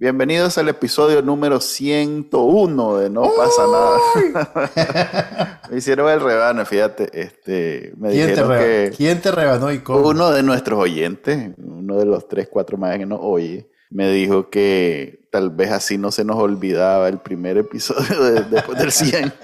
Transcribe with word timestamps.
Bienvenidos 0.00 0.56
al 0.56 0.70
episodio 0.70 1.20
número 1.20 1.60
101 1.60 2.96
de 3.00 3.10
No 3.10 3.24
pasa 3.36 3.66
nada. 3.66 5.60
me 5.70 5.76
hicieron 5.76 6.08
el 6.10 6.20
rebano, 6.22 6.64
fíjate. 6.64 7.10
Este, 7.12 7.92
me 7.98 8.08
¿Quién, 8.08 8.24
te 8.28 8.30
dijeron 8.30 8.50
reba- 8.50 8.60
que 8.64 8.92
¿Quién 8.96 9.20
te 9.20 9.30
rebanó 9.30 9.70
y 9.70 9.80
cómo? 9.80 10.08
uno 10.08 10.30
de 10.30 10.42
nuestros 10.42 10.80
oyentes, 10.80 11.50
uno 11.58 11.98
de 11.98 12.06
los 12.06 12.26
tres, 12.28 12.48
cuatro 12.50 12.78
más 12.78 12.96
que 12.96 13.04
nos 13.04 13.18
oye, 13.22 13.68
me 13.90 14.10
dijo 14.10 14.48
que 14.48 15.28
tal 15.30 15.50
vez 15.50 15.70
así 15.70 15.98
no 15.98 16.10
se 16.10 16.24
nos 16.24 16.36
olvidaba 16.36 17.06
el 17.10 17.18
primer 17.18 17.58
episodio 17.58 18.22
de- 18.24 18.40
después 18.44 18.78
del 18.78 18.92
100. 18.92 19.32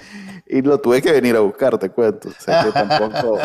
Y 0.49 0.61
lo 0.61 0.79
tuve 0.79 1.01
que 1.01 1.11
venir 1.11 1.35
a 1.35 1.41
buscar, 1.41 1.77
te 1.77 1.89
cuento. 1.89 2.29
O 2.29 2.41
sea 2.41 2.63
que 2.63 2.71
tampoco 2.71 3.37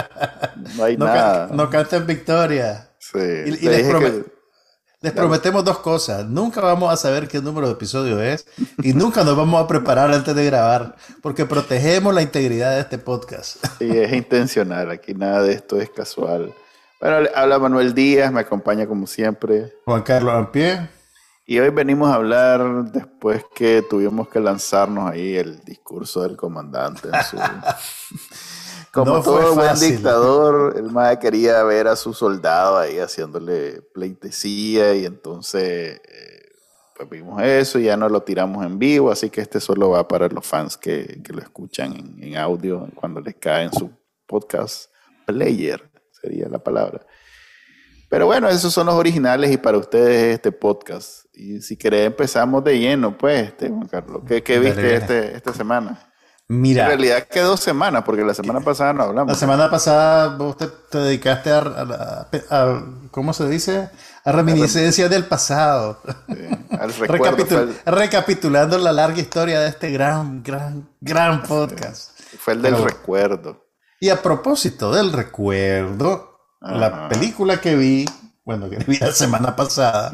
no 0.76 0.84
hay 0.84 0.96
no, 0.96 1.04
nada. 1.06 1.48
can- 1.48 1.56
no 1.56 1.68
canten 1.68 2.06
victoria. 2.06 2.90
Sí, 3.00 3.18
y- 3.18 3.48
y 3.48 3.68
le 3.68 3.70
les 3.78 3.86
dije 3.88 4.24
Les 5.02 5.12
prometemos 5.12 5.64
dos 5.64 5.78
cosas. 5.80 6.24
Nunca 6.26 6.60
vamos 6.60 6.92
a 6.92 6.96
saber 6.96 7.26
qué 7.26 7.40
número 7.40 7.66
de 7.66 7.72
episodio 7.72 8.20
es 8.22 8.46
y 8.82 8.92
nunca 8.92 9.24
nos 9.24 9.36
vamos 9.36 9.62
a 9.62 9.66
preparar 9.66 10.12
antes 10.12 10.34
de 10.34 10.44
grabar 10.46 10.94
porque 11.20 11.44
protegemos 11.44 12.14
la 12.14 12.22
integridad 12.22 12.74
de 12.76 12.80
este 12.82 12.98
podcast. 12.98 13.56
Sí, 13.78 13.90
es 13.90 14.12
intencional, 14.12 14.90
aquí 14.90 15.12
nada 15.14 15.42
de 15.42 15.54
esto 15.54 15.80
es 15.80 15.90
casual. 15.90 16.54
Bueno, 17.00 17.28
habla 17.34 17.58
Manuel 17.58 17.94
Díaz, 17.94 18.30
me 18.32 18.40
acompaña 18.40 18.86
como 18.86 19.08
siempre. 19.08 19.72
Juan 19.84 20.02
Carlos 20.02 20.34
Ampie. 20.34 20.88
Y 21.44 21.58
hoy 21.58 21.70
venimos 21.70 22.08
a 22.08 22.14
hablar 22.14 22.84
después 22.92 23.44
que 23.52 23.82
tuvimos 23.90 24.28
que 24.28 24.38
lanzarnos 24.38 25.10
ahí 25.10 25.34
el 25.36 25.58
discurso 25.64 26.22
del 26.22 26.36
comandante. 26.36 27.08
en 27.12 27.24
su- 27.24 27.36
Como 28.92 29.06
No 29.06 29.22
todo 29.22 29.54
buen 29.54 29.80
dictador, 29.80 30.76
el 30.76 30.90
MAE 30.90 31.18
quería 31.18 31.62
ver 31.62 31.88
a 31.88 31.96
su 31.96 32.12
soldado 32.12 32.76
ahí 32.76 32.98
haciéndole 32.98 33.80
pleitesía 33.94 34.94
y 34.94 35.06
entonces 35.06 35.98
eh, 36.04 36.50
pues 36.94 37.08
vimos 37.08 37.40
eso 37.42 37.78
y 37.78 37.84
ya 37.84 37.96
no 37.96 38.10
lo 38.10 38.22
tiramos 38.22 38.66
en 38.66 38.78
vivo, 38.78 39.10
así 39.10 39.30
que 39.30 39.40
este 39.40 39.60
solo 39.60 39.88
va 39.88 40.06
para 40.06 40.28
los 40.28 40.46
fans 40.46 40.76
que, 40.76 41.22
que 41.24 41.32
lo 41.32 41.40
escuchan 41.40 41.94
en, 41.94 42.22
en 42.22 42.36
audio 42.36 42.86
cuando 42.94 43.22
les 43.22 43.36
cae 43.36 43.64
en 43.64 43.72
su 43.72 43.90
podcast 44.26 44.90
player, 45.26 45.90
sería 46.10 46.48
la 46.50 46.58
palabra. 46.58 47.00
Pero 48.10 48.26
bueno, 48.26 48.46
esos 48.50 48.74
son 48.74 48.88
los 48.88 48.94
originales 48.94 49.50
y 49.50 49.56
para 49.56 49.78
ustedes 49.78 50.16
es 50.16 50.34
este 50.34 50.52
podcast. 50.52 51.24
Y 51.32 51.62
si 51.62 51.78
querés 51.78 52.06
empezamos 52.08 52.62
de 52.62 52.78
lleno, 52.78 53.16
pues, 53.16 53.48
este, 53.48 53.70
Juan 53.70 53.88
Carlos. 53.88 54.22
¿Qué, 54.28 54.42
qué 54.42 54.56
Dale, 54.56 54.66
viste 54.66 54.82
dale. 54.82 54.96
este, 54.96 55.36
esta 55.36 55.54
semana? 55.54 56.11
En 56.52 56.60
Mira, 56.60 56.86
realidad 56.86 57.26
que 57.30 57.40
dos 57.40 57.60
semanas, 57.60 58.02
porque 58.04 58.22
la 58.24 58.34
semana 58.34 58.60
pasada 58.60 58.92
no 58.92 59.04
hablamos. 59.04 59.32
la 59.32 59.38
semana 59.38 59.70
pasada 59.70 60.36
vos 60.36 60.56
te, 60.56 60.66
te 60.66 60.98
dedicaste 60.98 61.50
a, 61.50 61.58
a- 61.60 62.26
a- 62.50 62.82
¿cómo 63.10 63.32
se 63.32 63.48
dice? 63.48 63.88
A 64.24 64.32
reminiscencias 64.32 65.08
del 65.08 65.24
pasado. 65.24 65.98
Sí, 66.28 66.34
al 66.78 66.92
recuerdo. 66.98 67.24
Recapitul- 67.36 67.74
recapitulando 67.86 68.76
la 68.78 68.92
larga 68.92 69.18
historia 69.20 69.60
de 69.60 69.68
este 69.68 69.90
gran, 69.90 70.42
gran, 70.42 70.88
gran 71.00 71.42
podcast. 71.42 72.10
fue 72.38 72.52
el 72.54 72.62
del 72.62 72.74
Pero- 72.74 72.86
recuerdo. 72.86 73.64
Y 73.98 74.10
a 74.10 74.20
propósito 74.20 74.92
del 74.92 75.12
recuerdo, 75.12 76.38
la 76.60 77.08
película 77.08 77.60
que 77.60 77.76
vi, 77.76 78.04
bueno, 78.44 78.68
que 78.68 78.76
vi 78.78 78.98
la 78.98 79.12
semana 79.12 79.56
pasada, 79.56 80.12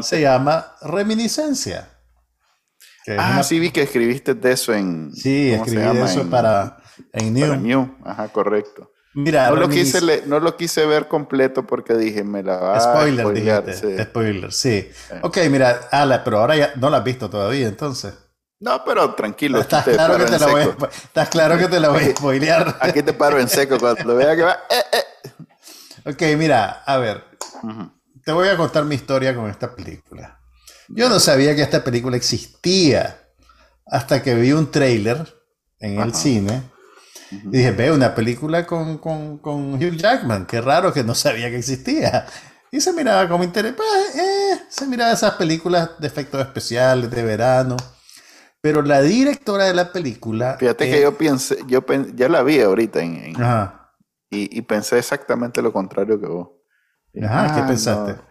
se 0.00 0.20
llama 0.22 0.74
Reminiscencia. 0.82 1.88
Que 3.14 3.16
ah, 3.18 3.30
una- 3.32 3.42
sí 3.42 3.58
vi 3.58 3.70
que 3.70 3.82
escribiste 3.82 4.34
de 4.34 4.52
eso 4.52 4.72
en... 4.74 5.12
sí, 5.12 5.50
¿cómo 5.52 5.64
se 5.64 5.70
escribí 5.70 5.86
llama? 5.94 6.10
eso 6.10 6.20
En- 6.20 6.30
para 6.30 6.76
en 7.12 7.34
New. 7.34 7.48
para 7.48 7.60
New. 7.60 7.96
Ajá, 8.04 8.28
correcto. 8.28 8.92
Mira, 9.14 9.48
No 9.48 9.56
lo, 9.56 9.68
quise 9.68 10.00
le- 10.00 10.22
no 10.26 10.38
lo 10.38 10.56
quise 10.56 10.86
ver 10.86 11.08
completo 11.08 11.66
porque 11.66 11.94
dije, 11.94 12.22
me 12.22 12.42
la 12.42 12.56
va 12.58 12.76
a 12.76 12.80
spoiler, 12.80 13.32
dijiste. 13.32 13.72
sí. 13.74 14.02
Spoiler, 14.04 14.52
sí. 14.52 14.88
Ok, 15.22 15.38
mira, 15.50 15.88
ala, 15.90 16.22
pero 16.22 16.38
ahora 16.38 16.56
ya 16.56 16.72
no 16.76 16.90
la 16.90 16.98
has 16.98 17.04
visto 17.04 17.28
todavía, 17.28 17.66
entonces. 17.66 18.14
No, 18.60 18.84
pero 18.84 19.14
tranquilo. 19.14 19.60
Estás 19.60 19.84
te 19.84 19.92
claro, 19.92 20.18
que 20.18 20.24
te 20.26 20.38
la 20.38 20.46
voy 20.48 20.62
a, 20.62 20.86
estás 20.90 21.28
claro 21.30 21.56
que 21.58 21.68
te 21.68 21.80
la 21.80 21.88
voy 21.88 22.02
a 22.04 22.10
spoilear. 22.10 22.76
Aquí 22.80 23.02
te 23.02 23.12
paro 23.12 23.38
en 23.40 23.48
seco 23.48 23.78
cuando 23.78 24.14
vea 24.16 24.36
que 24.36 24.42
va. 24.42 24.58
eh, 24.70 24.82
eh. 24.92 26.10
Ok, 26.10 26.22
mira, 26.36 26.82
a 26.84 26.96
ver, 26.98 27.24
te 28.24 28.32
voy 28.32 28.48
a 28.48 28.56
contar 28.56 28.84
mi 28.84 28.94
historia 28.94 29.34
con 29.34 29.48
esta 29.48 29.74
película. 29.74 30.37
Yo 30.88 31.08
no 31.08 31.20
sabía 31.20 31.54
que 31.54 31.62
esta 31.62 31.84
película 31.84 32.16
existía 32.16 33.28
hasta 33.86 34.22
que 34.22 34.34
vi 34.34 34.52
un 34.52 34.70
trailer 34.70 35.26
en 35.80 36.00
el 36.00 36.14
cine. 36.14 36.62
Y 37.30 37.58
dije, 37.58 37.72
ve 37.72 37.92
una 37.92 38.14
película 38.14 38.66
con, 38.66 38.98
con, 38.98 39.38
con 39.38 39.74
Hugh 39.74 39.96
Jackman, 39.96 40.46
qué 40.46 40.60
raro 40.60 40.92
que 40.92 41.04
no 41.04 41.14
sabía 41.14 41.50
que 41.50 41.58
existía. 41.58 42.26
Y 42.70 42.80
se 42.80 42.92
miraba 42.92 43.28
como 43.28 43.44
interés, 43.44 43.74
pues, 43.74 44.16
eh, 44.16 44.60
se 44.68 44.86
miraba 44.86 45.12
esas 45.12 45.34
películas 45.34 45.90
de 45.98 46.06
efectos 46.06 46.40
especiales, 46.40 47.10
de 47.10 47.22
verano. 47.22 47.76
Pero 48.60 48.82
la 48.82 49.00
directora 49.02 49.64
de 49.66 49.74
la 49.74 49.92
película... 49.92 50.56
Fíjate 50.58 50.84
eh, 50.86 50.90
que 50.90 51.02
yo 51.02 51.16
pensé, 51.16 51.58
yo 51.66 51.86
pen- 51.86 52.14
ya 52.16 52.28
la 52.28 52.42
vi 52.42 52.60
ahorita 52.60 53.00
en, 53.00 53.34
y, 54.30 54.58
y 54.58 54.62
pensé 54.62 54.98
exactamente 54.98 55.62
lo 55.62 55.72
contrario 55.72 56.20
que 56.20 56.26
vos. 56.26 56.48
Dije, 57.12 57.26
Ajá, 57.26 57.54
¿qué 57.54 57.60
"Ah, 57.60 57.66
pensaste? 57.68 58.12
no, 58.12 58.27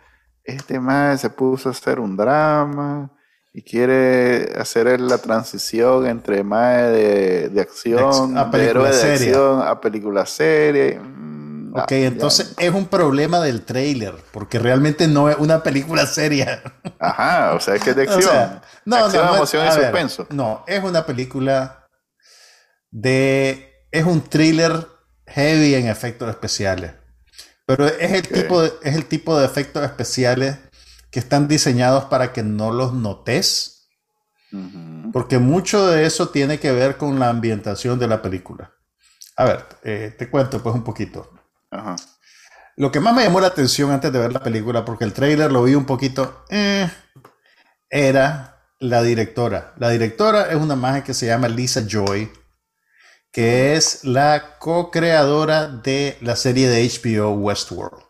este 0.47 0.79
más 0.79 1.21
se 1.21 1.29
puso 1.29 1.69
a 1.69 1.71
hacer 1.73 1.99
un 1.99 2.17
drama 2.17 3.11
y 3.53 3.63
quiere 3.63 4.53
hacer 4.59 4.99
la 5.01 5.17
transición 5.19 6.07
entre 6.07 6.43
más 6.43 6.77
de, 6.91 7.49
de 7.49 7.61
acción, 7.61 8.37
a 8.37 8.45
de 8.51 8.51
película 8.51 8.91
de 8.91 8.93
seria. 8.93 9.37
acción 9.37 9.61
a 9.61 9.81
película 9.81 10.25
serie. 10.25 10.99
Mm, 10.99 11.57
Ok, 11.75 11.91
ah, 11.91 11.95
ya. 11.95 12.07
entonces 12.07 12.53
es 12.57 12.73
un 12.73 12.87
problema 12.87 13.39
del 13.41 13.63
trailer, 13.65 14.15
porque 14.31 14.57
realmente 14.59 15.07
no 15.07 15.29
es 15.29 15.37
una 15.37 15.63
película 15.63 16.05
seria. 16.07 16.63
Ajá, 16.99 17.53
o 17.55 17.59
sea, 17.59 17.75
es 17.75 17.83
que 17.83 17.91
es 17.91 17.95
de 17.95 18.03
O 18.07 18.15
acción. 18.15 18.21
sea, 18.21 18.61
no, 18.85 18.95
acción, 18.95 19.25
no, 19.25 19.31
no, 19.31 19.35
emoción 19.35 19.65
y 19.65 19.69
a 19.69 19.75
ver, 19.75 19.81
suspenso. 19.83 20.27
no, 20.29 20.63
es 20.67 20.83
una 20.83 21.05
película 21.05 21.87
de. 22.91 23.73
Es 23.91 24.05
un 24.05 24.21
thriller 24.21 24.87
heavy 25.27 25.75
en 25.75 25.87
efectos 25.87 26.29
especiales. 26.29 26.93
Pero 27.67 27.85
es 27.85 28.13
el, 28.13 28.27
tipo 28.27 28.61
de, 28.61 28.71
es 28.81 28.95
el 28.95 29.05
tipo 29.05 29.37
de 29.37 29.45
efectos 29.45 29.83
especiales 29.83 30.57
que 31.11 31.19
están 31.19 31.49
diseñados 31.49 32.05
para 32.05 32.31
que 32.31 32.41
no 32.41 32.71
los 32.71 32.93
notes, 32.93 33.89
porque 35.11 35.37
mucho 35.37 35.85
de 35.87 36.05
eso 36.05 36.29
tiene 36.29 36.59
que 36.59 36.71
ver 36.71 36.95
con 36.95 37.19
la 37.19 37.29
ambientación 37.29 37.99
de 37.99 38.07
la 38.07 38.21
película. 38.21 38.71
A 39.35 39.43
ver, 39.43 39.65
eh, 39.83 40.15
te 40.17 40.29
cuento 40.29 40.63
pues 40.63 40.73
un 40.73 40.85
poquito. 40.85 41.29
Ajá. 41.69 41.97
Lo 42.77 42.89
que 42.89 43.01
más 43.01 43.13
me 43.13 43.23
llamó 43.23 43.41
la 43.41 43.47
atención 43.47 43.91
antes 43.91 44.13
de 44.13 44.19
ver 44.19 44.31
la 44.31 44.41
película, 44.41 44.85
porque 44.85 45.03
el 45.03 45.11
trailer 45.11 45.51
lo 45.51 45.63
vi 45.63 45.75
un 45.75 45.85
poquito, 45.85 46.45
eh, 46.49 46.89
era 47.89 48.63
la 48.79 49.03
directora. 49.03 49.73
La 49.77 49.89
directora 49.89 50.43
es 50.51 50.55
una 50.55 50.77
magia 50.77 51.03
que 51.03 51.13
se 51.13 51.25
llama 51.25 51.49
Lisa 51.49 51.81
Joy, 51.85 52.31
que 53.31 53.75
es 53.75 54.03
la 54.03 54.57
co-creadora 54.59 55.67
de 55.67 56.17
la 56.21 56.35
serie 56.35 56.67
de 56.69 56.83
HBO 56.87 57.31
Westworld. 57.31 58.03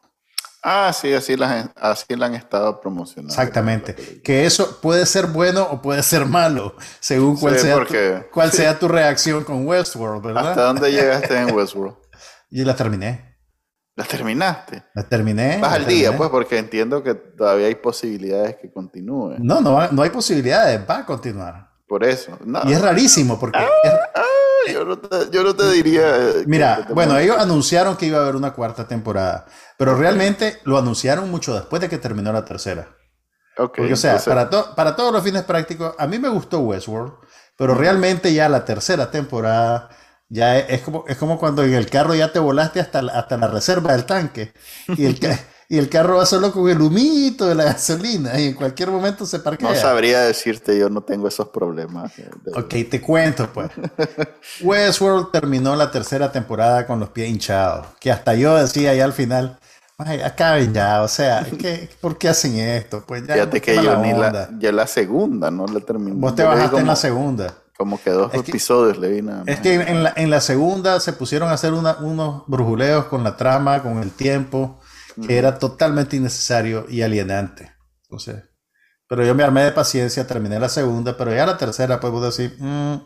Ah, 0.63 0.91
sí, 0.93 1.13
así 1.13 1.37
la, 1.37 1.71
así 1.77 2.15
la 2.15 2.25
han 2.25 2.35
estado 2.35 2.81
promocionando. 2.81 3.33
Exactamente. 3.33 4.21
Que 4.21 4.45
eso 4.45 4.81
puede 4.81 5.05
ser 5.05 5.27
bueno 5.27 5.63
o 5.71 5.81
puede 5.81 6.03
ser 6.03 6.25
malo, 6.25 6.75
según 6.99 7.37
cuál, 7.37 7.55
Sí, 7.57 7.61
sea, 7.67 7.85
tu, 7.85 7.93
cuál 8.33 8.51
sea 8.51 8.77
tu 8.77 8.87
reacción 8.87 9.43
con 9.43 9.65
Westworld, 9.65 10.25
¿verdad? 10.25 10.49
¿Hasta 10.49 10.63
dónde 10.63 10.91
llegaste 10.91 11.37
en 11.37 11.53
Westworld? 11.55 11.95
Y 12.49 12.63
la 12.63 12.75
terminé. 12.75 13.37
¿La 13.95 14.03
terminaste? 14.05 14.83
La 14.93 15.03
terminé. 15.03 15.57
Vas 15.59 15.73
al 15.73 15.85
día, 15.85 16.15
pues, 16.15 16.29
porque 16.29 16.57
entiendo 16.57 17.01
que 17.03 17.13
todavía 17.15 17.67
hay 17.67 17.75
posibilidades 17.75 18.55
que 18.57 18.71
continúe. 18.71 19.35
No, 19.39 19.59
no, 19.59 19.87
no 19.91 20.01
hay 20.01 20.09
posibilidades, 20.11 20.79
va 20.89 20.99
a 20.99 21.05
continuar. 21.05 21.69
Por 21.87 22.03
eso. 22.03 22.37
No, 22.45 22.61
Y 22.65 22.73
es 22.73 22.81
rarísimo 22.81 23.39
porque... 23.39 23.57
es- 23.59 23.65
Ah, 24.15 24.21
yo, 24.73 24.85
no 24.85 24.97
te, 24.99 25.29
yo 25.31 25.43
no 25.43 25.55
te 25.55 25.69
diría. 25.71 26.03
eh, 26.17 26.43
mira, 26.45 26.85
te 26.87 26.93
bueno, 26.93 27.17
ellos 27.17 27.37
anunciaron 27.37 27.97
que 27.97 28.05
iba 28.07 28.19
a 28.19 28.21
haber 28.23 28.35
una 28.35 28.53
cuarta 28.53 28.87
temporada, 28.87 29.45
pero 29.77 29.95
realmente 29.95 30.59
lo 30.63 30.77
anunciaron 30.77 31.29
mucho 31.31 31.53
después 31.53 31.81
de 31.81 31.89
que 31.89 31.97
terminó 31.97 32.31
la 32.33 32.45
tercera. 32.45 32.89
Ok, 33.57 33.75
Porque, 33.77 33.93
o 33.93 33.95
sea, 33.95 34.11
entonces- 34.11 34.29
para, 34.33 34.49
to- 34.49 34.75
para 34.75 34.95
todos 34.95 35.11
los 35.13 35.23
fines 35.23 35.43
prácticos, 35.43 35.95
a 35.97 36.07
mí 36.07 36.19
me 36.19 36.29
gustó 36.29 36.59
Westworld, 36.59 37.13
pero 37.57 37.73
realmente 37.75 38.33
ya 38.33 38.49
la 38.49 38.65
tercera 38.65 39.09
temporada 39.11 39.89
ya 40.29 40.57
es, 40.59 40.65
es 40.69 40.81
como, 40.81 41.05
es 41.07 41.17
como 41.17 41.39
cuando 41.39 41.63
en 41.63 41.73
el 41.73 41.89
carro 41.89 42.13
ya 42.15 42.31
te 42.31 42.39
volaste 42.39 42.79
hasta, 42.79 43.01
la- 43.01 43.13
hasta 43.13 43.37
la 43.37 43.47
reserva 43.47 43.93
del 43.93 44.05
tanque 44.05 44.53
y 44.89 45.05
el, 45.05 45.19
y 45.69 45.77
el 45.77 45.89
carro 45.89 46.17
va 46.17 46.25
solo 46.25 46.51
con 46.51 46.69
el 46.69 46.79
humito 46.79 47.45
de 47.45 47.55
la 47.55 47.65
gasolina 47.65 48.39
y 48.39 48.47
en 48.47 48.53
cualquier 48.53 48.89
momento 48.89 49.25
se 49.25 49.39
parquea. 49.39 49.69
No 49.69 49.75
sabría 49.75 50.21
decirte, 50.21 50.77
yo 50.77 50.89
no 50.89 51.01
tengo 51.01 51.27
esos 51.27 51.49
problemas. 51.49 52.13
Ok, 52.55 52.73
te 52.89 53.01
cuento 53.01 53.49
pues. 53.51 53.69
Westworld 54.61 55.31
terminó 55.31 55.75
la 55.75 55.91
tercera 55.91 56.31
temporada 56.31 56.87
con 56.87 56.99
los 56.99 57.09
pies 57.09 57.29
hinchados, 57.29 57.87
que 57.99 58.11
hasta 58.11 58.33
yo 58.35 58.55
decía 58.55 58.93
ya 58.95 59.03
al 59.03 59.13
final, 59.13 59.59
Ay, 59.99 60.21
acaben 60.21 60.75
ya, 60.75 61.01
o 61.01 61.07
sea, 61.07 61.43
¿qué, 61.57 61.89
¿por 61.99 62.19
qué 62.19 62.29
hacen 62.29 62.55
esto? 62.55 63.03
Pues 63.07 63.25
ya. 63.25 63.33
Fíjate 63.33 63.61
que 63.61 63.75
yo 63.77 63.97
ni 63.97 64.13
la, 64.13 64.47
yo 64.59 64.71
la 64.71 64.85
segunda 64.85 65.49
no 65.49 65.65
la 65.65 65.79
terminé. 65.79 66.15
Vos 66.15 66.35
te 66.35 66.43
bajaste 66.43 66.77
en 66.77 66.85
la 66.85 66.95
segunda. 66.95 67.51
Como 67.75 67.99
que 68.01 68.11
dos 68.11 68.31
episodios 68.33 68.97
le 68.97 69.09
vi 69.09 69.21
nada 69.21 69.43
Es 69.45 69.59
que 69.59 69.75
en 69.75 70.03
la, 70.03 70.13
en 70.15 70.31
la, 70.31 70.41
segunda 70.41 70.99
se 70.99 71.13
pusieron 71.13 71.49
a 71.49 71.53
hacer 71.53 71.73
unos 71.73 72.43
brujuleos 72.47 73.05
con 73.05 73.23
la 73.23 73.37
trama, 73.37 73.83
con 73.83 73.99
el 73.99 74.11
tiempo, 74.11 74.79
que 75.25 75.37
era 75.37 75.57
totalmente 75.57 76.15
innecesario 76.15 76.85
y 76.89 77.01
alienante. 77.01 77.71
Entonces, 78.03 78.43
pero 79.07 79.25
yo 79.25 79.33
me 79.35 79.43
armé 79.43 79.63
de 79.63 79.71
paciencia, 79.71 80.27
terminé 80.27 80.59
la 80.59 80.69
segunda, 80.69 81.17
pero 81.17 81.33
ya 81.33 81.45
la 81.45 81.57
tercera, 81.57 81.99
pues 81.99 82.21
decir, 82.21 82.55
mm". 82.59 82.97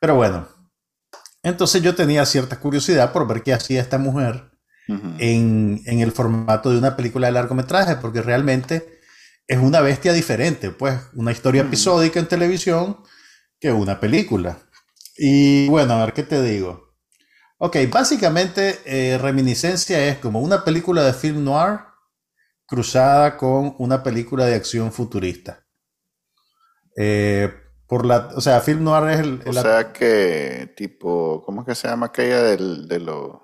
pero 0.00 0.16
bueno. 0.16 0.48
Entonces 1.42 1.82
yo 1.82 1.94
tenía 1.94 2.24
cierta 2.24 2.58
curiosidad 2.58 3.12
por 3.12 3.28
ver 3.28 3.42
qué 3.42 3.52
hacía 3.52 3.82
esta 3.82 3.98
mujer 3.98 4.50
en, 4.86 5.82
en 5.86 6.00
el 6.00 6.12
formato 6.12 6.70
de 6.70 6.78
una 6.78 6.96
película 6.96 7.26
de 7.26 7.34
largometraje, 7.34 7.96
porque 7.96 8.22
realmente 8.22 9.00
es 9.46 9.58
una 9.58 9.80
bestia 9.80 10.12
diferente, 10.12 10.70
pues 10.70 10.98
una 11.14 11.32
historia 11.32 11.62
episódica 11.62 12.18
en 12.18 12.26
televisión 12.26 12.98
que 13.60 13.72
una 13.72 14.00
película. 14.00 14.58
Y 15.16 15.68
bueno, 15.68 15.94
a 15.94 16.04
ver 16.04 16.14
qué 16.14 16.22
te 16.22 16.42
digo. 16.42 16.83
Ok, 17.58 17.76
básicamente 17.90 18.80
eh, 18.84 19.18
Reminiscencia 19.18 20.06
es 20.06 20.18
como 20.18 20.40
una 20.40 20.64
película 20.64 21.02
de 21.02 21.12
film 21.12 21.44
noir 21.44 21.80
cruzada 22.66 23.36
con 23.36 23.74
una 23.78 24.02
película 24.02 24.46
de 24.46 24.54
acción 24.54 24.92
futurista. 24.92 25.64
Eh, 26.96 27.52
por 27.86 28.06
la, 28.06 28.30
o 28.34 28.40
sea, 28.40 28.60
film 28.60 28.84
noir 28.84 29.10
es 29.10 29.20
el... 29.20 29.42
o 29.46 29.52
sea 29.52 29.92
que 29.92 30.72
tipo, 30.76 31.42
¿cómo 31.44 31.62
es 31.62 31.66
que 31.66 31.74
se 31.74 31.88
llama 31.88 32.06
aquella 32.06 32.42
del, 32.42 32.88
de 32.88 32.98
los... 33.00 33.36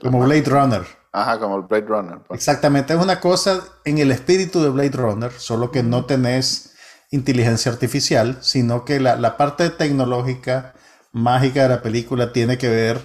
como 0.00 0.20
Blade 0.20 0.44
Runner. 0.44 0.82
Ajá, 1.12 1.38
como 1.38 1.56
el 1.56 1.62
Blade 1.62 1.86
Runner. 1.86 2.18
Pues. 2.26 2.38
Exactamente, 2.38 2.94
es 2.94 3.00
una 3.00 3.20
cosa 3.20 3.62
en 3.84 3.98
el 3.98 4.10
espíritu 4.10 4.62
de 4.62 4.70
Blade 4.70 4.90
Runner, 4.90 5.32
solo 5.32 5.70
que 5.70 5.82
no 5.82 6.06
tenés 6.06 6.72
inteligencia 7.10 7.70
artificial, 7.70 8.38
sino 8.40 8.84
que 8.84 8.98
la, 8.98 9.36
parte 9.36 9.68
tecnológica 9.70 10.74
mágica 11.12 11.62
de 11.62 11.68
la 11.68 11.82
película 11.82 12.32
tiene 12.32 12.58
que 12.58 12.68
ver 12.68 13.00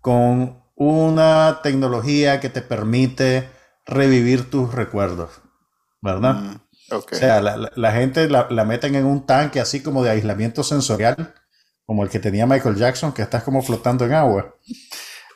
con 0.00 0.62
una 0.74 1.60
tecnología 1.62 2.40
que 2.40 2.48
te 2.48 2.62
permite 2.62 3.48
revivir 3.84 4.50
tus 4.50 4.72
recuerdos, 4.74 5.30
¿verdad? 6.00 6.34
Mm, 6.34 6.54
o 6.92 7.04
sea, 7.10 7.40
la, 7.40 7.92
gente 7.92 8.28
la, 8.28 8.64
meten 8.64 8.94
en 8.94 9.06
un 9.06 9.26
tanque 9.26 9.60
así 9.60 9.82
como 9.82 10.02
de 10.02 10.10
aislamiento 10.10 10.62
sensorial, 10.62 11.34
como 11.86 12.02
el 12.04 12.10
que 12.10 12.18
tenía 12.18 12.46
Michael 12.46 12.76
Jackson, 12.76 13.12
que 13.12 13.22
estás 13.22 13.42
como 13.42 13.62
flotando 13.62 14.04
en 14.04 14.14
agua. 14.14 14.56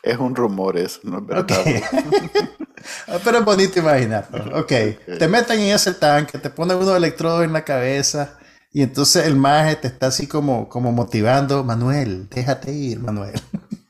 Es 0.03 0.17
un 0.17 0.35
rumor 0.35 0.77
eso, 0.77 1.01
no 1.03 1.19
es 1.19 1.25
verdad. 1.25 1.65
Ah, 3.07 3.17
pero 3.21 3.39
es 3.39 3.43
bonito 3.45 3.79
imaginar. 3.79 4.29
Ok, 4.53 4.71
te 5.19 5.27
meten 5.27 5.59
en 5.59 5.75
ese 5.75 5.93
tanque, 5.93 6.37
te 6.37 6.49
ponen 6.49 6.77
unos 6.77 6.95
electrodos 6.95 7.43
en 7.43 7.51
la 7.51 7.65
cabeza 7.65 8.37
y 8.71 8.81
entonces 8.83 9.25
el 9.25 9.35
maje 9.35 9.75
te 9.75 9.87
está 9.87 10.07
así 10.07 10.27
como, 10.27 10.69
como 10.69 10.91
motivando, 10.91 11.63
Manuel, 11.63 12.27
déjate 12.29 12.71
ir, 12.71 12.99
Manuel. 12.99 13.39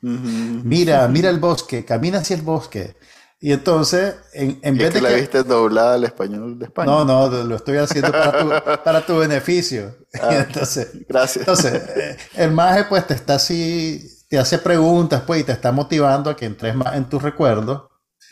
mira, 0.00 1.06
mira 1.08 1.30
el 1.30 1.38
bosque, 1.38 1.84
camina 1.84 2.18
hacia 2.18 2.36
el 2.36 2.42
bosque. 2.42 2.96
Y 3.40 3.52
entonces, 3.52 4.16
en, 4.32 4.58
en 4.62 4.76
vez 4.76 4.92
de 4.92 5.00
la 5.00 5.10
viste 5.10 5.44
doblada 5.44 5.94
al 5.94 6.02
español 6.02 6.58
de 6.58 6.64
España. 6.64 6.90
No, 6.90 7.04
no, 7.04 7.28
lo 7.28 7.54
estoy 7.54 7.76
haciendo 7.76 8.10
para 8.10 9.06
tu, 9.06 9.16
beneficio. 9.18 9.96
Ah, 10.20 10.46
entonces, 10.48 11.06
gracias. 11.06 11.42
Entonces, 11.42 11.74
eh, 11.74 12.16
el 12.36 12.50
maje 12.50 12.84
pues 12.84 13.06
te 13.06 13.12
está 13.12 13.34
así, 13.34 14.24
te 14.28 14.38
hace 14.38 14.58
preguntas 14.58 15.22
pues 15.26 15.42
y 15.42 15.44
te 15.44 15.52
está 15.52 15.70
motivando 15.70 16.30
a 16.30 16.36
que 16.36 16.46
entres 16.46 16.74
más 16.74 16.96
en 16.96 17.08
tus 17.08 17.22
recuerdos 17.22 17.82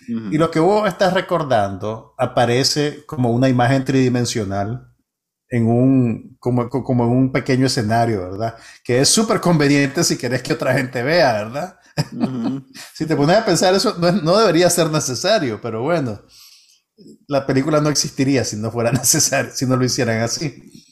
y 0.08 0.38
lo 0.38 0.50
que 0.50 0.60
vos 0.60 0.87
estás 0.87 1.12
recordando 1.12 2.14
aparece 2.16 3.04
como 3.06 3.31
una 3.31 3.48
imagen 3.48 3.84
tridimensional 3.84 4.93
en 5.48 5.66
un, 5.66 6.37
como, 6.38 6.69
como 6.69 7.04
en 7.04 7.10
un 7.10 7.32
pequeño 7.32 7.66
escenario, 7.66 8.31
¿verdad? 8.31 8.56
Que 8.84 9.00
es 9.00 9.08
súper 9.08 9.40
conveniente 9.40 10.04
si 10.04 10.16
querés 10.16 10.43
que 10.43 10.52
otra 10.52 10.75
gente 10.75 11.02
vea, 11.02 11.32
¿verdad? 11.32 11.78
si 12.94 13.06
te 13.06 13.16
pones 13.16 13.37
a 13.37 13.44
pensar 13.44 13.75
eso, 13.75 13.96
no, 13.98 14.12
no, 14.12 14.38
debería 14.38 14.69
ser 14.70 14.90
necesario, 14.90 15.60
pero 15.60 15.82
bueno, 15.82 16.20
la 17.28 17.46
película 17.46 17.81
no 17.81 17.88
existiría 17.88 18.44
si 18.44 18.56
no 18.56 18.70
fuera 18.70 18.93
necesario, 18.93 19.52
si 19.54 19.66
no 19.66 19.76
lo 19.76 19.84
hicieran 19.84 20.20
así. 20.22 20.84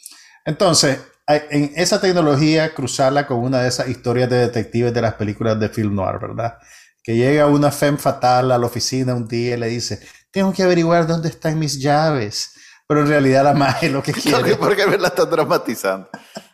Entonces, 0.45 0.99
en 1.27 1.73
esa 1.75 2.01
tecnología, 2.01 2.75
cruzarla 2.75 3.27
con 3.27 3.39
una 3.39 3.63
de 3.63 3.69
esas 3.69 3.89
historias 3.89 4.29
de 4.29 4.37
detectives 4.39 4.93
de 4.93 5.03
las 5.03 5.15
películas 5.15 5.59
de 5.59 5.69
film 5.71 5.95
noir, 5.95 6.19
¿verdad? 6.21 6.59
que 7.05 7.15
llega 7.15 7.47
una 7.47 7.71
femme 7.71 7.99
fatal 7.99 8.51
a 8.51 8.59
la 8.59 8.67
oficina 8.67 9.15
un 9.15 9.29
día 9.29 9.55
y 9.55 9.61
le 9.61 9.69
dice, 9.69 10.01
tengo 10.33 10.53
que 10.55 10.63
averiguar 10.63 11.07
dónde 11.07 11.29
están 11.29 11.59
mis 11.59 11.79
llaves. 11.79 12.54
Pero 12.87 13.01
en 13.01 13.09
realidad 13.09 13.45
la 13.45 13.55
magia 13.55 13.91
lo 13.91 14.03
que 14.03 14.13
quiere. 14.15 14.57
¿Por 14.57 14.77
qué 14.77 14.87
me 14.87 14.99
la 14.99 15.09
están 15.09 15.31
dramatizando? 15.31 16.09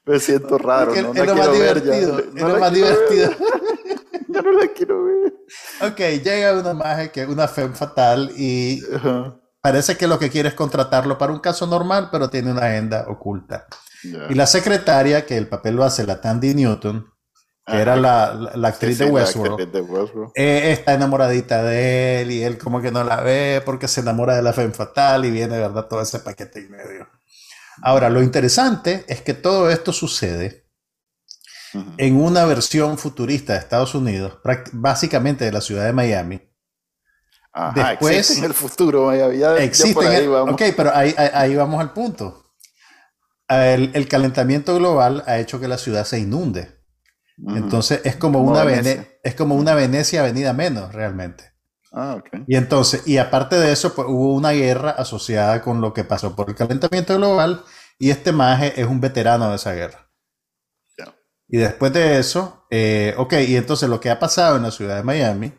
Me 0.04 0.18
siento 0.18 0.58
raro. 0.58 0.92
no 0.94 1.12
es 1.12 1.26
lo 1.26 1.36
más 1.36 1.52
divertido. 1.52 2.18
es 2.18 2.42
lo 2.42 2.58
más 2.58 2.72
divertido. 2.72 3.30
ya 4.28 4.42
no 4.42 4.52
la 4.52 4.66
quiero 4.68 5.04
ver. 5.04 5.34
Ok, 5.82 5.98
llega 6.22 6.58
una 6.58 6.74
magia 6.74 7.10
que 7.10 7.22
es 7.22 7.28
una 7.28 7.48
femme 7.48 7.74
fatal 7.74 8.32
y 8.36 8.82
parece 9.60 9.96
que 9.96 10.06
lo 10.06 10.18
que 10.18 10.30
quiere 10.30 10.48
es 10.50 10.54
contratarlo 10.54 11.18
para 11.18 11.32
un 11.32 11.40
caso 11.40 11.66
normal, 11.66 12.08
pero 12.10 12.30
tiene 12.30 12.52
una 12.52 12.66
agenda 12.66 13.06
oculta. 13.08 13.66
Y 14.02 14.34
la 14.34 14.46
secretaria, 14.46 15.26
que 15.26 15.36
el 15.36 15.48
papel 15.48 15.76
lo 15.76 15.84
hace 15.84 16.06
la 16.06 16.20
Tandy 16.20 16.54
Newton, 16.54 17.06
que 17.70 17.76
era 17.76 17.96
la, 17.96 18.52
la, 18.54 18.68
actriz, 18.68 18.98
de 18.98 19.06
Westworld, 19.06 20.32
eh, 20.34 20.72
está 20.72 20.94
enamoradita 20.94 21.62
de 21.62 22.22
él 22.22 22.30
y 22.32 22.42
él 22.42 22.58
como 22.58 22.80
que 22.80 22.90
no 22.90 23.04
la 23.04 23.20
ve 23.20 23.62
porque 23.64 23.88
se 23.88 24.00
enamora 24.00 24.34
de 24.34 24.42
la 24.42 24.52
fe 24.52 24.68
fatal 24.70 25.24
y 25.24 25.30
viene, 25.30 25.58
¿verdad? 25.58 25.86
Todo 25.86 26.02
ese 26.02 26.20
paquete 26.20 26.60
y 26.60 26.68
medio. 26.68 27.08
Ahora, 27.82 28.10
lo 28.10 28.22
interesante 28.22 29.04
es 29.08 29.22
que 29.22 29.34
todo 29.34 29.70
esto 29.70 29.92
sucede 29.92 30.66
en 31.98 32.20
una 32.20 32.44
versión 32.44 32.98
futurista 32.98 33.52
de 33.52 33.60
Estados 33.60 33.94
Unidos, 33.94 34.38
básicamente 34.72 35.44
de 35.44 35.52
la 35.52 35.60
ciudad 35.60 35.84
de 35.84 35.92
Miami. 35.92 36.42
Ajá, 37.52 37.90
Después, 37.90 38.16
existe 38.16 38.38
en 38.40 38.44
el 38.46 38.54
futuro, 38.54 39.32
ya, 39.32 39.56
existe 39.56 40.06
ahí 40.06 40.26
vamos. 40.26 40.54
Ok, 40.54 40.62
pero 40.76 40.94
ahí, 40.94 41.14
ahí, 41.16 41.54
vamos 41.56 41.80
al 41.80 41.92
punto. 41.92 42.54
El, 43.48 43.90
el 43.94 44.06
calentamiento 44.06 44.76
global 44.76 45.24
ha 45.26 45.38
hecho 45.38 45.58
que 45.58 45.66
la 45.66 45.78
ciudad 45.78 46.04
se 46.04 46.18
inunde. 46.18 46.79
Entonces 47.48 48.02
es 48.04 48.16
como, 48.16 48.40
una 48.40 48.64
Venecia. 48.64 49.08
es 49.22 49.34
como 49.34 49.54
una 49.54 49.74
Venecia 49.74 50.22
venida 50.22 50.52
menos 50.52 50.92
realmente. 50.92 51.52
Ah, 51.92 52.16
okay. 52.18 52.44
Y 52.46 52.56
entonces, 52.56 53.06
y 53.06 53.18
aparte 53.18 53.56
de 53.56 53.72
eso, 53.72 53.94
pues 53.94 54.06
hubo 54.08 54.34
una 54.34 54.52
guerra 54.52 54.90
asociada 54.90 55.62
con 55.62 55.80
lo 55.80 55.92
que 55.92 56.04
pasó 56.04 56.36
por 56.36 56.48
el 56.50 56.54
calentamiento 56.54 57.16
global 57.16 57.64
y 57.98 58.10
este 58.10 58.32
maje 58.32 58.80
es 58.80 58.86
un 58.86 59.00
veterano 59.00 59.50
de 59.50 59.56
esa 59.56 59.72
guerra. 59.72 60.06
Y 61.52 61.58
después 61.58 61.92
de 61.92 62.20
eso, 62.20 62.64
eh, 62.70 63.12
ok, 63.18 63.34
y 63.48 63.56
entonces 63.56 63.88
lo 63.88 64.00
que 64.00 64.08
ha 64.08 64.20
pasado 64.20 64.56
en 64.56 64.62
la 64.62 64.70
ciudad 64.70 64.96
de 64.96 65.02
Miami 65.02 65.52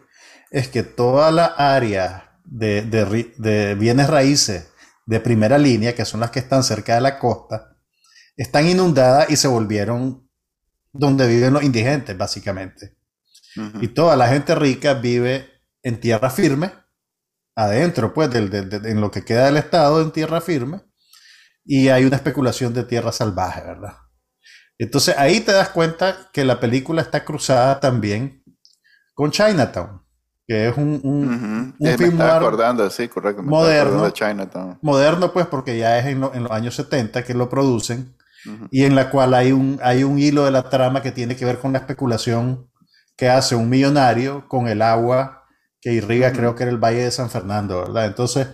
es 0.50 0.70
que 0.70 0.84
toda 0.84 1.32
la 1.32 1.48
área 1.48 2.40
de, 2.46 2.82
de 2.84 3.76
bienes 3.76 4.10
raíces 4.10 4.72
de 5.06 5.20
primera 5.20 5.58
línea, 5.58 5.94
que 5.94 6.06
son 6.06 6.22
las 6.22 6.32
que 6.32 6.40
están 6.40 6.64
cerca 6.64 6.96
de 6.96 7.02
la 7.02 7.20
costa, 7.20 7.78
están 8.38 8.70
inundadas 8.70 9.30
y 9.30 9.36
se 9.36 9.50
volvieron 9.50 10.31
donde 10.94 11.28
viven 11.28 11.54
los 11.54 11.64
indigentes, 11.64 12.18
básicamente. 12.18 12.98
Y 13.82 13.90
toda 13.90 14.16
la 14.16 14.30
gente 14.30 14.56
rica 14.56 14.94
vive 14.94 15.50
en 15.84 16.00
tierra 16.00 16.30
firme, 16.30 16.72
adentro, 17.56 18.14
pues, 18.14 18.34
en 18.34 19.02
lo 19.02 19.12
que 19.12 19.26
queda 19.26 19.46
del 19.46 19.58
Estado, 19.58 20.02
en 20.02 20.12
tierra 20.12 20.40
firme, 20.40 20.82
y 21.66 21.90
hay 21.90 22.06
una 22.06 22.16
especulación 22.16 22.74
de 22.74 22.84
tierra 22.84 23.12
salvaje, 23.12 23.62
¿verdad? 23.62 23.98
Entonces 24.78 25.16
ahí 25.18 25.42
te 25.42 25.52
das 25.52 25.70
cuenta 25.70 26.30
que 26.34 26.44
la 26.44 26.60
película 26.60 27.02
está 27.02 27.24
cruzada 27.24 27.80
también 27.80 28.44
con 29.14 29.30
Chinatown, 29.30 30.02
que 30.48 30.70
es 30.70 30.78
un, 30.78 31.00
un, 31.04 31.98
film 31.98 32.20
acordando, 32.20 32.90
sí, 32.90 33.08
correcto, 33.08 33.44
moderno, 33.44 34.10
Chinatown. 34.10 34.80
moderno 34.82 35.32
pues 35.32 35.46
porque 35.46 35.78
ya 35.78 36.00
es 36.00 36.08
en, 36.08 36.24
en, 36.34 36.44
los 36.44 36.52
años 36.52 36.74
70 36.76 37.24
que 37.24 37.36
lo 37.36 37.48
producen 37.48 38.16
y 38.72 38.86
en 38.86 38.96
la 38.96 39.10
cual 39.10 39.34
hay 39.34 39.52
un, 39.52 39.80
hay 39.84 40.04
un 40.04 40.18
hilo 40.18 40.46
de 40.46 40.52
la 40.52 40.70
trama 40.70 41.02
que 41.02 41.12
tiene 41.12 41.36
que 41.36 41.46
ver 41.46 41.60
con 41.60 41.74
la 41.74 41.80
especulación 41.80 42.70
que 43.16 43.30
hace 43.30 43.56
un 43.56 43.70
millonario 43.70 44.48
con 44.48 44.68
el 44.68 44.82
agua 44.82 45.42
que 45.82 45.94
irriga, 45.94 46.32
creo 46.32 46.56
que 46.56 46.64
era 46.64 46.72
el 46.72 46.78
Valle 46.78 47.04
de 47.04 47.12
San 47.12 47.30
Fernando, 47.30 47.82
¿verdad? 47.82 48.06
Entonces, 48.06 48.48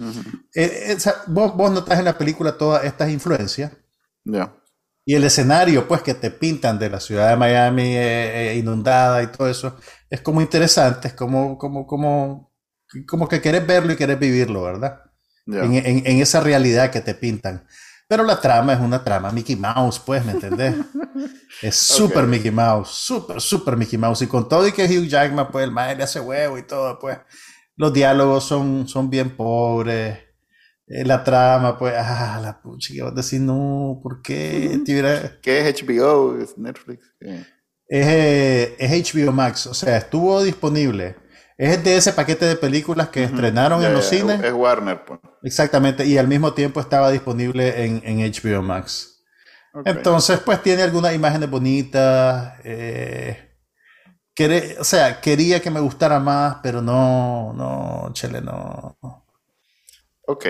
eh, 0.55 0.95
eh, 0.97 1.11
vos, 1.27 1.55
vos 1.55 1.71
notas 1.71 1.99
en 1.99 2.05
la 2.05 2.17
película 2.17 2.57
todas 2.57 2.85
estas 2.85 3.09
influencias. 3.11 3.73
Y 5.05 5.15
el 5.15 5.23
escenario, 5.23 5.87
pues, 5.87 6.01
que 6.01 6.13
te 6.13 6.31
pintan 6.31 6.79
de 6.79 6.89
la 6.89 6.99
ciudad 7.01 7.29
de 7.29 7.35
Miami 7.35 7.95
eh, 7.95 8.55
inundada 8.57 9.23
y 9.23 9.27
todo 9.27 9.49
eso, 9.49 9.77
es 10.09 10.21
como 10.21 10.41
interesante, 10.41 11.09
es 11.09 11.13
como, 11.13 11.57
como, 11.57 11.85
como, 11.85 12.53
como 13.05 13.27
que 13.27 13.41
querés 13.41 13.67
verlo 13.67 13.93
y 13.93 13.97
querés 13.97 14.19
vivirlo, 14.19 14.63
¿verdad? 14.63 15.01
En, 15.45 15.75
en, 15.75 16.21
esa 16.21 16.41
realidad 16.41 16.91
que 16.91 16.99
te 16.99 17.13
pintan. 17.13 17.65
Pero 18.07 18.23
la 18.23 18.39
trama 18.39 18.73
es 18.73 18.79
una 18.79 19.03
trama 19.03 19.31
Mickey 19.31 19.55
Mouse, 19.55 19.99
pues, 19.99 20.23
¿me 20.23 20.31
entendés? 20.31 20.75
es 21.61 21.75
súper 21.75 22.25
Mickey 22.25 22.51
Mouse, 22.51 22.89
súper, 22.89 23.41
súper 23.41 23.75
Mickey 23.75 23.97
Mouse. 23.97 24.21
Y 24.21 24.27
con 24.27 24.47
todo 24.47 24.65
y 24.65 24.71
que 24.71 24.85
Hugh 24.85 25.07
Jackman, 25.07 25.49
pues, 25.51 25.65
el 25.65 25.71
madre 25.71 25.97
le 25.97 26.03
hace 26.03 26.19
huevo 26.19 26.57
y 26.57 26.63
todo, 26.63 26.97
pues, 26.99 27.17
los 27.75 27.91
diálogos 27.91 28.45
son, 28.45 28.87
son 28.87 29.09
bien 29.09 29.35
pobres. 29.35 30.19
Eh, 30.87 31.03
la 31.03 31.21
trama, 31.21 31.77
pues, 31.77 31.95
ah, 31.97 32.39
la 32.41 32.61
pucha, 32.61 32.93
que 32.93 33.01
vas 33.01 33.11
a 33.11 33.15
decir, 33.15 33.41
no, 33.41 33.99
¿por 34.01 34.21
qué? 34.21 34.81
¿Qué 35.41 35.67
es 35.67 35.83
HBO? 35.83 36.39
¿Es 36.39 36.57
Netflix? 36.57 37.13
Es, 37.19 37.45
eh, 37.89 38.75
es 38.79 39.13
HBO 39.13 39.33
Max, 39.33 39.67
o 39.67 39.73
sea, 39.73 39.97
estuvo 39.97 40.41
disponible 40.43 41.26
es 41.57 41.83
de 41.83 41.97
ese 41.97 42.13
paquete 42.13 42.45
de 42.45 42.55
películas 42.55 43.09
que 43.09 43.23
estrenaron 43.23 43.83
en 43.83 43.91
los 43.91 44.05
cines. 44.05 44.43
Es 44.43 44.53
Warner, 44.53 45.03
pues. 45.03 45.19
Exactamente, 45.41 46.05
y 46.05 46.17
al 46.17 46.27
mismo 46.27 46.53
tiempo 46.53 46.79
estaba 46.79 47.09
disponible 47.09 47.83
en, 47.83 48.19
HBO 48.19 48.61
Max. 48.61 49.23
Entonces, 49.85 50.39
pues 50.39 50.61
tiene 50.61 50.83
algunas 50.83 51.15
imágenes 51.15 51.49
bonitas. 51.49 52.53
Eh, 52.63 53.55
o 54.79 54.83
sea, 54.83 55.19
quería 55.19 55.59
que 55.59 55.71
me 55.71 55.79
gustara 55.79 56.19
más, 56.19 56.57
pero 56.61 56.81
no, 56.81 57.53
no, 57.53 58.11
chele, 58.13 58.39
no. 58.39 58.95
Ok, 60.27 60.45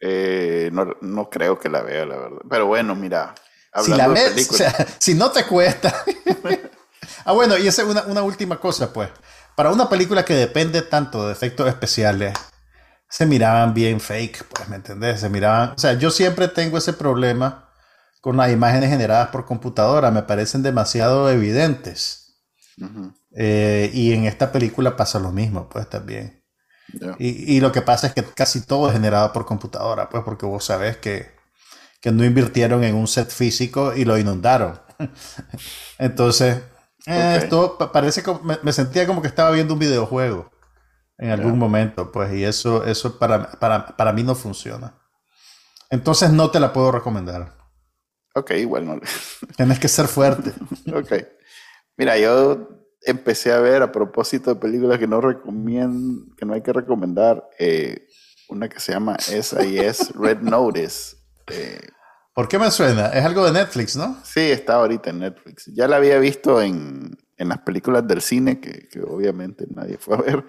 eh, 0.00 0.70
no, 0.72 1.28
creo 1.28 1.58
que 1.58 1.68
la 1.68 1.82
vea, 1.82 2.06
la 2.06 2.16
verdad. 2.16 2.38
Pero 2.48 2.66
bueno, 2.66 2.94
mira. 2.94 3.34
Si 3.82 3.92
la 3.92 4.08
ves, 4.08 4.48
o 4.50 4.54
sea, 4.54 4.74
si 4.98 5.12
no 5.12 5.30
te 5.30 5.44
cuesta. 5.44 5.94
ah, 7.26 7.32
bueno, 7.32 7.58
y 7.58 7.66
esa 7.66 7.82
es 7.82 7.88
una, 7.88 8.04
una 8.04 8.22
última 8.22 8.58
cosa, 8.58 8.90
pues 8.90 9.10
para 9.56 9.72
una 9.72 9.88
película 9.88 10.24
que 10.24 10.34
depende 10.34 10.82
tanto 10.82 11.26
de 11.26 11.32
efectos 11.32 11.66
especiales, 11.66 12.34
se 13.08 13.26
miraban 13.26 13.74
bien 13.74 14.00
fake, 14.00 14.44
pues, 14.44 14.68
¿me 14.68 14.76
entendés? 14.76 15.20
Se 15.20 15.28
miraban, 15.28 15.70
o 15.70 15.78
sea, 15.78 15.94
yo 15.94 16.10
siempre 16.10 16.48
tengo 16.48 16.78
ese 16.78 16.92
problema 16.92 17.70
con 18.20 18.36
las 18.36 18.52
imágenes 18.52 18.90
generadas 18.90 19.28
por 19.28 19.46
computadora, 19.46 20.10
me 20.10 20.22
parecen 20.22 20.62
demasiado 20.62 21.30
evidentes. 21.30 22.42
Eh, 23.34 23.90
y 23.94 24.12
en 24.12 24.24
esta 24.24 24.52
película 24.52 24.96
pasa 24.96 25.18
lo 25.18 25.32
mismo, 25.32 25.68
pues 25.68 25.88
también. 25.88 26.44
Y, 27.18 27.60
lo 27.60 27.72
que 27.72 27.82
pasa 27.82 28.06
es 28.06 28.14
que 28.14 28.22
casi 28.22 28.60
todo 28.64 28.88
es 28.88 28.92
generado 28.92 29.32
por 29.32 29.44
computadora, 29.44 30.08
pues 30.08 30.22
porque 30.24 30.46
vos 30.46 30.64
sabés 30.64 30.96
que, 30.98 31.34
que 32.00 32.12
no 32.12 32.24
invirtieron 32.24 32.84
en 32.84 32.94
un 32.94 33.08
set 33.08 33.30
físico 33.30 33.92
y 33.94 34.04
lo 34.04 34.18
inundaron. 34.18 34.80
Entonces, 35.98 36.62
eh, 37.06 37.38
esto 37.42 37.78
parece 37.92 38.22
que 38.22 38.32
me, 38.62 38.72
sentía 38.72 39.06
como 39.06 39.22
que 39.22 39.28
estaba 39.28 39.50
viendo 39.52 39.74
un 39.74 39.80
videojuego 39.80 40.50
en 41.18 41.30
algún 41.30 41.58
momento, 41.58 42.12
pues, 42.12 42.34
y 42.34 42.44
eso, 42.44 42.84
eso 42.84 43.18
para, 43.18 43.52
para, 43.96 44.12
mí 44.12 44.22
no 44.22 44.34
funciona. 44.34 44.98
Entonces 45.88 46.30
no 46.30 46.50
te 46.50 46.60
la 46.60 46.72
puedo 46.72 46.92
recomendar. 46.92 47.54
Ok, 48.34 48.50
igual 48.52 48.86
no. 48.86 49.00
Tienes 49.56 49.78
que 49.78 49.88
ser 49.88 50.08
fuerte. 50.08 50.52
ok. 50.92 51.12
Mira, 51.96 52.18
yo 52.18 52.68
empecé 53.02 53.52
a 53.52 53.60
ver 53.60 53.82
a 53.82 53.92
propósito 53.92 54.52
de 54.52 54.60
películas 54.60 54.98
que 54.98 55.06
no 55.06 55.20
recomiendo, 55.20 56.34
que 56.36 56.44
no 56.44 56.52
hay 56.52 56.60
que 56.60 56.72
recomendar, 56.72 57.48
eh, 57.58 58.06
una 58.48 58.68
que 58.68 58.80
se 58.80 58.92
llama 58.92 59.16
SIS 59.18 60.12
Red 60.14 60.40
Notice. 60.40 61.16
Eh, 61.46 61.80
¿Por 62.36 62.48
qué 62.48 62.58
me 62.58 62.70
suena? 62.70 63.06
Es 63.06 63.24
algo 63.24 63.46
de 63.46 63.52
Netflix, 63.52 63.96
¿no? 63.96 64.18
Sí, 64.22 64.40
está 64.40 64.74
ahorita 64.74 65.08
en 65.08 65.20
Netflix. 65.20 65.70
Ya 65.72 65.88
la 65.88 65.96
había 65.96 66.18
visto 66.18 66.60
en, 66.60 67.16
las 67.38 67.60
películas 67.60 68.06
del 68.06 68.20
cine, 68.20 68.60
que, 68.60 68.90
obviamente 69.08 69.64
nadie 69.70 69.96
fue 69.96 70.18
a 70.18 70.20
ver, 70.20 70.44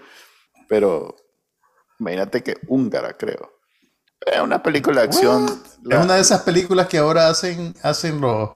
pero 0.67 1.15
imagínate 1.97 2.43
que 2.43 2.57
húngara, 2.67 3.15
creo. 3.15 3.53
Es 4.19 4.41
una 4.41 4.61
película 4.61 4.99
de 4.99 5.07
acción. 5.07 5.45
Es 5.89 5.97
una 5.97 6.15
de 6.15 6.19
esas 6.19 6.41
películas 6.41 6.87
que 6.87 6.97
ahora 6.97 7.29
hacen, 7.29 7.73
hacen 7.81 8.19
los, 8.19 8.49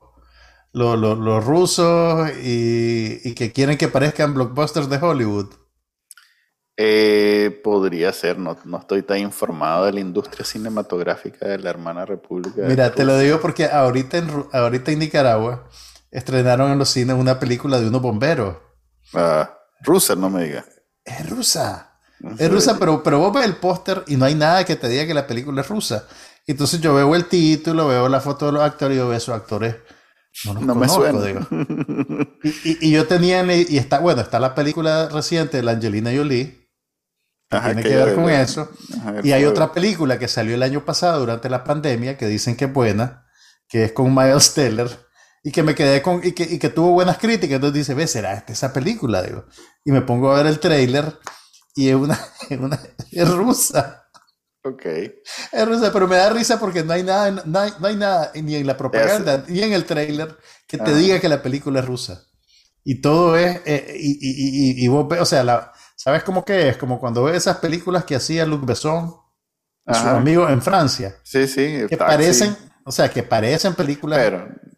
los, 0.74 1.46
rusos 1.46 2.30
y, 2.44 3.22
y, 3.24 3.34
que 3.34 3.54
quieren 3.54 3.78
que 3.78 3.88
parezcan 3.88 4.34
blockbusters 4.34 4.90
de 4.90 4.98
Hollywood. 4.98 5.54
Eh, 6.84 7.62
podría 7.64 8.12
ser, 8.12 8.40
no, 8.40 8.58
no, 8.66 8.80
estoy 8.80 9.04
tan 9.04 9.20
informado 9.20 9.86
de 9.86 9.94
la 9.94 10.00
industria 10.00 10.44
cinematográfica 10.44 11.48
de 11.48 11.60
la 11.60 11.70
hermana 11.70 12.08
república. 12.08 12.64
Mira, 12.64 12.92
te 12.92 13.06
lo 13.06 13.20
digo 13.20 13.40
porque 13.40 13.66
ahorita 13.66 14.18
en, 14.18 14.46
ahorita 14.52 14.92
en 14.92 14.98
Nicaragua 14.98 15.70
estrenaron 16.10 16.72
en 16.72 16.80
los 16.80 16.90
cines 16.90 17.16
una 17.16 17.40
película 17.40 17.80
de 17.80 17.88
unos 17.88 18.02
bomberos. 18.02 18.58
Ah, 19.14 19.60
rusa, 19.82 20.16
no 20.16 20.32
me 20.32 20.46
digas. 20.46 20.66
Es 21.06 21.30
rusa. 21.30 22.00
es 22.40 22.52
rusa, 22.52 22.80
pero, 22.80 23.04
pero 23.04 23.20
vos 23.20 23.32
ves 23.32 23.46
el 23.46 23.58
póster 23.58 24.04
y 24.08 24.16
no 24.16 24.26
hay 24.26 24.34
nada 24.34 24.64
que 24.64 24.76
te 24.76 24.90
diga 24.90 25.06
que 25.06 25.14
la 25.14 25.28
película 25.28 25.62
es 25.62 25.70
rusa. 25.70 26.08
Entonces 26.48 26.82
yo 26.82 26.96
veo 26.96 27.14
el 27.14 27.26
título, 27.26 27.90
veo 27.90 28.10
la 28.10 28.22
foto 28.22 28.48
de 28.48 28.54
los 28.54 28.64
actores 28.64 28.96
y 28.96 28.98
yo 28.98 29.08
veo 29.08 29.18
esos 29.18 29.36
actores. 29.36 29.76
No, 30.46 30.74
me 30.74 30.90
suena. 30.90 31.22
Digo. 31.22 31.42
Y, 32.64 32.88
y, 32.88 32.92
yo 32.92 33.06
tenía, 33.06 33.46
y 33.54 33.78
está, 33.78 34.00
bueno, 34.00 34.22
está 34.22 34.40
la 34.40 34.56
película 34.56 35.10
reciente 35.10 35.58
de 35.58 35.64
la 35.64 35.74
Angelina 35.74 36.10
Jolie, 36.12 36.61
tiene 37.60 37.84
que, 37.84 37.96
ver 37.96 38.16
con 38.16 38.30
eso. 38.30 38.70
y 39.24 39.34
hay 39.34 39.44
otra 39.44 39.74
película 39.74 40.18
que 40.18 40.28
salió 40.28 40.56
el 40.56 40.64
año 40.64 40.86
pasado 40.86 41.20
durante 41.20 41.50
la 41.50 41.64
pandemia 41.64 42.18
que 42.18 42.28
dicen 42.28 42.56
que 42.56 42.66
es 42.66 42.74
buena, 42.74 43.26
que 43.68 43.86
es 43.86 43.92
con 43.92 44.16
Miles 44.16 44.54
Teller 44.54 44.90
y 45.44 45.52
que 45.52 45.62
me 45.62 45.76
quedé 45.76 46.02
con 46.02 46.22
y 46.24 46.32
que, 46.32 46.44
y 46.44 46.60
que 46.60 46.70
tuvo 46.70 46.92
buenas 46.92 47.18
críticas. 47.18 47.56
Entonces 47.56 47.80
dice, 47.80 47.94
ve, 47.94 48.08
será 48.08 48.34
esta 48.34 48.54
esa 48.54 48.72
película, 48.72 49.22
digo. 49.22 49.46
Y 49.84 49.92
me 49.92 50.02
pongo 50.02 50.32
a 50.32 50.38
ver 50.38 50.46
el 50.46 50.60
trailer 50.60 51.20
y 51.76 51.90
es 51.90 51.96
una, 51.96 52.18
es 52.50 52.60
una 52.60 52.80
es 53.12 53.30
rusa. 53.30 54.08
Ok. 54.64 54.86
Es 55.52 55.68
rusa, 55.68 55.92
pero 55.92 56.08
me 56.08 56.16
da 56.16 56.30
risa 56.30 56.60
porque 56.60 56.84
no 56.84 56.94
hay 56.94 57.04
nada, 57.04 57.32
no 57.32 57.60
hay, 57.60 57.74
no 57.80 57.88
hay 57.88 57.96
nada 57.96 58.32
ni 58.36 58.56
en 58.56 58.68
la 58.68 58.78
propaganda 58.78 59.44
ni 59.48 59.62
en 59.62 59.74
el 59.74 59.86
trailer 59.86 60.38
que 60.68 60.78
te 60.78 60.96
diga 60.96 61.20
que 61.20 61.28
la 61.28 61.42
película 61.42 61.82
es 61.82 61.86
rusa. 61.86 62.28
Y 62.84 63.02
todo 63.02 63.38
es, 63.38 63.62
eh, 63.66 63.96
y, 64.00 64.12
y, 64.22 64.82
y, 64.82 64.86
y, 64.86 64.88
vos 64.88 65.08
o 65.20 65.26
sea, 65.26 65.44
la, 65.44 65.72
¿Sabes 66.04 66.24
cómo 66.24 66.44
que 66.44 66.70
es? 66.70 66.78
Como 66.78 67.00
cuando 67.00 67.26
ves 67.26 67.36
esas 67.36 67.58
películas 67.58 68.06
que 68.06 68.16
hacía 68.16 68.44
Luc 68.44 68.66
Besson 68.66 69.16
a 69.86 69.94
sus 69.94 70.06
amigos 70.06 70.50
en 70.50 70.60
Francia. 70.60 71.16
Sí, 71.22 71.48
sí. 71.48 71.86
Que 71.88 71.96
parecen, 71.96 72.58
o 72.84 72.92
sea, 72.92 73.08
que 73.08 73.22
parecen 73.22 73.76
películas 73.76 74.20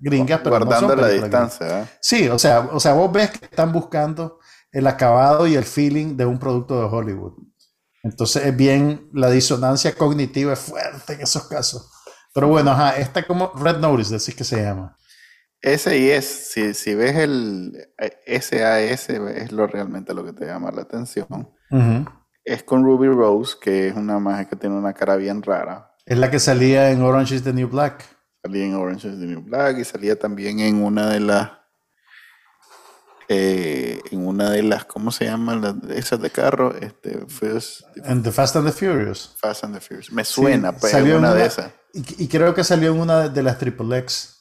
gringas, 0.01 0.42
pero 0.44 0.58
guardando 0.58 0.82
no 0.82 1.01
son 1.01 1.01
la 1.01 1.08
distancia. 1.08 1.80
¿eh? 1.80 1.86
Sí, 2.01 2.27
o 2.27 2.38
sea, 2.38 2.60
o 2.60 2.77
sea, 2.77 2.92
vos 2.92 3.10
ves 3.10 3.30
que 3.32 3.46
están 3.46 3.72
buscando 3.72 4.39
el 4.70 4.86
acabado 4.86 5.48
y 5.48 5.56
el 5.56 5.63
feeling 5.63 6.18
de 6.18 6.25
un 6.25 6.38
producto 6.39 6.82
de 6.82 6.94
Hollywood. 6.94 7.36
Entonces 8.03 8.46
es 8.46 8.58
bien, 8.58 9.10
la 9.13 9.30
disonancia 9.30 9.96
cognitiva 9.96 10.51
es 10.51 10.60
fuerte 10.60 11.13
en 11.13 11.22
esos 11.22 11.48
casos. 11.48 11.89
Pero 12.34 12.50
bueno, 12.50 12.72
ajá, 12.72 12.98
esta 12.98 13.25
como 13.25 13.53
Red 13.56 13.77
Notice, 13.77 14.18
así 14.18 14.34
que 14.34 14.44
se 14.44 14.62
llama. 14.62 14.98
SIS, 15.63 16.25
si, 16.25 16.74
si 16.74 16.93
ves 16.93 17.15
el 17.15 17.88
SAS, 18.27 19.10
eh, 19.10 19.34
es 19.38 19.51
lo 19.53 19.65
realmente 19.65 20.13
lo 20.13 20.25
que 20.25 20.34
te 20.34 20.46
llama 20.46 20.72
la 20.72 20.82
atención. 20.82 21.50
Es 22.43 22.63
con 22.63 22.84
Ruby 22.84 23.08
Rose, 23.08 23.55
que 23.60 23.88
es 23.88 23.96
una 23.96 24.20
magia 24.20 24.46
que 24.46 24.58
tiene 24.58 24.75
una 24.75 24.93
cara 24.93 25.15
bien 25.15 25.41
rara. 25.41 25.96
Es 26.05 26.17
la 26.17 26.29
que 26.29 26.39
salía 26.39 26.91
en 26.91 27.01
Orange 27.01 27.36
is 27.36 27.43
the 27.43 27.53
New 27.53 27.70
Black. 27.70 28.03
Salía 28.43 28.65
en 28.65 28.75
Orange 28.75 29.08
is 29.08 29.20
the 29.20 29.25
New 29.25 29.41
Black 29.41 29.77
y 29.79 29.86
salía 29.86 30.20
también 30.20 30.60
en 30.60 30.84
una 30.84 31.10
de 31.10 31.22
las. 31.22 31.51
Eh, 33.29 34.01
en 34.12 34.27
una 34.27 34.50
de 34.50 34.63
las, 34.63 34.84
¿cómo 34.84 35.12
se 35.12 35.25
llaman? 35.25 35.82
esas 35.91 36.22
de 36.22 36.29
carro. 36.29 36.75
Este, 36.75 37.25
en 38.03 38.22
The 38.22 38.32
Fast 38.34 38.58
and 38.58 38.67
the 38.67 38.74
Furious. 38.74 39.34
Fast 39.39 39.63
and 39.63 39.75
the 39.75 39.79
Furious. 39.79 40.12
Me 40.12 40.25
suena, 40.25 40.74
pues, 40.74 40.91
salió 40.91 41.17
una, 41.17 41.34
de 41.34 41.46
esas. 41.46 41.72
Y, 41.93 42.25
y, 42.25 42.27
creo 42.27 42.53
que 42.53 42.65
salió 42.65 42.91
en 42.91 43.00
una 43.00 43.29
de 43.29 43.41
las 43.41 43.58
Triple 43.58 43.98
X. 44.00 44.33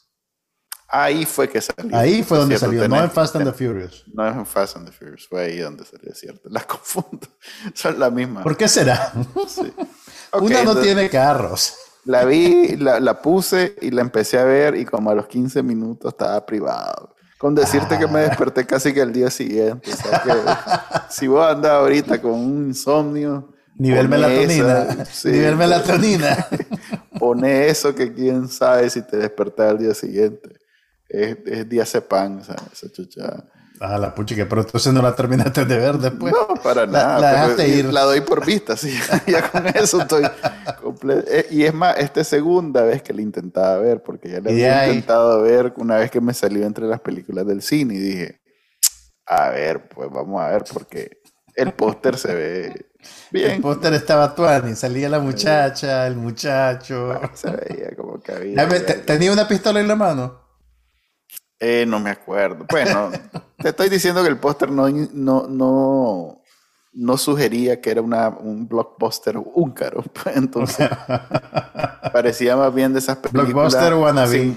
Ahí 0.95 1.25
fue 1.25 1.49
que 1.49 1.59
salió. 1.59 1.97
Ahí 1.97 2.23
fue 2.23 2.37
donde 2.37 2.59
salió, 2.59 2.87
no 2.87 3.03
en 3.03 3.11
Fast 3.11 3.35
and 3.37 3.47
the 3.47 3.53
Furious. 3.67 4.05
No 4.13 4.29
es 4.29 4.37
en 4.37 4.45
Fast 4.45 4.77
and 4.77 4.87
the 4.87 4.93
Furious, 4.93 5.27
fue 5.27 5.47
ahí 5.47 5.59
donde 5.59 5.87
salió, 5.87 6.15
cierto. 6.15 6.51
Las 6.51 6.67
confundo. 6.67 7.27
Son 7.73 7.99
la 7.99 8.11
misma. 8.11 8.43
¿Por 8.43 8.59
qué 8.59 8.69
será? 8.69 9.11
Sí. 9.49 9.73
Una 10.39 10.63
no 10.65 10.77
tiene 10.77 11.09
carros. 11.09 11.75
La 12.05 12.27
vi, 12.27 12.77
la, 12.77 13.01
la, 13.01 13.23
puse 13.23 13.75
y 13.81 13.91
la 13.91 14.03
empecé 14.03 14.39
a 14.39 14.45
ver 14.45 14.77
y 14.77 14.85
como 14.85 15.11
a 15.11 15.15
los 15.15 15.29
15 15.29 15.63
minutos 15.63 16.13
estaba 16.13 16.45
privado. 16.45 17.15
Con 17.39 17.55
decirte 17.55 17.99
que 17.99 18.07
me 18.07 18.21
ah. 18.21 18.29
desperté 18.29 18.67
casi 18.67 18.93
que 18.93 19.01
el 19.01 19.13
día 19.13 19.31
siguiente. 19.31 19.91
O 19.91 19.97
sea 19.97 20.23
que 20.23 20.33
si 21.09 21.27
vos 21.27 21.47
andás 21.47 21.73
ahorita 21.73 22.21
con 22.21 22.33
un 22.33 22.67
insomnio. 22.69 23.55
Nivel 23.77 24.09
melatonina. 24.09 25.07
Nivel 25.25 25.57
melatonina. 25.57 26.47
Pone 27.19 27.69
eso 27.69 27.95
que 27.95 28.13
quién 28.13 28.49
sabe 28.49 28.91
si 28.91 29.01
te 29.01 29.17
despertás 29.17 29.71
al 29.71 29.79
día 29.79 29.95
siguiente 29.95 30.62
es, 31.13 31.37
es 31.45 31.69
diazepam, 31.69 32.41
esa, 32.41 32.57
esa 32.73 32.91
chucha. 32.91 33.45
Ah, 33.81 33.99
la 33.99 34.15
puchica, 34.15 34.47
pero 34.49 34.63
entonces 34.63 34.93
no 34.93 35.03
la 35.03 35.15
terminaste 35.15 35.65
de 35.65 35.77
ver 35.77 35.99
después. 35.99 36.33
No, 36.33 36.55
para 36.63 36.87
nada. 36.87 37.57
La, 37.57 37.67
ir. 37.67 37.87
la 37.87 38.03
doy 38.03 38.21
por 38.21 38.47
vista, 38.47 38.77
sí. 38.77 38.97
ya 39.27 39.51
con 39.51 39.67
eso 39.67 40.01
estoy 40.01 40.25
completo. 40.81 41.25
Eh, 41.29 41.49
y 41.51 41.65
es 41.65 41.75
más, 41.75 41.99
esta 41.99 42.21
es 42.21 42.29
segunda 42.29 42.83
vez 42.83 43.03
que 43.03 43.13
la 43.13 43.23
intentaba 43.23 43.79
ver, 43.79 44.01
porque 44.03 44.31
ya 44.31 44.41
la 44.41 44.51
había 44.51 44.87
intentado 44.87 45.43
ver 45.43 45.73
una 45.79 45.97
vez 45.97 46.13
que 46.13 46.21
me 46.21 46.33
salió 46.33 46.65
entre 46.65 46.87
las 46.87 47.01
películas 47.01 47.45
del 47.45 47.61
cine 47.61 47.95
y 47.95 47.99
dije, 47.99 48.41
a 49.27 49.51
ver, 49.51 49.89
pues 49.89 50.09
vamos 50.13 50.41
a 50.41 50.51
ver, 50.51 50.63
porque 50.73 51.21
el 51.57 51.73
póster 51.73 52.17
se 52.17 52.35
ve, 52.35 52.87
Bien. 53.33 53.51
El 53.51 53.61
póster 53.61 53.95
estaba 53.95 54.33
y 54.71 54.77
salía 54.77 55.09
la 55.09 55.19
muchacha, 55.19 56.07
el 56.07 56.15
muchacho. 56.15 57.21
Se 57.35 57.51
veía 57.51 57.97
como 57.97 58.21
que 58.21 58.33
había. 58.33 58.69
¿Tenía 59.05 59.33
una 59.33 59.49
pistola 59.49 59.81
en 59.81 59.89
la 59.89 59.97
mano? 59.97 60.42
Eh, 61.65 61.87
no 61.87 62.01
me 62.01 62.11
acuerdo. 62.11 62.67
Bueno, 62.69 63.13
te 63.57 63.69
estoy 63.69 63.89
diciendo 63.89 64.21
que 64.25 64.29
el 64.29 64.37
póster 64.37 64.69
no, 64.69 64.89
no, 64.91 65.47
no, 65.47 66.43
no 66.93 67.17
sugería 67.17 67.81
que 67.81 67.93
era 67.93 68.03
una, 68.03 68.31
un 68.31 68.67
blockbuster 68.67 69.37
húngaro. 69.39 70.03
Entonces, 70.35 70.89
parecía 72.13 72.57
más 72.57 72.75
bien 72.75 72.93
de 72.93 72.99
esas 72.99 73.19
películas. 73.19 73.47
Blockbuster 73.47 73.95
wannabe. 73.95 74.57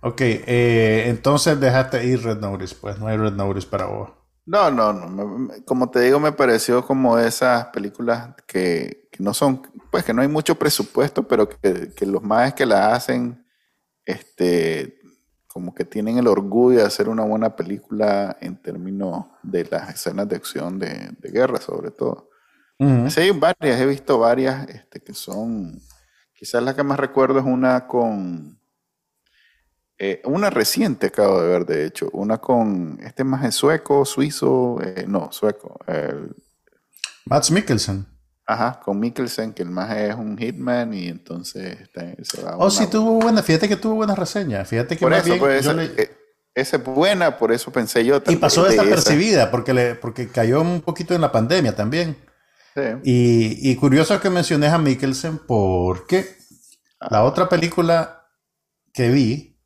Ok, 0.00 0.20
eh, 0.22 1.04
entonces 1.06 1.60
dejaste 1.60 2.04
ir 2.04 2.24
Red 2.24 2.38
Notice, 2.38 2.74
pues 2.80 2.98
no 2.98 3.06
hay 3.06 3.16
Red 3.16 3.34
Notice 3.34 3.68
para 3.68 3.84
vos. 3.84 4.10
No, 4.46 4.70
no, 4.70 4.92
no. 4.92 5.48
Como 5.66 5.90
te 5.90 6.00
digo, 6.00 6.18
me 6.18 6.32
pareció 6.32 6.84
como 6.84 7.18
esas 7.18 7.66
películas 7.66 8.30
que, 8.46 9.08
no 9.20 9.32
son, 9.34 9.62
pues 9.92 10.02
que 10.02 10.12
no 10.14 10.22
hay 10.22 10.28
mucho 10.28 10.56
presupuesto, 10.56 11.28
pero 11.28 11.48
que, 11.48 11.92
que 11.94 12.06
los 12.06 12.22
más 12.22 12.54
que 12.54 12.66
la 12.66 12.94
hacen, 12.94 13.46
este, 14.04 15.01
como 15.52 15.74
que 15.74 15.84
tienen 15.84 16.18
el 16.18 16.26
orgullo 16.26 16.78
de 16.78 16.86
hacer 16.86 17.08
una 17.08 17.24
buena 17.24 17.54
película 17.54 18.36
en 18.40 18.56
términos 18.56 19.26
de 19.42 19.66
las 19.70 19.90
escenas 19.90 20.26
de 20.28 20.36
acción 20.36 20.78
de, 20.78 21.14
guerra, 21.22 21.60
sobre 21.60 21.90
todo. 21.90 22.30
Sí, 22.78 23.20
hay 23.20 23.30
varias, 23.30 23.80
he 23.80 23.86
visto 23.86 24.18
varias 24.18 24.68
este, 24.68 25.00
que 25.00 25.14
son, 25.14 25.80
quizás 26.34 26.62
la 26.62 26.74
que 26.74 26.82
más 26.82 26.98
recuerdo 26.98 27.38
es 27.38 27.44
una 27.44 27.86
con, 27.86 28.58
eh, 29.98 30.20
una 30.24 30.50
reciente 30.50 31.08
acabo 31.08 31.40
de 31.40 31.48
ver, 31.48 31.66
de 31.66 31.86
hecho, 31.86 32.08
una 32.12 32.38
con 32.38 32.98
este 33.04 33.22
más 33.22 33.54
sueco, 33.54 34.04
suizo, 34.04 34.78
eh, 34.82 35.04
no, 35.06 35.30
sueco. 35.30 35.78
El, 35.86 36.34
Mats 37.26 37.52
Mikkelsen. 37.52 38.11
Ajá, 38.46 38.80
con 38.84 38.98
Mikkelsen, 38.98 39.52
que 39.52 39.62
el 39.62 39.70
más 39.70 39.96
es 39.96 40.14
un 40.14 40.36
hitman 40.36 40.92
y 40.92 41.06
entonces 41.08 41.78
se 42.22 42.42
va 42.42 42.56
Oh, 42.56 42.70
sí, 42.70 42.88
tuvo 42.88 43.20
buena, 43.20 43.42
fíjate 43.42 43.68
que 43.68 43.76
tuvo 43.76 43.94
buenas 43.94 44.18
reseñas, 44.18 44.68
fíjate 44.68 44.96
que 44.96 45.04
por 45.04 45.14
eso, 45.14 45.38
pues, 45.38 45.66
eh, 45.66 46.10
esa, 46.54 46.76
es 46.76 46.84
buena, 46.84 47.38
por 47.38 47.52
eso 47.52 47.70
pensé 47.70 48.04
yo 48.04 48.20
también. 48.20 48.38
Y 48.38 48.40
pasó 48.40 48.64
desapercibida, 48.64 49.50
porque, 49.50 49.72
le, 49.72 49.94
porque 49.94 50.28
cayó 50.28 50.60
un 50.60 50.80
poquito 50.80 51.14
en 51.14 51.20
la 51.20 51.30
pandemia 51.30 51.76
también. 51.76 52.16
Sí. 52.74 52.82
Y, 53.04 53.70
y 53.70 53.76
curioso 53.76 54.20
que 54.20 54.30
menciones 54.30 54.72
a 54.72 54.78
Mikkelsen 54.78 55.38
porque 55.46 56.36
la 57.10 57.22
otra 57.22 57.48
película 57.48 58.26
que 58.92 59.10
vi, 59.10 59.60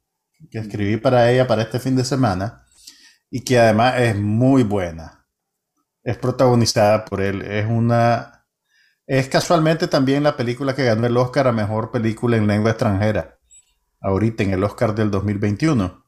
que 0.51 0.59
escribí 0.59 0.99
para 0.99 1.31
ella 1.31 1.47
para 1.47 1.63
este 1.63 1.81
fin 1.81 1.97
de 1.97 2.05
semana, 2.05 2.67
y 3.31 3.41
que 3.41 3.59
además 3.59 3.95
es 3.99 4.17
muy 4.17 4.63
buena, 4.63 5.27
es 6.03 6.19
protagonizada 6.19 7.05
por 7.05 7.21
él, 7.21 7.43
es 7.43 7.67
una 7.67 8.36
es 9.07 9.29
casualmente 9.29 9.87
también 9.87 10.23
la 10.23 10.37
película 10.37 10.75
que 10.75 10.85
ganó 10.85 11.07
el 11.07 11.17
Oscar 11.17 11.47
a 11.47 11.53
Mejor 11.53 11.93
Película 11.93 12.37
en 12.37 12.47
Lengua 12.47 12.71
Extranjera, 12.71 13.39
ahorita 14.01 14.43
en 14.43 14.51
el 14.51 14.65
Oscar 14.65 14.95
del 14.95 15.11
2021. 15.11 16.05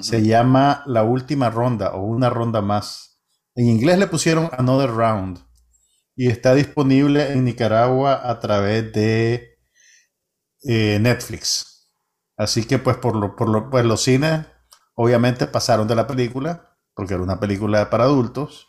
Se 0.00 0.22
llama 0.22 0.82
La 0.86 1.02
Última 1.02 1.50
Ronda 1.50 1.90
o 1.92 2.02
Una 2.02 2.30
Ronda 2.30 2.62
Más. 2.62 3.20
En 3.54 3.66
inglés 3.66 3.98
le 3.98 4.06
pusieron 4.06 4.48
Another 4.56 4.90
Round 4.90 5.40
y 6.16 6.28
está 6.28 6.54
disponible 6.54 7.32
en 7.32 7.44
Nicaragua 7.44 8.22
a 8.24 8.40
través 8.40 8.90
de 8.94 9.58
eh, 10.62 10.98
Netflix. 10.98 11.92
Así 12.38 12.64
que 12.64 12.78
pues 12.78 12.96
por, 12.96 13.16
lo, 13.16 13.36
por 13.36 13.50
lo, 13.50 13.68
pues 13.68 13.84
los 13.84 14.02
cines 14.02 14.46
obviamente 14.94 15.46
pasaron 15.46 15.86
de 15.86 15.94
la 15.94 16.06
película, 16.06 16.78
porque 16.94 17.12
era 17.12 17.22
una 17.22 17.38
película 17.38 17.90
para 17.90 18.04
adultos, 18.04 18.68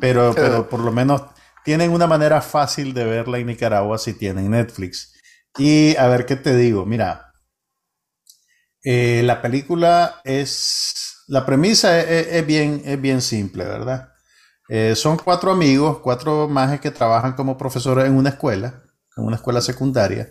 pero, 0.00 0.32
pero 0.34 0.68
por 0.68 0.80
lo 0.80 0.90
menos 0.90 1.22
tienen 1.64 1.92
una 1.92 2.06
manera 2.06 2.40
fácil 2.40 2.94
de 2.94 3.04
verla 3.04 3.38
en 3.38 3.46
Nicaragua 3.46 3.98
si 3.98 4.14
tienen 4.14 4.50
Netflix. 4.50 5.14
Y 5.58 5.96
a 5.96 6.06
ver 6.08 6.26
qué 6.26 6.36
te 6.36 6.56
digo, 6.56 6.86
mira, 6.86 7.32
eh, 8.82 9.22
la 9.24 9.42
película 9.42 10.20
es, 10.24 11.24
la 11.26 11.44
premisa 11.44 12.00
es, 12.00 12.46
bien, 12.46 12.82
es 12.84 13.00
bien 13.00 13.20
simple, 13.20 13.64
¿verdad? 13.64 14.08
Eh, 14.68 14.94
son 14.96 15.16
cuatro 15.18 15.50
amigos, 15.50 15.98
cuatro 15.98 16.48
majes 16.48 16.80
que 16.80 16.90
trabajan 16.90 17.34
como 17.34 17.58
profesores 17.58 18.06
en 18.06 18.16
una 18.16 18.30
escuela, 18.30 18.82
en 19.16 19.24
una 19.24 19.36
escuela 19.36 19.60
secundaria. 19.60 20.30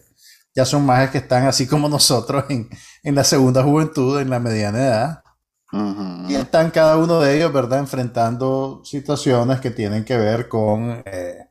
Ya 0.55 0.65
son 0.65 0.85
majes 0.85 1.11
que 1.11 1.19
están 1.19 1.45
así 1.45 1.67
como 1.67 1.89
nosotros 1.89 2.45
en, 2.49 2.69
en 3.03 3.15
la 3.15 3.23
segunda 3.23 3.63
juventud, 3.63 4.19
en 4.19 4.29
la 4.29 4.39
mediana 4.39 4.79
edad. 4.79 5.23
Y 5.71 6.35
están 6.35 6.71
cada 6.71 6.97
uno 6.97 7.19
de 7.19 7.37
ellos, 7.37 7.53
¿verdad?, 7.53 7.79
enfrentando 7.79 8.81
situaciones 8.83 9.59
que 9.59 9.69
tienen 9.69 10.03
que 10.03 10.17
ver 10.17 10.47
con 10.47 11.03
eh, 11.05 11.49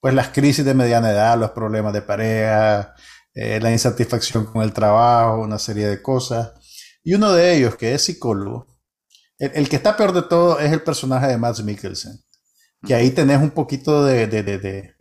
pues 0.00 0.14
las 0.14 0.28
crisis 0.28 0.64
de 0.64 0.74
mediana 0.74 1.10
edad, 1.10 1.38
los 1.38 1.52
problemas 1.52 1.92
de 1.94 2.02
pareja, 2.02 2.94
eh, 3.34 3.60
la 3.60 3.72
insatisfacción 3.72 4.44
con 4.46 4.62
el 4.62 4.72
trabajo, 4.72 5.40
una 5.40 5.58
serie 5.58 5.86
de 5.86 6.02
cosas. 6.02 6.52
Y 7.02 7.14
uno 7.14 7.32
de 7.32 7.56
ellos, 7.56 7.76
que 7.76 7.94
es 7.94 8.02
psicólogo, 8.02 8.66
el, 9.38 9.68
que 9.68 9.76
está 9.76 9.96
peor 9.96 10.12
de 10.12 10.22
todo 10.22 10.58
es 10.58 10.72
el 10.72 10.82
personaje 10.82 11.26
de 11.26 11.38
Max 11.38 11.62
Mikkelsen, 11.62 12.18
que 12.86 12.94
ahí 12.94 13.10
tenés 13.10 13.40
un 13.40 13.50
poquito 13.50 14.04
de... 14.04 14.26
de, 14.26 14.42
de, 14.42 14.58
de 14.58 14.94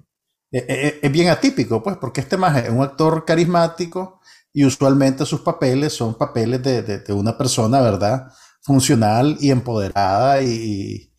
es 0.55 1.11
bien 1.11 1.29
atípico, 1.29 1.81
pues, 1.81 1.97
porque 1.97 2.21
este 2.21 2.37
más 2.37 2.55
es 2.63 2.69
un 2.69 2.83
actor 2.83 3.25
carismático 3.25 4.21
y 4.53 4.65
usualmente 4.65 5.25
sus 5.25 5.41
papeles 5.41 5.93
son 5.93 6.15
papeles 6.15 6.61
de, 6.61 7.13
una 7.13 7.35
persona, 7.37 7.81
¿verdad? 7.81 8.31
Funcional 8.63 9.37
y 9.39 9.51
empoderada 9.51 10.41
y, 10.41 11.11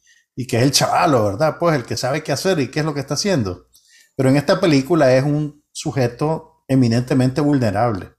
que 0.49 0.57
es 0.57 0.63
el 0.63 0.73
chavalo, 0.73 1.25
¿verdad? 1.25 1.57
Pues 1.61 1.77
el 1.77 1.85
que 1.85 1.97
sabe 1.97 2.23
qué 2.23 2.33
hacer 2.33 2.59
y 2.59 2.69
qué 2.69 2.81
es 2.81 2.87
lo 2.87 2.95
que 2.95 3.01
está 3.01 3.15
haciendo. 3.15 3.69
Pero 4.17 4.31
en 4.31 4.37
esta 4.37 4.61
película 4.61 5.15
es 5.15 5.25
un 5.25 5.63
sujeto 5.73 6.65
eminentemente 6.67 7.41
vulnerable. 7.41 8.13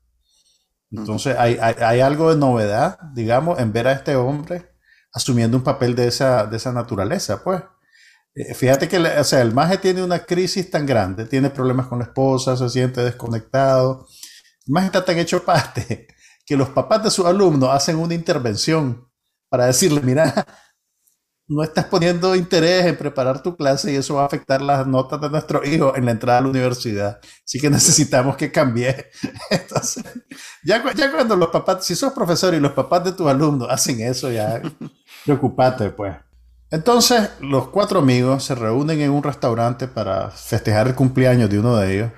Entonces 0.92 1.36
hay, 1.38 1.58
algo 2.00 2.32
de 2.32 2.38
novedad, 2.38 3.00
digamos, 3.14 3.60
en 3.60 3.74
ver 3.74 3.88
a 3.88 3.94
este 3.94 4.16
hombre 4.16 4.72
asumiendo 5.12 5.58
un 5.58 5.64
papel 5.64 5.96
de 5.96 6.08
esa, 6.08 6.46
de 6.46 6.58
esa 6.58 6.72
naturaleza, 6.72 7.44
pues. 7.44 7.62
Eh, 8.34 8.54
fíjate 8.54 8.90
que 8.90 8.98
o 8.98 9.24
sea, 9.24 9.42
el 9.42 9.54
maje 9.54 9.78
tiene 9.78 10.04
una 10.04 10.20
crisis 10.20 10.70
tan 10.70 10.86
grande, 10.86 11.26
tiene 11.26 11.50
problemas 11.50 11.88
con 11.88 12.00
la 12.00 12.06
esposa, 12.06 12.56
se 12.58 12.70
siente 12.70 13.02
desconectado. 13.02 14.08
El 14.68 14.74
maje 14.74 14.88
está 14.88 15.04
tan 15.04 15.18
hecho 15.18 15.44
parte 15.46 16.08
que 16.46 16.56
los 16.56 16.70
papás 16.70 17.04
de 17.04 17.12
sus 17.12 17.26
alumnos 17.26 17.70
hacen 17.72 17.98
una 17.98 18.14
intervención 18.14 19.10
para 19.56 19.68
decirle, 19.68 20.02
mira, 20.02 20.46
no 21.48 21.64
estás 21.64 21.86
poniendo 21.86 22.36
interés 22.36 22.86
en 22.88 22.98
preparar 22.98 23.42
tu 23.42 23.56
clase 23.56 23.94
y 23.94 23.96
eso 23.96 24.16
va 24.16 24.24
a 24.24 24.26
afectar 24.26 24.62
las 24.62 24.86
notas 24.86 25.22
de 25.22 25.30
nuestro 25.30 25.64
hijo 25.64 25.96
en 25.96 26.04
la 26.04 26.12
entrada 26.12 26.40
a 26.40 26.42
la 26.42 26.50
universidad. 26.50 27.22
Así 27.46 27.58
que 27.58 27.70
necesitamos 27.70 28.36
que 28.36 28.52
cambie. 28.52 29.06
Entonces, 29.50 30.04
ya, 30.62 30.84
ya 30.94 31.10
cuando 31.10 31.38
los 31.38 31.48
papás, 31.52 31.86
si 31.86 31.96
sos 31.96 32.12
profesor 32.12 32.54
y 32.54 32.60
los 32.60 32.74
papás 32.74 33.06
de 33.06 33.14
tus 33.14 33.28
alumnos 33.28 33.70
hacen 33.72 34.02
eso, 34.02 34.30
ya 34.30 34.62
preocupate 35.26 35.90
pues. 35.90 36.18
Entonces, 36.70 37.30
los 37.40 37.70
cuatro 37.70 38.00
amigos 38.00 38.44
se 38.44 38.56
reúnen 38.56 39.00
en 39.00 39.12
un 39.12 39.24
restaurante 39.24 39.88
para 39.88 40.32
festejar 40.32 40.88
el 40.88 40.96
cumpleaños 40.96 41.50
de 41.50 41.60
uno 41.60 41.78
de 41.78 41.96
ellos, 41.96 42.12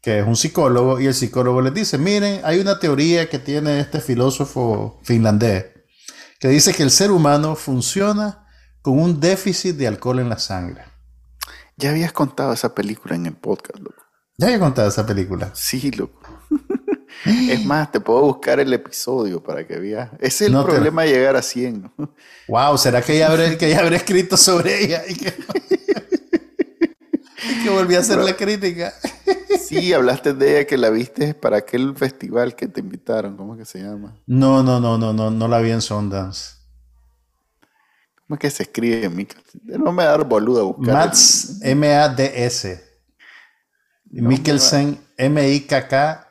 que 0.00 0.20
es 0.20 0.24
un 0.24 0.36
psicólogo, 0.36 1.00
y 1.00 1.06
el 1.06 1.14
psicólogo 1.14 1.62
les 1.62 1.74
dice, 1.74 1.98
miren, 1.98 2.42
hay 2.44 2.60
una 2.60 2.78
teoría 2.78 3.28
que 3.28 3.40
tiene 3.40 3.80
este 3.80 4.00
filósofo 4.00 5.00
finlandés 5.02 5.79
que 6.40 6.48
dice 6.48 6.72
que 6.72 6.82
el 6.82 6.90
ser 6.90 7.10
humano 7.10 7.54
funciona 7.54 8.46
con 8.80 8.98
un 8.98 9.20
déficit 9.20 9.76
de 9.76 9.86
alcohol 9.86 10.20
en 10.20 10.30
la 10.30 10.38
sangre. 10.38 10.82
Ya 11.76 11.90
habías 11.90 12.12
contado 12.12 12.54
esa 12.54 12.74
película 12.74 13.14
en 13.14 13.26
el 13.26 13.34
podcast, 13.34 13.78
loco. 13.78 14.02
Ya 14.38 14.46
había 14.46 14.58
contado 14.58 14.88
esa 14.88 15.04
película. 15.04 15.50
Sí, 15.54 15.90
loco. 15.90 16.18
es 17.26 17.64
más, 17.66 17.92
te 17.92 18.00
puedo 18.00 18.22
buscar 18.22 18.58
el 18.58 18.72
episodio 18.72 19.42
para 19.42 19.66
que 19.66 19.78
veas. 19.78 20.10
Ese 20.18 20.46
es 20.46 20.52
el 20.52 20.64
problema 20.64 21.02
de 21.02 21.10
llegar 21.10 21.36
a 21.36 21.42
100. 21.42 21.92
Wow, 22.48 22.78
¿será 22.78 23.02
que 23.02 23.18
ya 23.18 23.28
habré, 23.30 23.58
que 23.58 23.68
ya 23.68 23.80
habré 23.80 23.96
escrito 23.96 24.38
sobre 24.38 24.82
ella? 24.82 25.02
Y 25.06 25.14
que, 25.16 25.34
y 27.50 27.64
que 27.64 27.68
volví 27.68 27.96
a 27.96 27.98
hacer 27.98 28.18
la 28.18 28.34
crítica. 28.34 28.94
Sí, 29.60 29.92
hablaste 29.92 30.34
de 30.34 30.58
ella 30.58 30.66
que 30.66 30.76
la 30.76 30.90
viste 30.90 31.34
para 31.34 31.58
aquel 31.58 31.94
festival 31.96 32.56
que 32.56 32.66
te 32.66 32.80
invitaron. 32.80 33.36
¿Cómo 33.36 33.56
que 33.56 33.64
se 33.64 33.80
llama? 33.80 34.16
No, 34.26 34.62
no, 34.62 34.80
no, 34.80 34.98
no, 34.98 35.12
no, 35.12 35.30
no 35.30 35.48
la 35.48 35.60
vi 35.60 35.70
en 35.70 35.80
Sundance. 35.80 36.56
¿Cómo 38.16 38.34
es 38.36 38.40
que 38.40 38.50
se 38.50 38.64
escribe, 38.64 39.10
No 39.64 39.92
me 39.92 40.04
dar 40.04 40.24
boludo 40.24 40.60
a 40.60 40.64
buscar. 40.64 40.94
Mats, 40.94 41.60
M-A-D-S. 41.62 42.84
Mikkelsen, 44.10 45.00
M-I-K-K-E-L-S-E-N. 45.16 46.30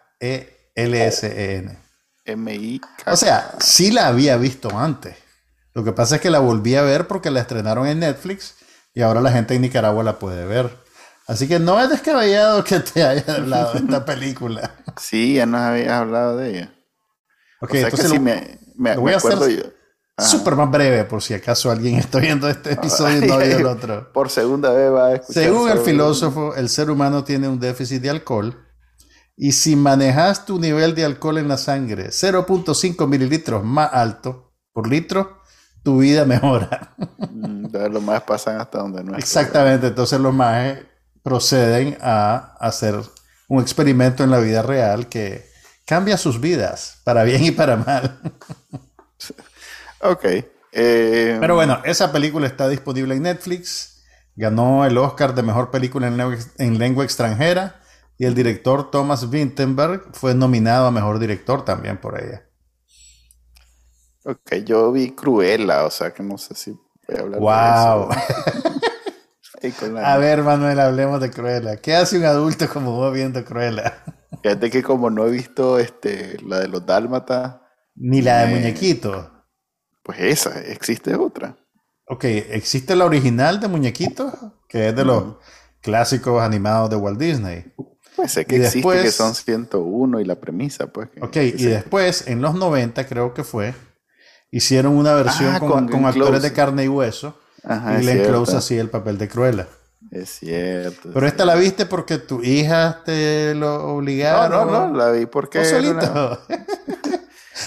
M-I-K. 2.25 3.11
O 3.11 3.15
sea, 3.15 3.55
sí 3.59 3.91
la 3.91 4.07
había 4.07 4.37
visto 4.37 4.77
antes. 4.77 5.15
Lo 5.73 5.83
que 5.83 5.93
pasa 5.93 6.15
es 6.15 6.21
que 6.21 6.29
la 6.29 6.39
volví 6.39 6.75
a 6.75 6.81
ver 6.81 7.07
porque 7.07 7.31
la 7.31 7.39
estrenaron 7.41 7.87
en 7.87 7.99
Netflix 7.99 8.55
y 8.93 9.01
ahora 9.01 9.21
la 9.21 9.31
gente 9.31 9.55
en 9.55 9.61
Nicaragua 9.61 10.03
la 10.03 10.19
puede 10.19 10.45
ver. 10.45 10.69
Así 11.29 11.47
que 11.47 11.59
no 11.59 11.79
es 11.79 11.89
descabellado 11.89 12.63
que 12.63 12.79
te 12.79 13.03
haya 13.03 13.35
hablado 13.35 13.73
de 13.73 13.79
esta 13.79 14.03
película. 14.03 14.71
Sí, 14.99 15.35
ya 15.35 15.45
nos 15.45 15.61
habías 15.61 15.91
hablado 15.91 16.37
de 16.37 16.49
ella. 16.49 16.73
Ok, 17.61 17.75
entonces 17.75 18.09
sí 18.09 18.19
me, 18.19 18.59
me, 18.75 18.95
voy 18.97 19.13
a 19.13 19.17
hacer. 19.17 19.75
Súper 20.17 20.55
más 20.55 20.71
breve, 20.71 21.03
por 21.05 21.21
si 21.21 21.35
acaso 21.35 21.69
alguien 21.69 21.99
está 21.99 22.17
viendo 22.19 22.49
este 22.49 22.73
episodio 22.73 23.23
y 23.23 23.27
no 23.27 23.37
vio 23.37 23.57
el 23.57 23.65
otro. 23.67 24.11
Por 24.11 24.31
segunda 24.31 24.73
vez 24.73 24.91
va 24.91 25.07
a 25.09 25.13
escuchar. 25.13 25.43
Según 25.43 25.69
el 25.69 25.77
sobre- 25.77 25.91
filósofo, 25.91 26.55
el 26.55 26.67
ser 26.67 26.89
humano 26.89 27.23
tiene 27.23 27.47
un 27.47 27.59
déficit 27.59 28.01
de 28.01 28.09
alcohol 28.09 28.65
y 29.37 29.51
si 29.51 29.75
manejas 29.75 30.45
tu 30.45 30.59
nivel 30.59 30.95
de 30.95 31.05
alcohol 31.05 31.37
en 31.37 31.47
la 31.47 31.57
sangre 31.57 32.07
0.5 32.09 33.07
mililitros 33.07 33.63
más 33.63 33.93
alto 33.93 34.51
por 34.73 34.89
litro, 34.89 35.37
tu 35.83 35.99
vida 35.99 36.25
mejora. 36.25 36.95
Mm, 37.31 37.65
entonces 37.65 37.91
los 37.91 38.01
más 38.03 38.23
pasan 38.23 38.59
hasta 38.59 38.79
donde 38.79 39.03
no 39.03 39.13
es. 39.13 39.19
Exactamente, 39.19 39.87
entonces 39.87 40.19
los 40.19 40.33
mages 40.33 40.88
proceden 41.23 41.97
a 42.01 42.55
hacer 42.59 42.95
un 43.47 43.61
experimento 43.61 44.23
en 44.23 44.31
la 44.31 44.39
vida 44.39 44.61
real 44.61 45.07
que 45.09 45.49
cambia 45.85 46.17
sus 46.17 46.39
vidas, 46.39 47.01
para 47.03 47.23
bien 47.23 47.43
y 47.43 47.51
para 47.51 47.77
mal. 47.77 48.19
Ok. 50.01 50.25
eh, 50.71 51.39
Pero 51.39 51.55
bueno, 51.55 51.79
esa 51.85 52.11
película 52.11 52.47
está 52.47 52.67
disponible 52.69 53.15
en 53.15 53.23
Netflix, 53.23 54.03
ganó 54.35 54.85
el 54.85 54.97
Oscar 54.97 55.33
de 55.35 55.43
Mejor 55.43 55.71
Película 55.71 56.07
en 56.07 56.17
lengua, 56.17 56.37
en 56.57 56.77
lengua 56.79 57.03
extranjera 57.05 57.81
y 58.17 58.25
el 58.25 58.35
director 58.35 58.91
Thomas 58.91 59.29
Vinterberg 59.29 60.09
fue 60.13 60.33
nominado 60.35 60.87
a 60.87 60.91
Mejor 60.91 61.19
Director 61.19 61.63
también 61.63 61.97
por 61.99 62.21
ella. 62.21 62.43
ok, 64.25 64.55
yo 64.65 64.91
vi 64.91 65.13
Cruella, 65.15 65.85
o 65.85 65.89
sea 65.91 66.13
que 66.13 66.23
no 66.23 66.37
sé 66.37 66.55
si 66.55 66.71
voy 66.71 67.17
a 67.17 67.21
hablar 67.21 67.43
¡Wow! 67.43 68.09
de 68.09 68.11
eso. 68.15 68.19
A 70.05 70.17
ver, 70.17 70.43
Manuel, 70.43 70.79
hablemos 70.79 71.19
de 71.21 71.31
Cruella. 71.31 71.77
¿Qué 71.77 71.95
hace 71.95 72.17
un 72.17 72.25
adulto 72.25 72.67
como 72.69 72.93
vos 72.93 73.13
viendo 73.13 73.43
Cruella? 73.45 74.03
Fíjate 74.43 74.69
que 74.69 74.81
como 74.83 75.09
no 75.09 75.25
he 75.27 75.31
visto 75.31 75.79
este, 75.79 76.37
la 76.45 76.59
de 76.59 76.67
los 76.67 76.85
dálmatas, 76.85 77.57
Ni 77.95 78.21
la 78.21 78.45
de 78.45 78.51
Eh. 78.51 78.55
Muñequito. 78.55 79.31
pues 80.03 80.19
esa, 80.21 80.61
existe 80.61 81.13
otra. 81.15 81.57
Ok, 82.07 82.23
existe 82.23 82.95
la 82.95 83.05
original 83.05 83.59
de 83.59 83.67
Muñequito, 83.67 84.31
que 84.67 84.89
es 84.89 84.95
de 84.95 85.05
los 85.05 85.35
clásicos 85.81 86.41
animados 86.41 86.89
de 86.89 86.95
Walt 86.95 87.19
Disney. 87.19 87.73
Pues 88.15 88.31
sé 88.31 88.45
que 88.45 88.55
Y 88.55 88.59
existe 88.59 88.77
después- 88.79 89.03
que 89.03 89.11
son 89.11 89.35
101 89.35 90.19
y 90.19 90.25
la 90.25 90.35
premisa, 90.35 90.87
pues. 90.87 91.09
que- 91.09 91.21
Ok, 91.21 91.31
que 91.31 91.45
y 91.57 91.65
después, 91.65 92.27
en 92.27 92.41
los 92.41 92.55
90 92.55 93.05
creo 93.07 93.33
que 93.33 93.43
fue, 93.43 93.73
hicieron 94.51 94.97
una 94.97 95.13
versión 95.13 95.55
Ah, 95.55 95.59
con, 95.59 95.69
con 95.69 95.87
con 95.87 96.01
Glenn 96.01 96.05
actores 96.07 96.41
de 96.41 96.53
carne 96.53 96.85
y 96.85 96.87
hueso. 96.87 97.37
Ajá, 97.63 97.99
y 97.99 98.01
Glenn 98.01 98.15
cierto. 98.17 98.31
Close 98.33 98.57
hacía 98.57 98.81
el 98.81 98.89
papel 98.89 99.17
de 99.17 99.27
Cruella. 99.27 99.67
Es 100.11 100.29
cierto. 100.39 101.09
Pero 101.13 101.25
es 101.25 101.31
esta 101.33 101.45
la 101.45 101.55
viste 101.55 101.85
porque 101.85 102.17
tu 102.17 102.41
hija 102.43 103.01
te 103.05 103.53
lo 103.55 103.77
No, 103.79 103.83
obligaron. 103.95 104.71
no, 104.71 104.87
no, 104.89 104.95
la 104.97 105.11
vi 105.11 105.25
porque. 105.25 105.59
¿Vos 105.59 105.67
era 105.67 105.81
solito? 105.81 106.11
una- 106.49 106.59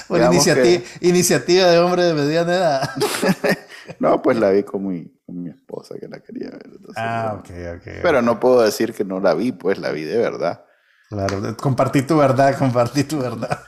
Por 0.08 0.16
Digamos 0.18 0.34
iniciativa, 0.46 0.82
iniciativa 1.00 1.66
de 1.66 1.78
hombre 1.78 2.04
de 2.04 2.14
mediana 2.14 2.54
edad. 2.54 2.90
No, 3.98 4.22
pues 4.22 4.36
la 4.38 4.50
vi 4.50 4.62
con 4.62 4.86
mi, 4.86 5.04
con 5.26 5.42
mi 5.42 5.50
esposa 5.50 5.96
que 6.00 6.06
la 6.08 6.20
quería 6.20 6.48
ver. 6.50 6.62
entonces, 6.66 6.94
ah, 6.96 7.34
ok, 7.38 7.50
ok. 7.76 7.92
Pero 8.00 8.22
no 8.22 8.38
puedo 8.38 8.62
decir 8.62 8.94
que 8.94 9.04
no 9.04 9.18
la 9.20 9.34
vi, 9.34 9.50
pues 9.52 9.76
la 9.78 9.90
vi 9.90 10.04
de 10.04 10.18
verdad. 10.18 10.64
Claro, 11.08 11.56
compartí 11.56 12.02
tu 12.02 12.16
verdad, 12.16 12.56
compartí 12.56 13.02
tu 13.04 13.18
verdad. 13.20 13.58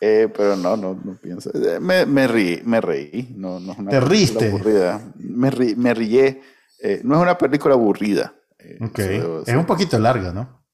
Eh, 0.00 0.28
pero 0.34 0.56
no, 0.56 0.76
no, 0.76 0.94
no 0.94 1.16
pienso. 1.20 1.50
Eh, 1.54 1.80
Me, 1.80 2.06
me 2.06 2.28
reí, 2.28 2.62
me 2.64 2.80
reí. 2.80 3.34
No, 3.36 3.58
no 3.58 3.72
es 3.72 3.78
una 3.78 3.90
¿Te 3.90 3.96
película 4.00 4.08
riste? 4.40 4.48
aburrida. 4.48 5.12
Me, 5.16 5.50
ri- 5.50 5.76
me 5.76 5.92
rié. 5.94 6.40
Eh, 6.80 7.00
no 7.02 7.16
es 7.16 7.22
una 7.22 7.36
película 7.36 7.74
aburrida. 7.74 8.34
Eh, 8.58 8.78
Ok, 8.80 8.98
eso 9.00 9.10
debo 9.20 9.42
es 9.44 9.54
un 9.54 9.66
poquito 9.66 9.98
larga, 9.98 10.32
¿no? 10.32 10.64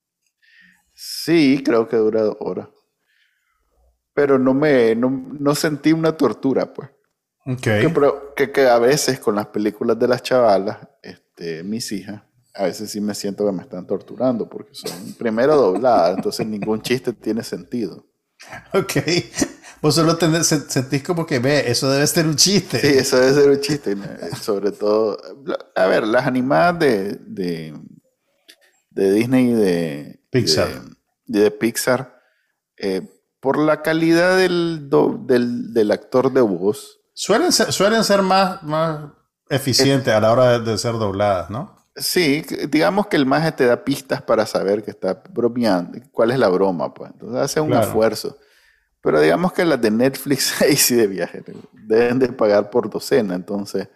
Sí, 0.93 1.63
creo 1.65 1.89
que 1.89 1.97
dura 1.97 2.23
dos 2.23 2.37
horas. 2.41 2.69
Pero 4.13 4.39
no 4.39 4.55
me, 4.55 4.95
no, 4.95 5.11
no 5.11 5.55
sentí 5.55 5.93
una 5.93 6.17
tortura, 6.17 6.73
pues. 6.73 6.91
Ok. 7.47 7.61
Que, 7.63 7.91
pero- 7.93 8.35
que, 8.35 8.51
que 8.53 8.69
a 8.69 8.79
veces 8.79 9.19
con 9.19 9.35
las 9.35 9.47
películas 9.49 9.99
de 9.99 10.09
las 10.09 10.23
chavalas, 10.23 10.79
este, 11.03 11.63
mis 11.65 11.91
hijas, 11.93 12.23
a 12.55 12.65
veces 12.65 12.91
sí 12.91 13.01
me 13.01 13.15
siento 13.15 13.45
que 13.45 13.53
me 13.53 13.63
están 13.63 13.87
torturando 13.87 14.49
porque 14.49 14.75
son 14.75 15.15
primero 15.19 15.57
dobladas, 15.57 16.17
entonces 16.17 16.47
ningún 16.47 16.81
chiste 16.83 17.13
tiene 17.13 17.43
sentido. 17.43 18.07
Ok. 18.75 18.93
Vos 19.81 19.95
solo 19.95 20.17
tenés- 20.19 20.45
se- 20.45 20.71
sentís 20.71 21.03
como 21.03 21.27
que 21.27 21.39
ve, 21.39 21.71
eso 21.71 21.91
debe 21.91 22.07
ser 22.07 22.27
un 22.27 22.37
chiste. 22.37 22.81
Sí, 22.81 22.87
eso 22.99 23.19
debe 23.19 23.35
ser 23.35 23.51
un 23.51 23.61
chiste. 23.61 23.93
Eh, 23.93 24.31
Sobre 24.41 24.73
todo, 24.73 25.19
a 25.75 25.87
ver, 25.87 26.07
las 26.07 26.27
animadas 26.27 26.79
de, 26.79 27.19
de, 27.27 27.75
de 28.91 29.13
Disney 29.13 29.51
y 29.51 29.55
de 29.55 30.21
Pixar. 30.31 30.69
de, 31.27 31.41
de 31.41 31.51
Pixar, 31.51 32.19
eh, 32.79 33.03
por 33.41 33.59
la 33.59 33.83
calidad 33.83 34.39
del, 34.39 34.89
do- 34.89 35.19
del, 35.27 35.75
del 35.75 35.91
actor 35.91 36.33
de 36.33 36.41
voz, 36.41 37.01
Suelen 37.17 37.53
ser, 37.53 37.73
suelen 37.73 38.03
ser 38.03 38.23
más, 38.23 38.61
más 38.65 39.11
eficientes 39.49 40.13
a 40.13 40.21
la 40.21 40.33
hora 40.33 40.59
de 40.59 40.77
ser 40.79 40.95
dobladas, 40.95 41.49
¿no? 41.49 41.74
Sí, 41.97 42.45
digamos 42.71 43.07
que 43.07 43.17
el 43.17 43.25
maje 43.27 43.53
te 43.53 43.67
da 43.67 43.85
pistas 43.85 44.21
para 44.23 44.47
saber 44.47 44.83
que 44.83 44.91
está 44.91 45.23
bromeando, 45.31 45.99
cuál 46.11 46.33
es 46.33 46.39
la 46.39 46.49
broma, 46.49 46.93
pues. 46.93 47.11
Entonces 47.13 47.41
hace 47.41 47.61
un 47.61 47.69
Claro. 47.69 47.87
esfuerzo. 47.87 48.37
Pero 49.01 49.21
digamos 49.21 49.53
que 49.53 49.65
las 49.65 49.81
de 49.81 49.91
Netflix, 49.91 50.61
ahí 50.63 50.77
sí 50.77 50.95
de 50.97 51.07
viaje, 51.07 51.45
deben 51.73 52.19
de 52.19 52.29
pagar 52.33 52.71
por 52.71 52.91
docena. 52.91 53.35
Entonces, 53.35 53.89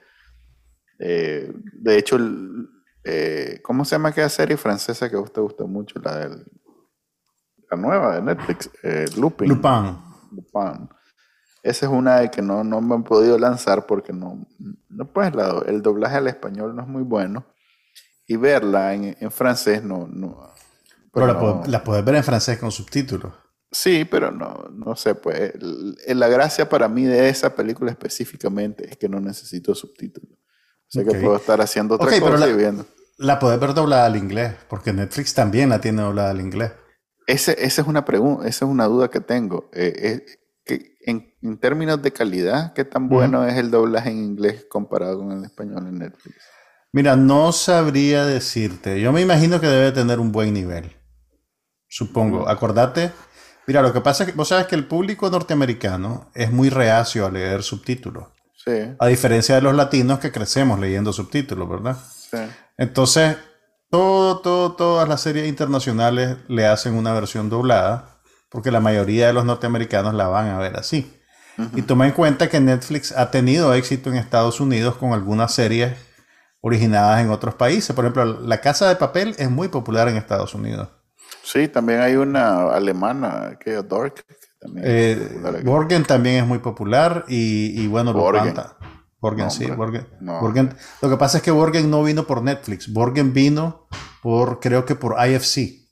eh, 0.99 1.53
de 1.73 1.99
hecho, 1.99 2.19
eh, 3.05 3.61
¿cómo 3.63 3.85
se 3.85 3.93
llama 3.97 4.11
aquella 4.11 4.29
serie 4.29 4.57
francesa 4.57 5.09
que 5.09 5.17
a 5.17 5.21
usted 5.21 5.43
gusta 5.43 5.65
mucho? 5.65 5.99
La, 6.01 6.19
del- 6.19 6.45
la 7.71 7.77
nueva 7.77 8.15
de 8.17 8.23
Netflix, 8.23 8.71
eh, 8.83 9.07
Lupin. 9.17 9.49
Lupin. 9.49 9.99
Lupin. 10.33 10.89
Esa 11.63 11.87
es 11.87 11.93
una 11.93 12.21
de 12.21 12.31
que 12.31 12.41
no, 12.41 12.63
no 12.65 12.81
me 12.81 12.95
han 12.95 13.05
podido 13.05 13.39
lanzar 13.39 13.87
porque 13.87 14.13
no, 14.13 14.47
no 14.89 15.13
pues 15.13 15.35
la- 15.35 15.63
el 15.67 15.83
doblaje 15.83 16.17
al 16.17 16.29
español 16.29 16.75
no 16.77 16.83
es 16.83 16.89
muy 16.89 17.03
bueno. 17.03 17.45
Y 18.29 18.37
verla 18.37 18.95
en, 18.95 19.17
en 19.19 19.31
francés 19.33 19.83
no... 19.83 20.07
no 20.07 20.55
Pero 21.13 21.27
la, 21.27 21.33
no- 21.33 21.41
po- 21.41 21.63
la 21.67 21.83
podés 21.83 22.05
ver 22.05 22.15
en 22.15 22.23
francés 22.25 22.59
con 22.59 22.71
subtítulos. 22.71 23.33
Sí, 23.73 24.07
pero 24.07 24.31
no, 24.31 24.69
no 24.73 24.95
sé, 24.97 25.15
pues 25.15 25.53
la 26.07 26.29
gracia 26.29 26.69
para 26.69 26.89
mí 26.89 27.05
de 27.05 27.29
esa 27.29 27.55
película 27.55 27.91
específicamente 27.91 28.89
es 28.89 28.97
que 28.97 29.09
no 29.09 29.19
necesito 29.21 29.75
subtítulos. 29.75 30.39
O 30.39 30.91
sea 30.91 31.05
que 31.05 31.19
puedo 31.19 31.37
estar 31.37 31.61
haciendo 31.61 31.97
otra 31.97 32.07
Ok, 32.07 32.13
pero 32.15 32.27
cosa 32.33 32.47
la- 32.47 32.53
y 32.53 32.57
viendo. 32.57 32.87
La 33.19 33.39
podés 33.41 33.59
ver 33.59 33.75
doblada 33.75 34.07
al 34.07 34.17
inglés, 34.17 34.55
porque 34.69 34.93
Netflix 34.93 35.35
también 35.35 35.71
la 35.71 35.81
tiene 35.81 36.03
doblada 36.03 36.31
al 36.31 36.41
inglés. 36.41 36.71
Ese, 37.27 37.53
esa 37.63 37.83
es 37.83 37.89
una 37.89 38.05
pregunta, 38.05 38.47
esa 38.49 38.65
es 38.65 38.71
una 38.71 38.85
duda 38.87 39.11
que 39.11 39.21
tengo. 39.21 39.69
Eh, 39.75 39.93
eh, 39.97 40.27
que 40.65 40.97
en, 41.03 41.35
en 41.43 41.59
términos 41.59 42.01
de 42.01 42.13
calidad, 42.13 42.73
¿qué 42.75 42.85
tan 42.85 43.09
bueno 43.09 43.45
es 43.45 43.57
el 43.59 43.71
doblaje 43.71 44.11
en 44.11 44.19
inglés 44.19 44.67
comparado 44.71 45.19
con 45.19 45.33
el 45.33 45.45
español 45.45 45.89
en 45.89 45.99
Netflix? 45.99 46.37
Mira, 46.99 47.15
no 47.15 47.53
sabría 47.53 48.27
decirte. 48.27 49.01
Yo 49.01 49.13
me 49.13 49.21
imagino 49.21 49.61
que 49.61 49.69
debe 49.69 49.93
tener 49.93 50.19
un 50.19 50.33
buen 50.33 50.53
nivel. 50.53 50.97
Supongo. 51.89 52.49
Acordate. 52.49 53.13
Mira, 53.69 53.83
lo 53.83 53.93
que 53.93 54.01
pasa 54.01 54.25
es 54.25 54.31
que 54.31 54.37
vos 54.37 54.49
sabes 54.49 54.67
que 54.67 54.75
el 54.75 54.85
público 54.85 55.31
norteamericano 55.31 56.29
es 56.35 56.51
muy 56.51 56.71
reacio 56.71 57.25
a 57.25 57.31
leer 57.31 57.63
subtítulos. 57.63 58.25
Sí, 58.65 58.97
A 58.99 59.07
diferencia 59.07 59.55
de 59.55 59.63
los 59.63 59.77
latinos 59.77 60.19
que 60.19 60.33
crecemos 60.33 60.81
leyendo 60.81 61.13
subtítulos, 61.13 61.69
¿verdad? 61.69 61.97
sí. 62.29 62.39
Entonces, 62.77 63.37
todo, 63.91 64.41
todo, 64.41 64.73
todas 64.73 65.09
las 65.09 65.21
series 65.21 65.47
internacionales 65.47 66.39
le 66.49 66.67
hacen 66.67 66.95
una 66.95 67.13
versión 67.13 67.49
doblada, 67.49 68.19
porque 68.51 68.73
la 68.73 68.81
mayoría 68.81 69.29
de 69.29 69.35
los 69.35 69.45
norteamericanos 69.45 70.15
la 70.15 70.27
van 70.27 70.49
a 70.49 70.59
ver 70.59 70.75
así. 70.77 71.15
Y 71.77 71.83
toma 71.83 72.07
en 72.09 72.13
cuenta 72.13 72.49
que 72.49 72.59
Netflix 72.59 73.13
ha 73.13 73.31
tenido 73.31 73.73
éxito 73.73 74.11
en 74.11 74.17
Estados 74.17 74.59
Unidos 74.59 74.97
con 74.97 75.13
algunas 75.13 75.55
series 75.55 76.08
originadas 76.69 77.21
en 77.21 77.31
otros 77.31 77.55
países. 77.55 77.95
Por 77.95 78.05
ejemplo, 78.05 78.25
La 78.43 78.61
Casa 78.61 78.89
de 78.89 78.97
Papel 78.97 79.35
es 79.39 79.51
muy 79.51 79.69
popular 79.69 80.09
en 80.09 80.17
Estados 80.17 80.55
Unidos. 80.55 80.89
Sí, 81.43 81.69
también 81.69 82.01
hay 82.01 82.15
una 82.17 82.71
alemana 82.73 83.59
que 83.59 83.77
es 83.79 83.89
también 84.61 84.87
es 84.87 85.17
Eh. 85.19 85.63
Borgen 85.65 86.05
también 86.05 86.37
es 86.43 86.47
muy 86.47 86.59
popular 86.59 87.25
y, 87.29 87.81
y 87.83 87.87
bueno, 87.87 88.13
Lupin 88.13 88.23
Borgen. 88.25 88.55
ta- 88.55 88.77
Borgen, 89.21 89.45
No, 89.47 89.51
sí. 89.51 89.67
Borgen. 89.67 90.07
No. 90.21 90.41
Borgen- 90.41 90.77
Lo 91.03 91.09
que 91.11 91.17
pasa 91.17 91.39
es 91.39 91.43
que 91.43 91.51
Borgen 91.51 91.91
no 91.91 92.03
vino 92.05 92.25
por 92.25 92.43
Netflix, 92.43 92.93
Borgen 92.93 93.33
vino 93.33 93.89
por, 94.23 94.61
creo 94.61 94.85
que 94.85 94.95
por 94.95 95.17
IFC. 95.27 95.89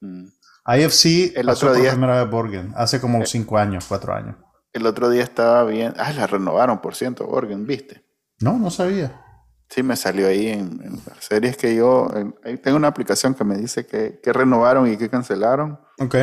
Mm. 0.00 0.26
IFC 0.66 1.32
El 1.36 1.46
pasó 1.46 1.66
otro 1.66 1.68
por 1.74 1.80
día- 1.82 1.90
primera 1.92 2.22
vez 2.22 2.30
Borgen, 2.30 2.72
hace 2.76 3.00
como 3.00 3.24
cinco 3.26 3.58
años, 3.58 3.84
cuatro 3.88 4.14
años. 4.14 4.36
El 4.72 4.86
otro 4.86 5.08
día 5.08 5.22
estaba 5.24 5.64
bien. 5.64 5.94
Ah, 5.98 6.12
la 6.12 6.26
renovaron, 6.26 6.80
por 6.80 6.94
ciento, 6.94 7.26
Borgen, 7.26 7.66
¿viste? 7.66 8.04
No, 8.40 8.58
no 8.58 8.70
sabía. 8.70 9.22
Sí, 9.70 9.82
me 9.82 9.96
salió 9.96 10.28
ahí 10.28 10.48
en, 10.48 10.80
en 10.82 10.92
las 11.06 11.24
series 11.24 11.56
que 11.56 11.74
yo. 11.74 12.08
en- 12.14 12.34
ahí 12.44 12.56
tengo 12.58 12.76
una 12.76 12.88
aplicación 12.88 13.34
que 13.34 13.44
me 13.44 13.56
dice 13.56 13.86
que, 13.86 14.20
que 14.22 14.32
renovaron 14.32 14.90
y 14.90 14.96
que 14.96 15.10
cancelaron. 15.10 15.78
Ok. 15.98 16.16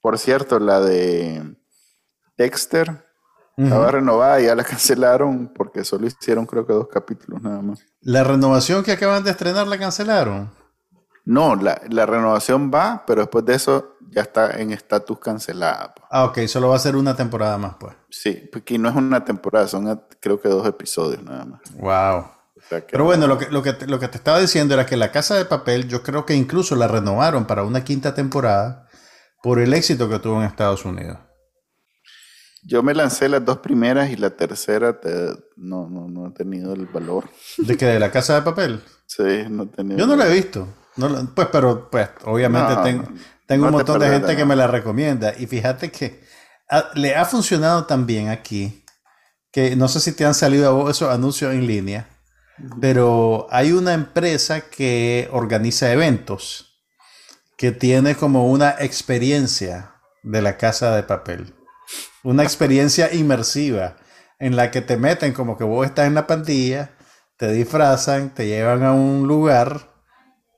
Por 0.00 0.18
cierto, 0.18 0.58
la 0.58 0.80
de 0.80 1.56
Dexter 2.36 3.06
estaba 3.56 3.90
renovada 3.90 4.40
y 4.40 4.46
ya 4.46 4.54
la 4.56 4.64
cancelaron 4.64 5.52
porque 5.54 5.84
solo 5.84 6.06
hicieron, 6.06 6.46
creo 6.46 6.66
que 6.66 6.72
dos 6.72 6.88
capítulos 6.88 7.40
nada 7.42 7.60
más. 7.62 7.84
La 8.00 8.24
renovación 8.24 8.82
que 8.82 8.92
acaban 8.92 9.22
de 9.22 9.30
estrenar 9.30 9.68
la 9.68 9.78
cancelaron. 9.78 10.50
No, 11.24 11.54
la, 11.54 11.80
la 11.88 12.04
renovación 12.04 12.72
va, 12.74 13.04
pero 13.06 13.20
después 13.22 13.44
de 13.44 13.54
eso 13.54 13.96
ya 14.10 14.22
está 14.22 14.58
en 14.60 14.72
estatus 14.72 15.20
cancelada. 15.20 15.94
pues. 15.94 16.06
Ah, 16.10 16.24
ok, 16.24 16.38
solo 16.48 16.70
va 16.70 16.76
a 16.76 16.80
ser 16.80 16.96
una 16.96 17.14
temporada 17.14 17.56
más, 17.58 17.76
pues. 17.78 17.94
Sí, 18.10 18.48
porque 18.52 18.76
no 18.76 18.88
es 18.88 18.96
una 18.96 19.24
temporada, 19.24 19.68
son 19.68 19.86
eh, 19.88 20.00
creo 20.20 20.40
que 20.40 20.48
dos 20.48 20.66
episodios 20.66 21.22
nada 21.22 21.44
más. 21.44 21.60
Wow. 21.76 22.26
Sea 22.80 22.86
Pero 22.90 23.04
bueno, 23.04 23.26
lo 23.26 23.38
que, 23.38 23.46
lo, 23.50 23.62
que, 23.62 23.72
te- 23.72 23.86
lo 23.86 23.98
que 23.98 24.08
te 24.08 24.16
estaba 24.18 24.38
diciendo 24.40 24.74
era 24.74 24.86
que 24.86 24.96
La 24.96 25.10
Casa 25.12 25.34
de 25.36 25.44
Papel, 25.44 25.88
yo 25.88 26.02
creo 26.02 26.24
que 26.24 26.34
incluso 26.34 26.74
la 26.76 26.88
renovaron 26.88 27.46
para 27.46 27.64
una 27.64 27.84
quinta 27.84 28.14
temporada 28.14 28.88
por 29.42 29.58
el 29.58 29.74
éxito 29.74 30.08
que 30.08 30.18
tuvo 30.18 30.40
en 30.40 30.46
Estados 30.46 30.84
Unidos. 30.84 31.18
Yo 32.64 32.82
me 32.82 32.94
lancé 32.94 33.28
las 33.28 33.44
dos 33.44 33.58
primeras 33.58 34.10
y 34.10 34.16
la 34.16 34.30
tercera 34.30 35.00
te- 35.00 35.32
no, 35.56 35.88
no, 35.88 36.08
no 36.08 36.28
he 36.28 36.30
tenido 36.30 36.72
el 36.74 36.86
valor. 36.86 37.28
¿De 37.58 37.76
que 37.76 37.86
de 37.86 37.98
La 37.98 38.10
Casa 38.12 38.36
de 38.36 38.42
Papel? 38.42 38.80
Sí, 39.06 39.44
no 39.50 39.64
he 39.64 39.66
tenido. 39.66 39.98
Yo 39.98 40.06
no 40.06 40.14
la 40.14 40.28
he 40.28 40.32
visto. 40.32 40.68
No 40.96 41.08
la- 41.08 41.22
pues, 41.34 41.48
pero, 41.50 41.90
pues, 41.90 42.08
obviamente 42.24 42.74
No, 42.74 42.82
tengo, 42.82 43.02
no, 43.02 43.08
un 43.08 43.16
te 43.48 43.58
montón 43.72 43.98
de 43.98 44.08
gente 44.08 44.36
que 44.36 44.44
me 44.44 44.54
la 44.56 44.66
recomienda. 44.68 45.34
Y 45.36 45.46
fíjate 45.46 45.90
que 45.90 46.22
le 46.94 47.16
ha 47.16 47.24
funcionado 47.24 47.84
también 47.84 48.28
aquí, 48.28 48.84
que 49.50 49.74
no 49.74 49.88
sé 49.88 49.98
si 50.00 50.12
te 50.12 50.24
han 50.24 50.34
salido 50.34 50.68
a 50.68 50.72
vos 50.72 50.90
esos 50.90 51.12
anuncios 51.12 51.52
en 51.52 51.66
línea, 51.66 52.08
pero 52.80 53.46
hay 53.50 53.72
una 53.72 53.94
empresa 53.94 54.62
que 54.62 55.28
organiza 55.32 55.92
eventos, 55.92 56.80
que 57.56 57.72
tiene 57.72 58.16
como 58.16 58.50
una 58.50 58.76
experiencia 58.80 59.94
de 60.22 60.42
la 60.42 60.56
casa 60.56 60.94
de 60.96 61.02
papel. 61.04 61.54
Una 62.24 62.42
experiencia 62.44 63.12
inmersiva 63.14 63.96
en 64.38 64.56
la 64.56 64.70
que 64.70 64.82
te 64.82 64.96
meten 64.96 65.32
como 65.32 65.56
que 65.58 65.64
vos 65.64 65.86
estás 65.86 66.06
en 66.06 66.14
la 66.14 66.26
pandilla, 66.26 66.92
te 67.38 67.52
disfrazan, 67.52 68.34
te 68.34 68.46
llevan 68.46 68.82
a 68.84 68.92
un 68.92 69.28
lugar, 69.28 69.90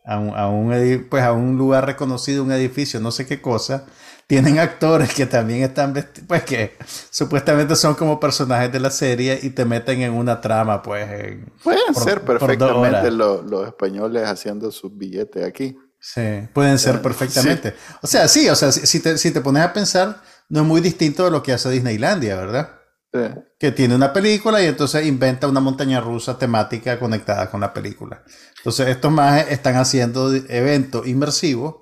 a 0.05 0.19
un, 0.19 0.37
a 0.37 0.49
un 0.49 0.73
edi- 0.73 1.09
pues 1.09 1.23
a 1.23 1.33
un 1.33 1.57
lugar 1.59 1.87
reconocido, 1.87 2.45
un 2.45 2.53
edificio, 2.53 3.01
no 3.01 3.11
sé 3.11 3.27
qué 3.27 3.41
cosa. 3.43 3.87
Tienen 4.27 4.59
actores 4.59 5.13
que 5.13 5.27
también 5.27 5.63
están 5.63 5.93
vestidos, 5.93 6.27
pues 6.27 6.43
que 6.45 6.77
supuestamente 7.11 7.77
son 7.77 7.95
como 7.95 8.19
personajes 8.19 8.73
de 8.73 8.81
la 8.81 8.91
serie 8.91 9.39
y 9.43 9.51
te 9.51 9.65
meten 9.65 10.01
en 10.03 10.13
una 10.13 10.41
trama, 10.41 10.83
pues. 10.83 11.09
en- 11.11 11.53
Pueden 11.63 11.93
por- 11.93 12.03
ser 12.05 12.23
perfectamente 12.23 13.11
los, 13.11 13.67
españoles 13.67 14.27
haciendo 14.27 14.71
sus 14.71 14.97
billetes 14.97 15.45
aquí. 15.45 15.77
Sí, 16.01 16.21
pueden 16.53 16.79
ser 16.79 17.01
perfectamente. 17.01 17.75
O 18.03 18.07
sea, 18.07 18.29
sí, 18.29 18.49
o 18.49 18.55
sea, 18.57 18.73
si, 18.73 18.87
si 18.87 19.01
te, 19.01 19.17
si 19.19 19.31
te 19.31 19.41
pones 19.41 19.63
a 19.63 19.73
pensar, 19.73 20.21
no 20.49 20.61
es 20.61 20.67
muy 20.67 20.81
distinto 20.81 21.25
de 21.25 21.31
lo 21.31 21.43
que 21.43 21.53
hace 21.53 21.71
Disneylandia, 21.71 22.37
¿verdad? 22.37 22.71
Sí. 23.13 23.21
que 23.61 23.71
tiene 23.71 23.95
una 23.95 24.13
película 24.13 24.61
y 24.61 24.67
entonces 24.67 25.07
inventa 25.07 25.47
una 25.47 25.61
montaña 25.61 26.01
rusa 26.01 26.37
temática 26.37 26.99
conectada 26.99 27.49
con 27.49 27.61
la 27.61 27.73
película. 27.73 28.25
Entonces 28.57 28.89
estos 28.89 29.13
más 29.13 29.47
están 29.53 29.77
haciendo 29.77 30.35
eventos 30.35 31.07
inmersivos 31.07 31.77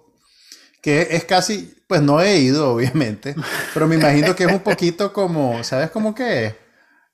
que 0.83 1.09
es 1.13 1.25
casi, 1.25 1.75
pues 1.87 2.03
no 2.03 2.21
he 2.21 2.39
ido 2.39 2.71
obviamente, 2.75 3.35
pero 3.73 3.87
me 3.89 3.95
imagino 3.97 4.37
que 4.37 4.45
es 4.45 4.53
un 4.53 4.61
poquito 4.61 5.13
como, 5.15 5.65
¿sabes 5.65 5.91
cómo 5.91 6.15
que 6.15 6.47
es? 6.47 6.55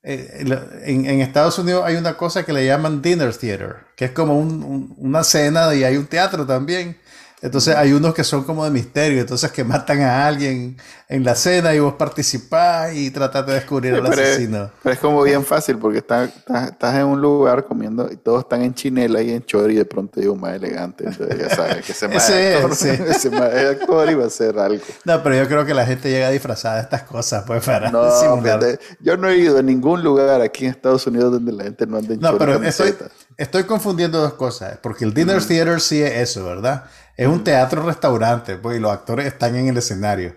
Eh, 0.02 0.44
en 0.86 1.20
Estados 1.20 1.58
Unidos 1.58 1.82
hay 1.84 1.96
una 1.96 2.16
cosa 2.16 2.44
que 2.44 2.52
le 2.52 2.64
llaman 2.64 3.02
dinner 3.02 3.36
theater, 3.36 3.76
que 3.96 4.06
es 4.06 4.10
como 4.12 4.38
un- 4.38 4.62
un- 4.64 4.94
una 4.98 5.22
cena 5.24 5.74
y 5.74 5.84
hay 5.84 5.96
un 5.96 6.06
teatro 6.06 6.46
también. 6.46 6.96
Entonces 7.40 7.76
hay 7.76 7.92
unos 7.92 8.14
que 8.14 8.24
son 8.24 8.42
como 8.44 8.64
de 8.64 8.70
misterio, 8.70 9.20
entonces 9.20 9.50
que 9.52 9.62
matan 9.62 10.00
a 10.00 10.26
alguien 10.26 10.76
en 11.08 11.24
la 11.24 11.34
cena 11.36 11.72
y 11.74 11.78
vos 11.78 11.94
participás 11.94 12.92
y 12.94 13.10
tratás 13.10 13.46
de 13.46 13.54
descubrir 13.54 13.94
al 13.94 14.02
Pero 14.08 14.20
es, 14.22 14.28
asesino. 14.30 14.70
pero 14.82 14.92
es 14.94 14.98
como 14.98 15.22
bien 15.22 15.44
fácil 15.44 15.78
porque 15.78 15.98
estás, 15.98 16.30
estás, 16.34 16.72
estás 16.72 16.96
en 16.96 17.04
un 17.04 17.20
lugar 17.20 17.64
comiendo 17.64 18.10
y 18.10 18.16
todos 18.16 18.40
están 18.40 18.62
en 18.62 18.74
chinela 18.74 19.22
y 19.22 19.30
en 19.30 19.44
chor 19.44 19.70
y 19.70 19.76
de 19.76 19.84
pronto 19.84 20.20
llega 20.20 20.32
un 20.32 20.40
más 20.40 20.54
elegante. 20.54 21.04
Entonces 21.06 21.38
ya 21.38 21.54
sabes 21.54 21.84
que 21.84 21.92
ese 21.92 22.08
más 22.14 22.28
es 22.28 22.34
es, 22.36 22.56
actor, 22.56 22.74
sí. 22.76 22.88
ese 23.08 23.30
más 23.30 23.52
es 23.54 23.70
actor 23.70 24.08
a 24.08 24.26
hacer 24.26 24.58
algo. 24.58 24.82
No, 25.04 25.22
pero 25.22 25.36
yo 25.36 25.46
creo 25.46 25.64
que 25.64 25.74
la 25.74 25.86
gente 25.86 26.10
llega 26.10 26.30
disfrazada 26.30 26.76
de 26.76 26.82
estas 26.82 27.02
cosas, 27.04 27.44
pues, 27.46 27.64
para 27.64 27.90
No, 27.90 28.10
simular. 28.20 28.78
yo 29.00 29.16
no 29.16 29.28
he 29.28 29.36
ido 29.38 29.58
a 29.58 29.62
ningún 29.62 30.02
lugar 30.02 30.40
aquí 30.40 30.64
en 30.64 30.72
Estados 30.72 31.06
Unidos 31.06 31.32
donde 31.32 31.52
la 31.52 31.64
gente 31.64 31.86
no 31.86 31.98
anda 31.98 32.14
en 32.14 32.20
No, 32.20 32.36
pero 32.36 32.62
estoy, 32.64 32.94
estoy 33.36 33.64
confundiendo 33.64 34.20
dos 34.20 34.34
cosas, 34.34 34.78
porque 34.82 35.04
el 35.04 35.14
Dinner 35.14 35.42
Theater 35.44 35.80
sí 35.80 36.02
es 36.02 36.12
eso, 36.30 36.44
¿verdad? 36.44 36.84
Es 37.18 37.28
un 37.28 37.44
teatro-restaurante, 37.44 38.56
pues, 38.56 38.78
y 38.78 38.80
los 38.80 38.92
actores 38.92 39.26
están 39.26 39.56
en 39.56 39.68
el 39.68 39.78
escenario. 39.78 40.36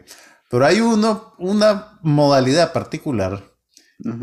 Pero 0.50 0.66
hay 0.66 0.82
uno, 0.82 1.34
una 1.40 2.00
modalidad 2.04 2.74
particular 2.74 3.44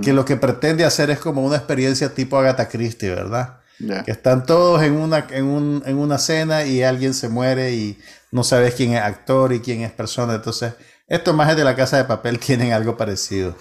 que 0.02 0.12
lo 0.12 0.24
que 0.24 0.36
pretende 0.36 0.84
hacer 0.84 1.10
es 1.10 1.20
como 1.20 1.44
una 1.44 1.56
experiencia 1.56 2.14
tipo 2.14 2.38
Agatha 2.38 2.68
Christie, 2.68 3.10
¿verdad? 3.10 3.60
Ya. 3.78 4.04
Que 4.04 4.10
están 4.10 4.44
todos 4.46 4.82
en 4.82 4.94
una, 4.94 5.26
en, 5.30 5.44
un- 5.46 5.82
en 5.86 5.98
una 5.98 6.18
cena 6.18 6.64
y 6.64 6.82
alguien 6.82 7.14
se 7.14 7.28
muere 7.28 7.72
y 7.74 7.98
no 8.32 8.44
sabes 8.44 8.74
quién 8.74 8.94
es 8.94 9.02
actor 9.02 9.52
y 9.52 9.60
quién 9.60 9.82
es 9.82 9.92
persona. 9.92 10.34
Entonces, 10.34 10.74
estos 11.08 11.34
más 11.34 11.56
de 11.56 11.64
la 11.64 11.76
casa 11.76 11.96
de 11.98 12.04
papel 12.04 12.38
tienen 12.46 12.72
algo 12.72 12.96
parecido. 12.96 13.56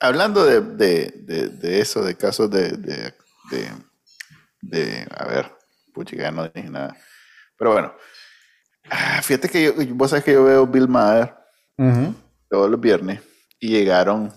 Hablando 0.00 0.44
de, 0.44 0.60
de, 0.60 1.14
de, 1.26 1.48
de 1.48 1.80
eso, 1.80 2.02
de 2.04 2.16
casos 2.16 2.50
de, 2.50 2.70
de, 4.62 5.06
a 5.16 5.26
ver, 5.26 5.52
puchica, 5.92 6.22
ya 6.24 6.30
no 6.30 6.48
dije 6.48 6.70
nada. 6.70 6.96
Pero 7.62 7.74
bueno, 7.74 7.94
ah, 8.90 9.22
fíjate 9.22 9.48
que 9.48 9.62
yo, 9.62 9.72
vos 9.94 10.10
sabes 10.10 10.24
que 10.24 10.32
yo 10.32 10.42
veo 10.42 10.66
Bill 10.66 10.88
Maher 10.88 11.32
Ujú. 11.78 12.12
todos 12.50 12.68
los 12.68 12.80
viernes 12.80 13.20
y 13.60 13.68
llegaron 13.68 14.32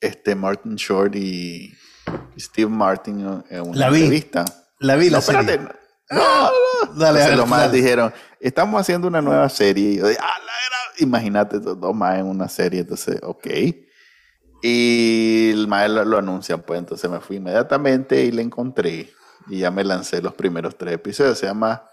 este 0.00 0.34
Martin 0.34 0.74
Short 0.74 1.14
y 1.14 1.72
Steve 2.36 2.68
Martin 2.68 3.44
en 3.48 3.60
una 3.60 3.78
La 3.78 3.90
vi. 3.90 4.00
entrevista. 4.00 4.44
La 4.80 4.96
vi, 4.96 5.08
la 5.08 5.18
No, 5.18 5.20
espérate, 5.20 5.58
no, 5.58 5.68
no, 6.10 6.18
no. 6.18 6.94
Dale, 6.98 7.20
Entonces 7.20 7.24
dale, 7.26 7.36
los 7.36 7.48
más 7.48 7.70
dijeron, 7.70 8.12
estamos 8.40 8.80
haciendo 8.80 9.06
una 9.06 9.22
nueva 9.22 9.48
serie. 9.48 9.90
Y 9.90 9.96
yo 9.98 10.08
dije, 10.08 10.20
ah, 10.20 10.36
la. 10.44 10.52
Imagínate, 11.00 11.60
dos 11.60 11.94
más 11.94 12.18
en 12.18 12.26
una 12.26 12.48
serie. 12.48 12.80
Entonces, 12.80 13.20
ok. 13.22 13.46
Y 14.62 15.50
el 15.52 15.68
maestro 15.68 16.04
lo, 16.04 16.10
lo 16.10 16.18
anuncian, 16.18 16.60
pues 16.60 16.80
entonces 16.80 17.08
me 17.08 17.20
fui 17.20 17.36
inmediatamente 17.36 18.24
y 18.24 18.32
le 18.32 18.42
encontré. 18.42 19.12
Y 19.48 19.60
ya 19.60 19.70
me 19.70 19.84
lancé 19.84 20.20
los 20.22 20.34
primeros 20.34 20.76
tres 20.76 20.94
episodios. 20.94 21.38
Se 21.38 21.46
llama 21.46 21.84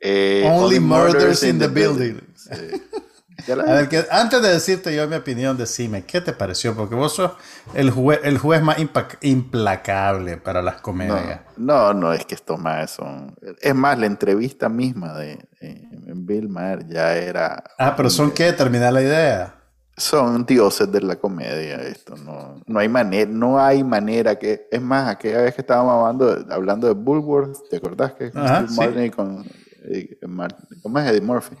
eh, 0.00 0.48
Only 0.50 0.80
Murders 0.80 1.42
in 1.42 1.58
the 1.58 1.68
Building. 1.68 2.20
Sí. 2.34 2.82
A 3.52 3.54
ver, 3.54 3.88
que, 3.88 4.04
antes 4.10 4.40
de 4.42 4.48
decirte 4.48 4.96
yo 4.96 5.06
mi 5.06 5.14
opinión, 5.14 5.56
decime, 5.58 6.04
¿qué 6.04 6.20
te 6.22 6.32
pareció? 6.32 6.74
Porque 6.74 6.94
vos 6.94 7.14
sos 7.14 7.32
el, 7.74 7.92
jue- 7.92 8.18
el 8.24 8.38
juez 8.38 8.62
más 8.62 8.78
implacable 9.20 10.38
para 10.38 10.62
las 10.62 10.80
comedias. 10.80 11.40
No, 11.56 11.92
no, 11.92 12.12
es 12.12 12.24
que 12.24 12.34
estos 12.34 12.58
más 12.58 12.92
son. 12.92 13.36
Es 13.60 13.74
más, 13.74 13.98
la 13.98 14.06
entrevista 14.06 14.68
misma 14.68 15.12
de 15.14 15.48
eh, 15.60 15.82
Bill 16.14 16.48
Maher 16.48 16.86
ya 16.88 17.14
era. 17.14 17.62
Ah, 17.78 17.94
pero 17.96 18.10
son 18.10 18.30
qué, 18.32 18.52
terminar 18.52 18.92
la 18.92 19.02
idea. 19.02 19.55
Son 19.96 20.44
dioses 20.44 20.90
de 20.92 21.00
la 21.00 21.16
comedia. 21.16 21.76
Esto 21.76 22.16
no, 22.16 22.60
no 22.66 22.78
hay 22.78 22.88
manera, 22.88 23.30
no 23.30 23.58
hay 23.58 23.82
manera 23.82 24.38
que. 24.38 24.68
Es 24.70 24.82
más, 24.82 25.08
aquella 25.08 25.42
vez 25.42 25.54
que 25.54 25.62
estábamos 25.62 25.94
hablando, 25.94 26.54
hablando 26.54 26.86
de 26.86 26.94
Bullworth, 26.94 27.68
¿te 27.70 27.76
acordás 27.76 28.12
que 28.12 28.30
con 28.30 28.42
Ajá, 28.42 28.66
sí. 28.68 29.10
Con 29.10 29.44
eh, 29.84 30.18
¿cómo 30.82 30.98
es 30.98 31.10
Eddie 31.10 31.20
Murphy? 31.20 31.56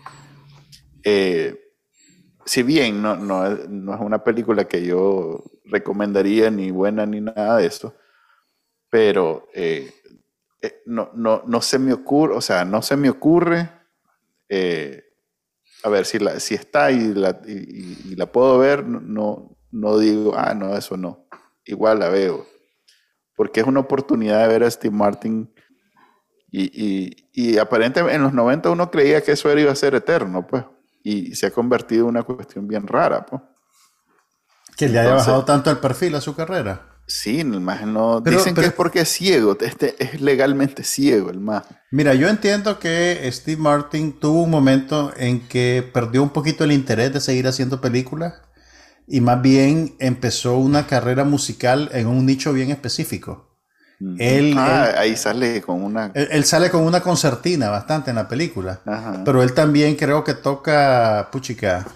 Eh, 1.02 1.58
si 2.46 2.62
bien 2.62 3.02
no, 3.02 3.16
no, 3.16 3.46
es, 3.46 3.68
no 3.68 3.94
es 3.94 4.00
una 4.00 4.22
película 4.22 4.66
que 4.66 4.84
yo 4.84 5.42
recomendaría 5.64 6.50
ni 6.50 6.70
buena 6.70 7.04
ni 7.04 7.20
nada 7.20 7.58
de 7.58 7.66
eso, 7.66 7.94
pero 8.88 9.48
eh, 9.52 9.92
eh, 10.62 10.82
no, 10.86 11.10
no, 11.14 11.42
no 11.46 11.60
se 11.60 11.78
me 11.78 11.92
ocurre, 11.92 12.34
o 12.34 12.40
sea, 12.40 12.64
no 12.64 12.82
se 12.82 12.96
me 12.96 13.10
ocurre, 13.10 13.68
eh, 14.48 15.05
a 15.82 15.88
ver, 15.88 16.04
si, 16.06 16.18
la, 16.18 16.40
si 16.40 16.54
está 16.54 16.90
y 16.90 17.14
la, 17.14 17.40
y, 17.46 17.52
y- 18.12 18.16
la 18.16 18.26
puedo 18.26 18.58
ver, 18.58 18.84
no- 18.86 19.56
no, 19.70 19.98
digo, 19.98 20.34
ah, 20.36 20.54
no, 20.54 20.76
eso 20.76 20.96
no, 20.96 21.26
igual 21.64 21.98
la 22.00 22.08
veo, 22.08 22.46
porque 23.36 23.60
es 23.60 23.66
una 23.66 23.80
oportunidad 23.80 24.42
de 24.42 24.48
ver 24.48 24.64
a 24.64 24.70
Steve 24.70 24.94
Martin 24.96 25.52
y, 26.50 26.62
y, 26.72 27.28
y 27.32 27.58
aparentemente 27.58 28.14
en 28.16 28.22
los 28.22 28.32
90 28.32 28.70
uno 28.70 28.90
creía 28.90 29.22
que 29.22 29.32
eso 29.32 29.52
iba 29.58 29.70
a 29.72 29.76
ser 29.76 29.94
eterno, 29.94 30.46
pues, 30.46 30.64
y 31.02 31.34
se 31.34 31.46
ha 31.46 31.50
convertido 31.50 32.02
en 32.04 32.08
una 32.10 32.22
cuestión 32.22 32.66
bien 32.66 32.86
rara, 32.86 33.24
pues. 33.26 33.42
Que 34.76 34.88
le 34.88 34.98
haya 34.98 35.08
Entonces- 35.10 35.26
bajado 35.28 35.44
tanto 35.44 35.70
el 35.70 35.78
perfil 35.78 36.14
a 36.16 36.20
su 36.20 36.34
carrera. 36.34 36.95
Sí, 37.06 37.40
el 37.40 37.60
más 37.60 37.86
no. 37.86 38.20
Pero- 38.24 38.38
dicen 38.38 38.54
pero- 38.54 38.64
que 38.64 38.68
es 38.68 38.74
porque 38.74 39.00
es 39.00 39.08
ciego, 39.08 39.56
este 39.60 39.94
es 40.02 40.20
legalmente 40.20 40.82
ciego 40.82 41.30
el 41.30 41.38
más. 41.38 41.62
Mira, 41.92 42.14
yo 42.14 42.28
entiendo 42.28 42.78
que 42.80 43.28
Steve 43.32 43.60
Martin 43.62 44.12
tuvo 44.18 44.42
un 44.42 44.50
momento 44.50 45.12
en 45.16 45.46
que 45.48 45.88
perdió 45.94 46.22
un 46.22 46.30
poquito 46.30 46.64
el 46.64 46.72
interés 46.72 47.12
de 47.12 47.20
seguir 47.20 47.46
haciendo 47.46 47.80
películas 47.80 48.34
y 49.06 49.20
más 49.20 49.40
bien 49.40 49.94
empezó 50.00 50.56
una 50.56 50.88
carrera 50.88 51.22
musical 51.22 51.90
en 51.92 52.08
un 52.08 52.26
nicho 52.26 52.52
bien 52.52 52.70
específico. 52.70 53.44
Él, 54.18 54.54
ah, 54.58 54.88
él- 54.90 54.98
ahí 54.98 55.16
sale 55.16 55.62
con 55.62 55.82
una. 55.82 56.10
él- 56.12 56.28
él 56.30 56.44
sale 56.44 56.70
con 56.70 56.82
una 56.82 57.00
concertina 57.00 57.70
bastante 57.70 58.10
en 58.10 58.16
la 58.16 58.28
película, 58.28 58.80
Ajá. 58.84 59.22
pero 59.24 59.42
él 59.42 59.54
también 59.54 59.94
creo 59.94 60.22
que 60.24 60.34
toca, 60.34 61.28
puchica, 61.32 61.86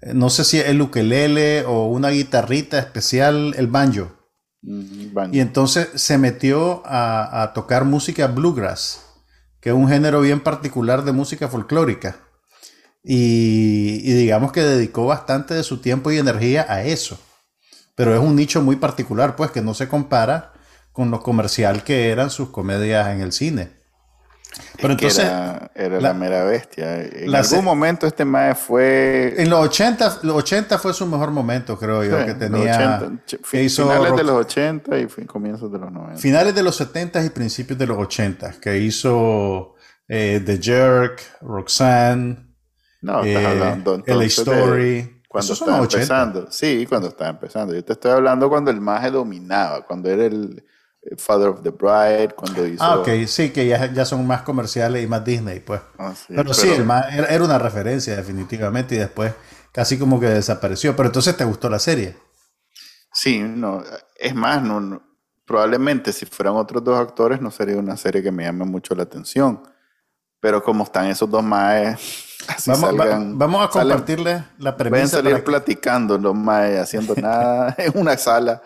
eh, 0.00 0.14
no 0.14 0.30
sé 0.30 0.44
si 0.44 0.58
el 0.58 0.80
ukelele 0.80 1.64
o 1.66 1.88
una 1.88 2.08
guitarrita 2.10 2.78
especial, 2.78 3.54
el 3.58 3.66
banjo. 3.66 4.12
Mm, 4.62 5.14
Y 5.30 5.40
entonces 5.40 5.88
se 5.94 6.18
metió 6.18 6.82
a, 6.86 7.42
a 7.42 7.52
tocar 7.52 7.84
música 7.84 8.26
bluegrass, 8.28 9.04
que 9.60 9.70
es 9.70 9.74
un 9.74 9.88
género 9.88 10.20
bien 10.20 10.40
particular 10.40 11.04
de 11.04 11.12
música 11.12 11.48
folclórica. 11.48 12.16
y, 13.04 14.00
y 14.04 14.14
digamos 14.14 14.52
que 14.52 14.62
dedicó 14.62 15.06
bastante 15.06 15.54
de 15.54 15.64
su 15.64 15.80
tiempo 15.80 16.12
y 16.12 16.18
energía 16.18 16.66
a 16.68 16.84
eso. 16.84 17.18
Pero 17.96 18.14
es 18.14 18.20
un 18.20 18.36
nicho 18.36 18.62
muy 18.62 18.76
particular, 18.76 19.36
pues 19.36 19.52
que 19.52 19.62
no 19.62 19.74
se 19.74 19.88
compara 19.88 20.54
con 20.92 21.10
lo 21.12 21.22
comercial 21.22 21.84
que 21.84 22.10
eran 22.10 22.30
sus 22.30 22.50
comedias 22.50 23.08
en 23.10 23.22
el 23.22 23.32
cine. 23.32 23.77
Pero 24.80 24.92
entonces. 24.92 25.24
Era, 25.74 26.00
la, 26.00 26.14
mera 26.14 26.44
bestia. 26.44 27.02
En 27.02 27.34
algún 27.34 27.64
momento 27.64 28.06
este 28.06 28.24
mae 28.24 28.54
fue. 28.54 29.34
En 29.36 29.50
los 29.50 29.60
80, 29.66 30.20
los 30.22 30.36
80 30.36 30.78
fue 30.78 30.94
su 30.94 31.06
mejor 31.06 31.30
momento, 31.30 31.78
creo 31.78 32.04
yo. 32.04 32.24
que 32.24 32.34
tenía. 32.34 33.00
80, 33.26 33.44
finales 33.44 34.16
de 34.16 34.24
los 34.24 34.46
80 34.46 34.98
y 34.98 35.06
comienzos 35.26 35.70
de 35.72 35.78
los 35.78 35.92
90. 35.92 36.20
Finales 36.20 36.54
de 36.54 36.62
los 36.62 36.76
70 36.76 37.24
y 37.24 37.30
principios 37.30 37.78
de 37.78 37.86
los 37.86 37.98
80. 37.98 38.54
Que 38.60 38.78
hizo 38.78 39.74
eh, 40.08 40.42
The 40.44 40.58
Jerk, 40.60 41.20
Roxanne. 41.42 42.48
No, 43.02 43.22
estás 43.22 43.42
eh, 43.42 43.46
hablando. 43.46 44.02
LA 44.06 44.24
Story. 44.24 45.22
cuando 45.28 45.52
estaba 45.52 45.78
empezando. 45.78 46.50
Sí, 46.50 46.86
cuando 46.88 47.08
estaba 47.08 47.30
empezando. 47.30 47.74
Yo 47.74 47.84
te 47.84 47.92
estoy 47.92 48.12
hablando 48.12 48.48
cuando 48.48 48.70
el 48.70 48.80
maje 48.80 49.10
dominaba. 49.10 49.84
Cuando 49.86 50.08
era 50.10 50.24
el 50.24 50.64
Father 51.16 51.48
of 51.48 51.62
the 51.62 51.70
Bride, 51.70 52.34
cuando 52.34 52.66
hizo... 52.66 52.82
Ah, 52.82 52.98
ok, 52.98 53.08
sí, 53.26 53.50
que 53.50 53.66
ya, 53.66 53.92
ya 53.92 54.04
son 54.04 54.26
más 54.26 54.42
comerciales 54.42 55.02
y 55.02 55.06
más 55.06 55.24
Disney, 55.24 55.60
pues. 55.60 55.80
Ah, 55.98 56.12
pero, 56.28 56.52
sí, 56.52 56.68
el 56.68 56.88
era, 57.28 57.44
una 57.44 57.58
referencia 57.58 58.16
definitivamente 58.16 58.94
y 58.94 58.98
después 58.98 59.32
casi 59.72 59.98
como 59.98 60.20
que 60.20 60.26
desapareció. 60.26 60.94
Pero 60.96 61.08
entonces 61.08 61.36
te 61.36 61.44
gustó 61.44 61.70
la 61.70 61.78
serie. 61.78 62.16
Sí, 63.12 63.38
no, 63.40 63.82
es 64.16 64.34
más, 64.34 64.62
no, 64.62 65.02
probablemente 65.44 66.12
si 66.12 66.26
fueran 66.26 66.56
otros 66.56 66.84
dos 66.84 66.98
actores 66.98 67.40
no 67.40 67.50
sería 67.50 67.78
una 67.78 67.96
serie 67.96 68.22
que 68.22 68.30
me 68.30 68.44
llame 68.44 68.64
mucho 68.64 68.94
la 68.94 69.04
atención. 69.04 69.62
Pero 70.40 70.62
como 70.62 70.84
están 70.84 71.06
esos 71.06 71.30
dos 71.30 71.42
más 71.42 71.98
vamos, 72.66 73.64
a 73.64 73.68
compartirle 73.68 74.44
la 74.58 74.76
premisa. 74.76 74.90
Pueden 74.90 75.08
salir 75.08 75.44
platicando 75.44 76.18
los 76.18 76.34
más 76.34 76.70
haciendo 76.78 77.14
nada 77.20 77.74
en 77.78 77.92
una 77.94 78.16
sala 78.16 78.62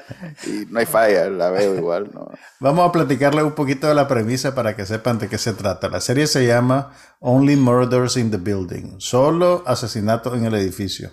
y 0.46 0.66
no 0.70 0.78
hay 0.78 0.87
falla, 0.87 1.28
la 1.28 1.50
veo 1.50 1.74
igual. 1.74 2.11
¿no? 2.12 2.28
Vamos 2.61 2.88
a 2.88 2.92
platicarle 2.92 3.42
un 3.42 3.52
poquito 3.52 3.88
de 3.88 3.94
la 3.94 4.08
premisa 4.08 4.54
para 4.54 4.76
que 4.76 4.87
sepan 4.87 5.18
de 5.18 5.28
qué 5.28 5.38
se 5.38 5.52
trata. 5.52 5.88
La 5.88 6.00
serie 6.00 6.26
se 6.26 6.46
llama 6.46 6.92
Only 7.20 7.56
Murders 7.56 8.16
in 8.16 8.30
the 8.30 8.37
Building, 8.37 8.98
solo 8.98 9.62
asesinatos 9.66 10.35
en 10.35 10.44
el 10.44 10.54
edificio. 10.54 11.11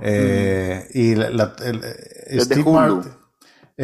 Eh, 0.00 0.88
y 0.94 1.14
la, 1.14 1.54
Steve 2.38 2.64
Martin 2.64 3.21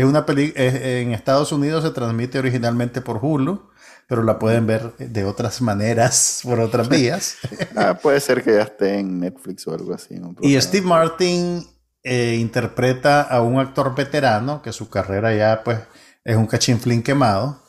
es 0.00 0.04
una 0.04 0.26
película 0.26 0.64
en 0.64 1.12
Estados 1.12 1.52
Unidos 1.52 1.84
se 1.84 1.90
transmite 1.90 2.38
originalmente 2.38 3.00
por 3.00 3.18
Hulu 3.22 3.68
pero 4.08 4.22
la 4.22 4.38
pueden 4.38 4.66
ver 4.66 4.96
de 4.96 5.24
otras 5.24 5.60
maneras, 5.60 6.40
por 6.44 6.58
otras 6.58 6.88
vías. 6.88 7.36
ah, 7.76 7.98
puede 8.02 8.18
ser 8.20 8.42
que 8.42 8.54
ya 8.54 8.62
esté 8.62 8.98
en 8.98 9.20
Netflix 9.20 9.68
o 9.68 9.74
algo 9.74 9.94
así. 9.94 10.20
Y 10.40 10.60
Steve 10.60 10.86
Martin 10.86 11.64
eh, 12.02 12.36
interpreta 12.40 13.22
a 13.22 13.42
un 13.42 13.60
actor 13.60 13.94
veterano 13.94 14.62
que 14.62 14.72
su 14.72 14.88
carrera 14.88 15.34
ya 15.34 15.62
pues 15.62 15.78
es 16.24 16.36
un 16.36 16.46
cachinflín 16.46 17.02
quemado. 17.02 17.62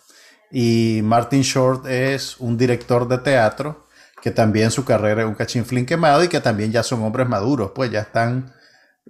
Y 0.50 1.02
Martin 1.04 1.42
Short 1.42 1.86
es 1.86 2.40
un 2.40 2.58
director 2.58 3.08
de 3.08 3.20
teatro 3.20 3.86
que 4.22 4.32
también 4.32 4.72
su 4.72 4.84
carrera 4.84 5.22
es 5.22 5.28
un 5.28 5.36
cachinflín 5.36 5.86
quemado 5.86 6.24
y 6.24 6.30
que 6.30 6.40
también 6.40 6.72
ya 6.72 6.84
son 6.84 7.04
hombres 7.04 7.28
maduros, 7.28 7.72
pues 7.76 7.92
ya 7.92 8.00
están 8.00 8.54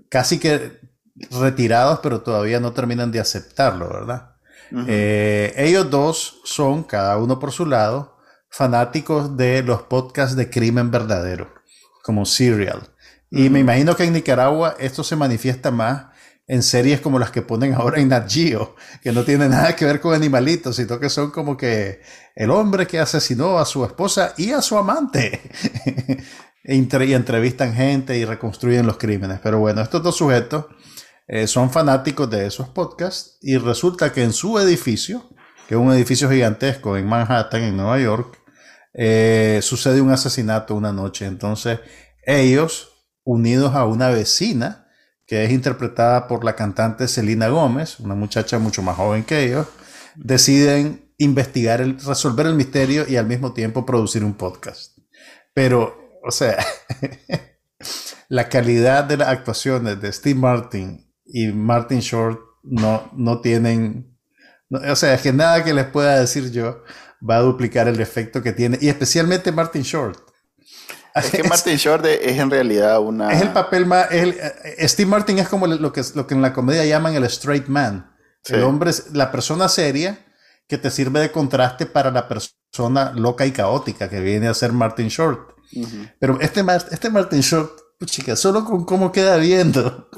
casi 0.10 0.40
que 0.40 0.80
retirados, 1.32 2.00
pero 2.02 2.22
todavía 2.22 2.60
no 2.60 2.74
terminan 2.74 3.12
de 3.12 3.20
aceptarlo, 3.20 3.90
¿verdad? 3.90 4.36
Eh, 4.88 5.54
ellos 5.58 5.90
dos 5.90 6.42
son, 6.44 6.84
cada 6.84 7.18
uno 7.18 7.40
por 7.40 7.52
su 7.52 7.66
lado, 7.66 8.18
fanáticos 8.50 9.36
de 9.36 9.64
los 9.64 9.84
podcasts 9.84 10.36
de 10.36 10.50
crimen 10.50 10.92
verdadero, 10.92 11.54
como 12.04 12.26
Serial. 12.26 12.82
Y 13.32 13.50
me 13.50 13.60
imagino 13.60 13.96
que 13.96 14.04
en 14.04 14.14
Nicaragua 14.14 14.76
esto 14.80 15.04
se 15.04 15.16
manifiesta 15.16 15.72
más 15.72 16.08
en 16.48 16.64
series 16.64 17.00
como 17.00 17.20
las 17.20 17.30
que 17.30 17.44
ponen 17.44 17.76
ahora 17.76 18.02
en 18.02 18.10
Nat 18.10 18.30
Geo, 18.30 18.76
que 19.04 19.12
no 19.12 19.24
tienen 19.24 19.52
nada 19.52 19.76
que 19.76 19.86
ver 19.86 20.02
con 20.02 20.16
animalitos, 20.16 20.76
sino 20.76 21.00
que 21.00 21.10
son 21.10 21.30
como 21.30 21.56
que 21.56 22.02
el 22.36 22.50
hombre 22.50 22.88
que 22.88 23.00
asesinó 23.00 23.60
a 23.60 23.66
su 23.66 23.86
esposa 23.86 24.34
y 24.36 24.52
a 24.52 24.62
su 24.62 24.76
amante. 24.76 25.42
y 26.64 27.14
entrevistan 27.14 27.74
gente 27.74 28.18
y 28.18 28.26
reconstruyen 28.26 28.86
los 28.86 28.98
crímenes. 28.98 29.40
Pero 29.42 29.60
bueno, 29.60 29.82
estos 29.82 30.02
dos 30.02 30.18
sujetos 30.18 30.66
eh, 31.32 31.46
son 31.46 31.70
fanáticos 31.70 32.28
de 32.28 32.48
esos 32.48 32.70
podcasts 32.70 33.38
y 33.40 33.58
resulta 33.58 34.12
que 34.12 34.24
en 34.24 34.34
su 34.34 34.58
edificio, 34.58 35.30
que 35.68 35.76
es 35.76 35.80
un 35.80 35.94
edificio 35.94 36.28
gigantesco 36.28 36.98
en 36.98 37.06
Manhattan, 37.06 37.62
en 37.62 37.78
Nueva 37.78 38.00
York, 38.00 38.40
eh, 38.96 39.60
sucede 39.62 40.02
un 40.02 40.10
asesinato 40.10 40.74
una 40.74 40.92
noche. 40.92 41.28
Entonces 41.28 41.82
ellos, 42.24 43.06
unidos 43.24 43.76
a 43.76 43.86
una 43.86 44.10
vecina, 44.10 44.88
que 45.28 45.46
es 45.46 45.52
interpretada 45.52 46.28
por 46.28 46.44
la 46.44 46.56
cantante 46.56 47.08
Selena 47.08 47.48
Gómez, 47.50 48.00
una 48.00 48.16
muchacha 48.16 48.58
mucho 48.58 48.82
más 48.82 48.98
joven 48.98 49.24
que 49.24 49.46
ellos, 49.46 49.68
deciden 50.16 51.14
investigar, 51.20 51.80
el, 51.80 52.00
resolver 52.00 52.48
el 52.48 52.56
misterio 52.56 53.06
y 53.08 53.18
al 53.18 53.28
mismo 53.28 53.54
tiempo 53.54 53.86
producir 53.86 54.24
un 54.24 54.34
podcast. 54.34 54.98
Pero, 55.54 55.96
o 56.24 56.32
sea, 56.32 56.58
la 58.30 58.50
calidad 58.50 59.04
de 59.04 59.18
las 59.18 59.28
actuaciones 59.28 60.02
de 60.02 60.12
Steve 60.12 60.40
Martin 60.40 61.09
y 61.32 61.48
Martin 61.48 62.00
Short 62.00 62.40
no, 62.64 63.10
no 63.16 63.42
tienen, 63.42 64.18
o 64.70 64.96
sea, 64.96 65.14
es 65.14 65.22
que 65.22 65.32
nada 65.32 65.64
que 65.64 65.74
les 65.74 65.86
pueda 65.86 66.20
decir 66.20 66.52
yo 66.52 66.84
va 67.28 67.38
a 67.38 67.42
duplicar 67.42 67.88
el 67.88 68.00
efecto 68.00 68.42
que 68.42 68.54
tiene, 68.54 68.78
y 68.82 68.90
especialmente 68.90 69.52
Martin 69.52 69.84
Short. 69.84 70.20
Es 71.16 71.32
que 71.32 71.44
Martin 71.48 71.76
Short 71.76 72.06
es 72.06 72.38
en 72.38 72.50
realidad 72.50 73.00
una... 73.00 73.32
Es 73.32 73.42
el 73.42 73.50
papel 73.50 73.86
más... 73.86 74.08
Eh, 74.12 74.88
Steve 74.88 75.10
Martin 75.10 75.40
es 75.40 75.50
como 75.50 75.68
lo 75.68 75.92
que, 75.92 76.02
lo 76.16 76.28
que 76.28 76.34
en 76.34 76.42
la 76.42 76.54
comedia 76.54 76.86
llaman 76.86 77.16
el 77.16 77.24
straight 77.26 77.68
man. 77.68 78.16
El 78.46 78.64
hombre 78.64 78.90
es 78.90 79.12
la 79.12 79.32
persona 79.32 79.68
seria 79.68 80.26
que 80.68 80.78
te 80.78 80.90
sirve 80.90 81.20
de 81.20 81.32
contraste 81.32 81.86
para 81.86 82.10
la 82.10 82.28
persona 82.28 83.12
loca 83.16 83.46
y 83.46 83.52
caótica 83.52 84.10
que 84.10 84.22
viene 84.22 84.48
a 84.48 84.54
ser 84.54 84.72
Martin 84.72 85.08
Short. 85.08 85.56
Pero 86.20 86.40
este, 86.40 86.64
este 86.92 87.10
Martin 87.10 87.42
Short 87.42 87.72
chica, 88.06 88.36
solo 88.36 88.64
con 88.64 88.86
cómo 88.86 89.12
queda 89.12 89.38
viendo, 89.38 90.10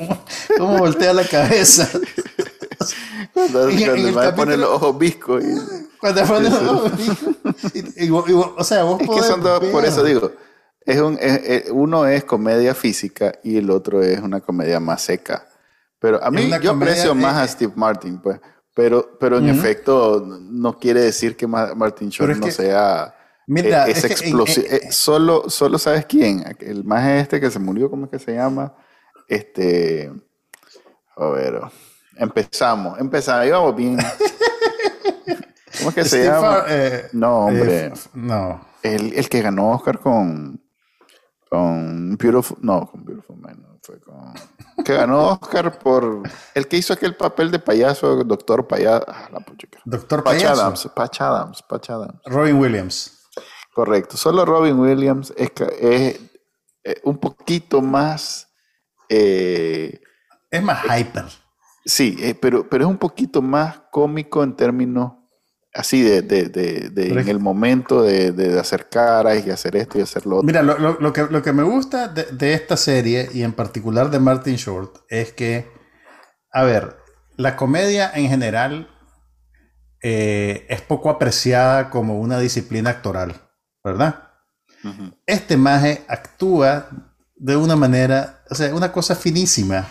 cómo, 0.57 0.77
voltea 0.77 1.13
la 1.13 1.27
cabeza. 1.27 1.89
cuando, 3.33 3.69
cuando 4.13 4.35
pone 4.35 4.57
los 4.57 4.69
ojos 4.69 4.97
viscos. 4.97 5.43
Cuando 5.99 6.23
pone 6.25 6.49
los 6.49 6.61
ojos 6.61 6.97
viscos. 6.97 8.55
o 8.57 8.63
sea, 8.63 8.83
vos 8.83 9.01
es 9.01 9.09
que 9.09 9.21
son 9.23 9.41
dos, 9.41 9.63
por 9.65 9.83
eso 9.85 10.03
digo, 10.03 10.31
es 10.85 10.99
un, 11.01 11.19
uno 11.71 12.05
es 12.05 12.23
comedia 12.23 12.75
física 12.75 13.33
y 13.43 13.57
el 13.57 13.69
otro 13.71 14.01
es 14.03 14.19
una 14.19 14.41
comedia 14.41 14.79
más 14.79 15.01
seca. 15.01 15.47
Pero 15.99 16.23
a 16.23 16.31
mí 16.31 16.49
yo 16.61 16.71
aprecio 16.71 17.13
más 17.13 17.35
a 17.37 17.47
Steve 17.47 17.73
Martin, 17.75 18.19
pues. 18.19 18.39
Pero, 18.73 19.17
pero 19.19 19.37
en 19.37 19.49
efecto, 19.49 20.25
no 20.25 20.79
quiere 20.79 21.01
decir 21.01 21.35
que 21.35 21.45
Martin 21.45 22.09
Short 22.09 22.37
no 22.37 22.49
sea 22.49 23.13
Mira, 23.47 23.88
es, 23.88 24.04
explosivo. 24.04 24.67
Eh, 24.67 24.91
solo, 24.91 25.49
solo 25.49 25.77
sabes 25.77 26.06
quién, 26.06 26.43
el 26.60 26.84
más 26.84 27.08
este 27.08 27.39
que 27.39 27.51
se 27.51 27.60
murió, 27.60 27.89
¿cómo 27.89 28.06
es 28.06 28.12
que 28.12 28.19
se 28.19 28.34
llama? 28.34 28.73
Este, 29.27 30.12
a 31.17 31.25
ver, 31.27 31.60
empezamos, 32.17 32.99
empezamos, 32.99 33.47
íbamos 33.47 33.75
bien. 33.75 33.97
¿Cómo 35.77 35.89
es 35.89 35.95
que 35.95 36.06
se 36.06 36.25
llama? 36.25 36.65
Eh, 36.67 37.08
no, 37.13 37.45
hombre. 37.45 37.86
Eh, 37.86 37.93
no. 38.13 38.62
El, 38.84 39.13
el, 39.13 39.30
que 39.30 39.41
ganó 39.41 39.71
Oscar 39.71 39.99
con, 39.99 40.62
con 41.49 42.17
Beautiful, 42.17 42.58
no, 42.62 42.89
con 42.89 43.04
Beautiful 43.04 43.38
Man, 43.38 43.62
no, 43.62 43.80
fue 43.82 43.99
con, 43.99 44.34
que 44.84 44.93
ganó 44.93 45.34
Oscar 45.34 45.77
por 45.80 46.23
el 46.54 46.67
que 46.67 46.77
hizo 46.77 46.93
aquel 46.93 47.15
papel 47.15 47.51
de 47.51 47.60
payaso, 47.60 48.23
doctor 48.23 48.67
payaso, 48.67 49.06
ah, 49.08 49.30
la 49.32 49.45
Doctor 49.86 50.23
payaso. 50.23 50.62
Adams, 50.62 50.89
Patch 50.95 51.21
Adams, 51.21 51.62
Patch 51.63 51.89
Adams. 51.89 52.21
Robin 52.25 52.56
Williams. 52.60 53.20
Correcto. 53.73 54.17
Solo 54.17 54.45
Robin 54.45 54.77
Williams 54.79 55.34
es, 55.38 55.51
es 55.79 56.19
eh, 56.84 57.01
un 57.03 57.17
poquito 57.17 57.81
más. 57.81 58.49
Eh, 59.10 60.01
es 60.49 60.63
más 60.63 60.84
hyper. 60.84 61.25
Sí, 61.86 62.17
eh, 62.19 62.36
pero, 62.39 62.67
pero 62.69 62.86
es 62.86 62.89
un 62.89 62.97
poquito 62.97 63.41
más 63.41 63.81
cómico 63.91 64.43
en 64.43 64.55
términos 64.55 65.13
así 65.73 66.01
de, 66.01 66.21
de, 66.21 66.49
de, 66.49 67.07
en 67.07 67.29
el 67.29 67.39
momento 67.39 68.03
de, 68.03 68.60
hacer 68.60 68.89
caras 68.89 69.45
y 69.45 69.49
hacer 69.49 69.77
esto 69.77 69.97
y 69.97 70.01
hacer 70.01 70.25
lo 70.25 70.38
otro. 70.38 70.45
Mira, 70.45 70.62
lo, 70.62 70.77
lo, 70.77 71.13
que, 71.13 71.27
lo 71.29 71.41
que 71.41 71.53
me 71.53 71.63
gusta 71.63 72.10
de, 72.10 72.53
esta 72.53 72.75
serie 72.75 73.29
y 73.34 73.43
en 73.43 73.53
particular 73.53 74.12
de 74.12 74.19
Martin 74.19 74.57
Short 74.57 74.97
es 75.07 75.32
que, 75.32 75.72
a 76.51 76.63
ver, 76.63 76.97
la 77.38 77.55
comedia 77.55 78.11
en 78.13 78.28
general 78.28 78.89
es 80.01 80.82
poco 80.82 81.09
apreciada 81.09 81.89
como 81.89 82.19
una 82.19 82.38
disciplina 82.38 82.89
actoral. 82.89 83.51
¿Verdad? 83.84 84.27
Este 85.25 85.57
maje 85.57 86.03
actúa 86.07 86.89
de 87.36 87.55
una 87.55 87.75
manera, 87.75 88.43
o 88.49 88.55
sea, 88.55 88.73
una 88.73 88.91
cosa 88.91 89.15
finísima. 89.15 89.88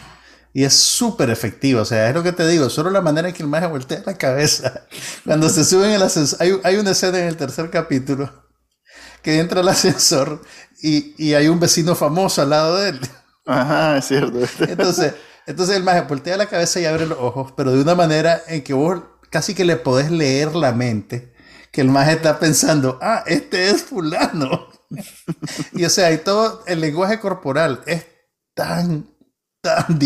Y 0.52 0.64
es 0.64 0.74
súper 0.74 1.30
efectivo, 1.30 1.82
o 1.82 1.84
sea, 1.84 2.08
es 2.08 2.14
lo 2.14 2.24
que 2.24 2.32
te 2.32 2.46
digo, 2.48 2.68
solo 2.70 2.90
la 2.90 3.00
manera 3.00 3.28
en 3.28 3.34
que 3.34 3.42
el 3.42 3.48
maje 3.48 3.66
voltea 3.68 4.02
la 4.04 4.18
cabeza. 4.18 4.82
Cuando 5.24 5.48
se 5.48 5.64
suben 5.64 5.92
el 5.92 6.02
ascensor, 6.02 6.42
hay, 6.42 6.58
hay 6.64 6.76
una 6.76 6.90
escena 6.90 7.20
en 7.20 7.26
el 7.26 7.36
tercer 7.36 7.70
capítulo 7.70 8.48
que 9.22 9.38
entra 9.38 9.60
al 9.60 9.68
ascensor 9.68 10.42
y, 10.82 11.14
y 11.22 11.34
hay 11.34 11.46
un 11.48 11.60
vecino 11.60 11.94
famoso 11.94 12.42
al 12.42 12.50
lado 12.50 12.78
de 12.78 12.90
él. 12.90 13.00
Ajá, 13.46 13.98
es 13.98 14.06
cierto. 14.06 14.38
Entonces, 14.60 15.14
entonces 15.46 15.76
el 15.76 15.82
maje 15.82 16.02
voltea 16.02 16.36
la 16.36 16.46
cabeza 16.46 16.80
y 16.80 16.84
abre 16.84 17.06
los 17.06 17.18
ojos, 17.18 17.52
pero 17.56 17.72
de 17.72 17.82
una 17.82 17.94
manera 17.94 18.40
en 18.46 18.62
que 18.62 18.72
vos 18.72 19.02
casi 19.30 19.54
que 19.54 19.64
le 19.64 19.76
podés 19.76 20.10
leer 20.10 20.54
la 20.54 20.72
mente, 20.72 21.29
que 21.72 21.80
el 21.82 21.88
maje 21.88 22.12
está 22.12 22.38
pensando, 22.38 22.98
ah, 23.02 23.22
este 23.26 23.70
es 23.70 23.82
fulano. 23.82 24.68
y 25.72 25.84
o 25.84 25.90
sea, 25.90 26.12
y 26.12 26.18
todo 26.18 26.62
el 26.66 26.80
lenguaje 26.80 27.20
corporal 27.20 27.82
es 27.86 28.06
tan, 28.54 29.06
tan, 29.60 29.98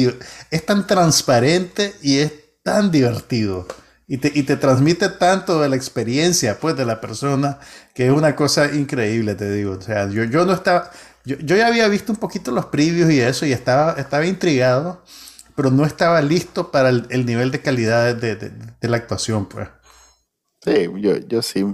es 0.51 0.67
tan 0.67 0.87
transparente 0.87 1.95
y 2.03 2.19
es 2.19 2.33
tan 2.62 2.91
divertido. 2.91 3.67
Y 4.07 4.19
te, 4.19 4.31
y 4.35 4.43
te 4.43 4.57
transmite 4.57 5.09
tanto 5.09 5.61
de 5.62 5.69
la 5.71 5.77
experiencia, 5.77 6.59
pues, 6.61 6.77
de 6.77 6.85
la 6.85 7.01
persona, 7.01 7.59
que 7.95 8.07
es 8.07 8.12
una 8.12 8.37
cosa 8.37 8.71
increíble, 8.75 9.35
te 9.35 9.51
digo. 9.51 9.73
O 9.79 9.81
sea, 9.81 10.09
yo, 10.11 10.25
yo 10.25 10.45
no 10.45 10.53
estaba, 10.53 10.91
yo, 11.25 11.37
yo 11.39 11.57
ya 11.57 11.67
había 11.69 11.89
visto 11.89 12.12
un 12.12 12.19
poquito 12.19 12.51
los 12.51 12.67
previews 12.67 13.11
y 13.11 13.21
eso, 13.21 13.47
y 13.47 13.53
estaba, 13.53 13.93
estaba 13.95 14.27
intrigado, 14.27 15.03
pero 15.57 15.71
no 15.71 15.87
estaba 15.87 16.21
listo 16.21 16.71
para 16.71 16.91
el, 16.91 17.07
el 17.11 17.25
nivel 17.25 17.51
de 17.51 17.62
calidad 17.62 18.15
de, 18.15 18.37
de- 18.37 18.51
de 18.81 18.89
la 18.89 18.97
actuación, 18.99 19.49
pues. 19.49 19.69
Sí, 20.65 20.89
yo, 21.01 21.17
yo 21.19 21.43
sí, 21.43 21.65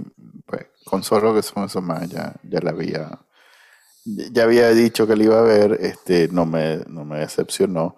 pues, 0.45 0.65
con 0.83 1.03
solo 1.03 1.33
que 1.33 1.41
son 1.41 1.63
esos 1.65 1.81
más, 1.81 2.07
ya, 2.09 2.33
ya 2.43 2.59
la 2.61 2.71
había, 2.71 3.19
ya 4.05 4.43
había 4.43 4.69
dicho 4.69 5.07
que 5.07 5.15
la 5.15 5.23
iba 5.23 5.39
a 5.39 5.43
ver, 5.43 5.77
este, 5.81 6.27
no 6.29 6.45
me, 6.45 6.77
no 6.87 7.05
me 7.05 7.19
decepcionó. 7.19 7.95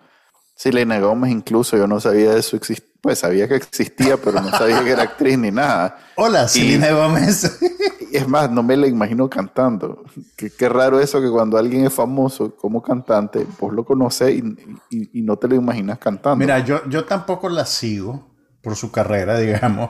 Selena 0.56 1.00
Gómez 1.00 1.32
incluso, 1.32 1.76
yo 1.78 1.88
no 1.88 2.00
sabía 2.00 2.34
de 2.36 2.42
su 2.44 2.56
existencia, 2.56 2.94
pues 3.02 3.20
sabía 3.20 3.50
que 3.50 3.56
existía, 3.56 4.16
pero 4.18 4.40
no 4.40 4.50
sabía 4.52 4.82
que 4.84 4.92
era 4.92 5.04
actriz 5.04 5.38
ni 5.38 5.52
nada. 5.52 5.98
Hola, 6.16 6.48
Selena 6.48 6.92
Gómez. 6.92 7.60
Es 8.14 8.28
más, 8.28 8.52
no 8.52 8.62
me 8.62 8.78
la 8.78 8.86
imagino 8.86 9.28
cantando. 9.28 10.04
Qué, 10.38 10.52
qué 10.56 10.70
raro 10.70 11.00
eso 11.00 11.20
que 11.20 11.32
cuando 11.32 11.58
alguien 11.58 11.84
es 11.88 11.94
famoso 11.94 12.56
como 12.56 12.80
cantante, 12.84 13.44
vos 13.60 13.74
lo 13.74 13.84
conoces 13.84 14.36
y, 14.36 14.44
y- 14.92 15.20
y 15.20 15.22
no 15.24 15.36
te 15.38 15.48
lo 15.48 15.56
imaginas 15.56 15.98
cantando. 15.98 16.38
Mira, 16.38 16.60
yo, 16.60 16.88
yo 16.88 17.06
tampoco 17.06 17.50
la 17.50 17.66
sigo 17.66 18.30
por 18.62 18.76
su 18.76 18.92
carrera, 18.92 19.38
digamos, 19.40 19.90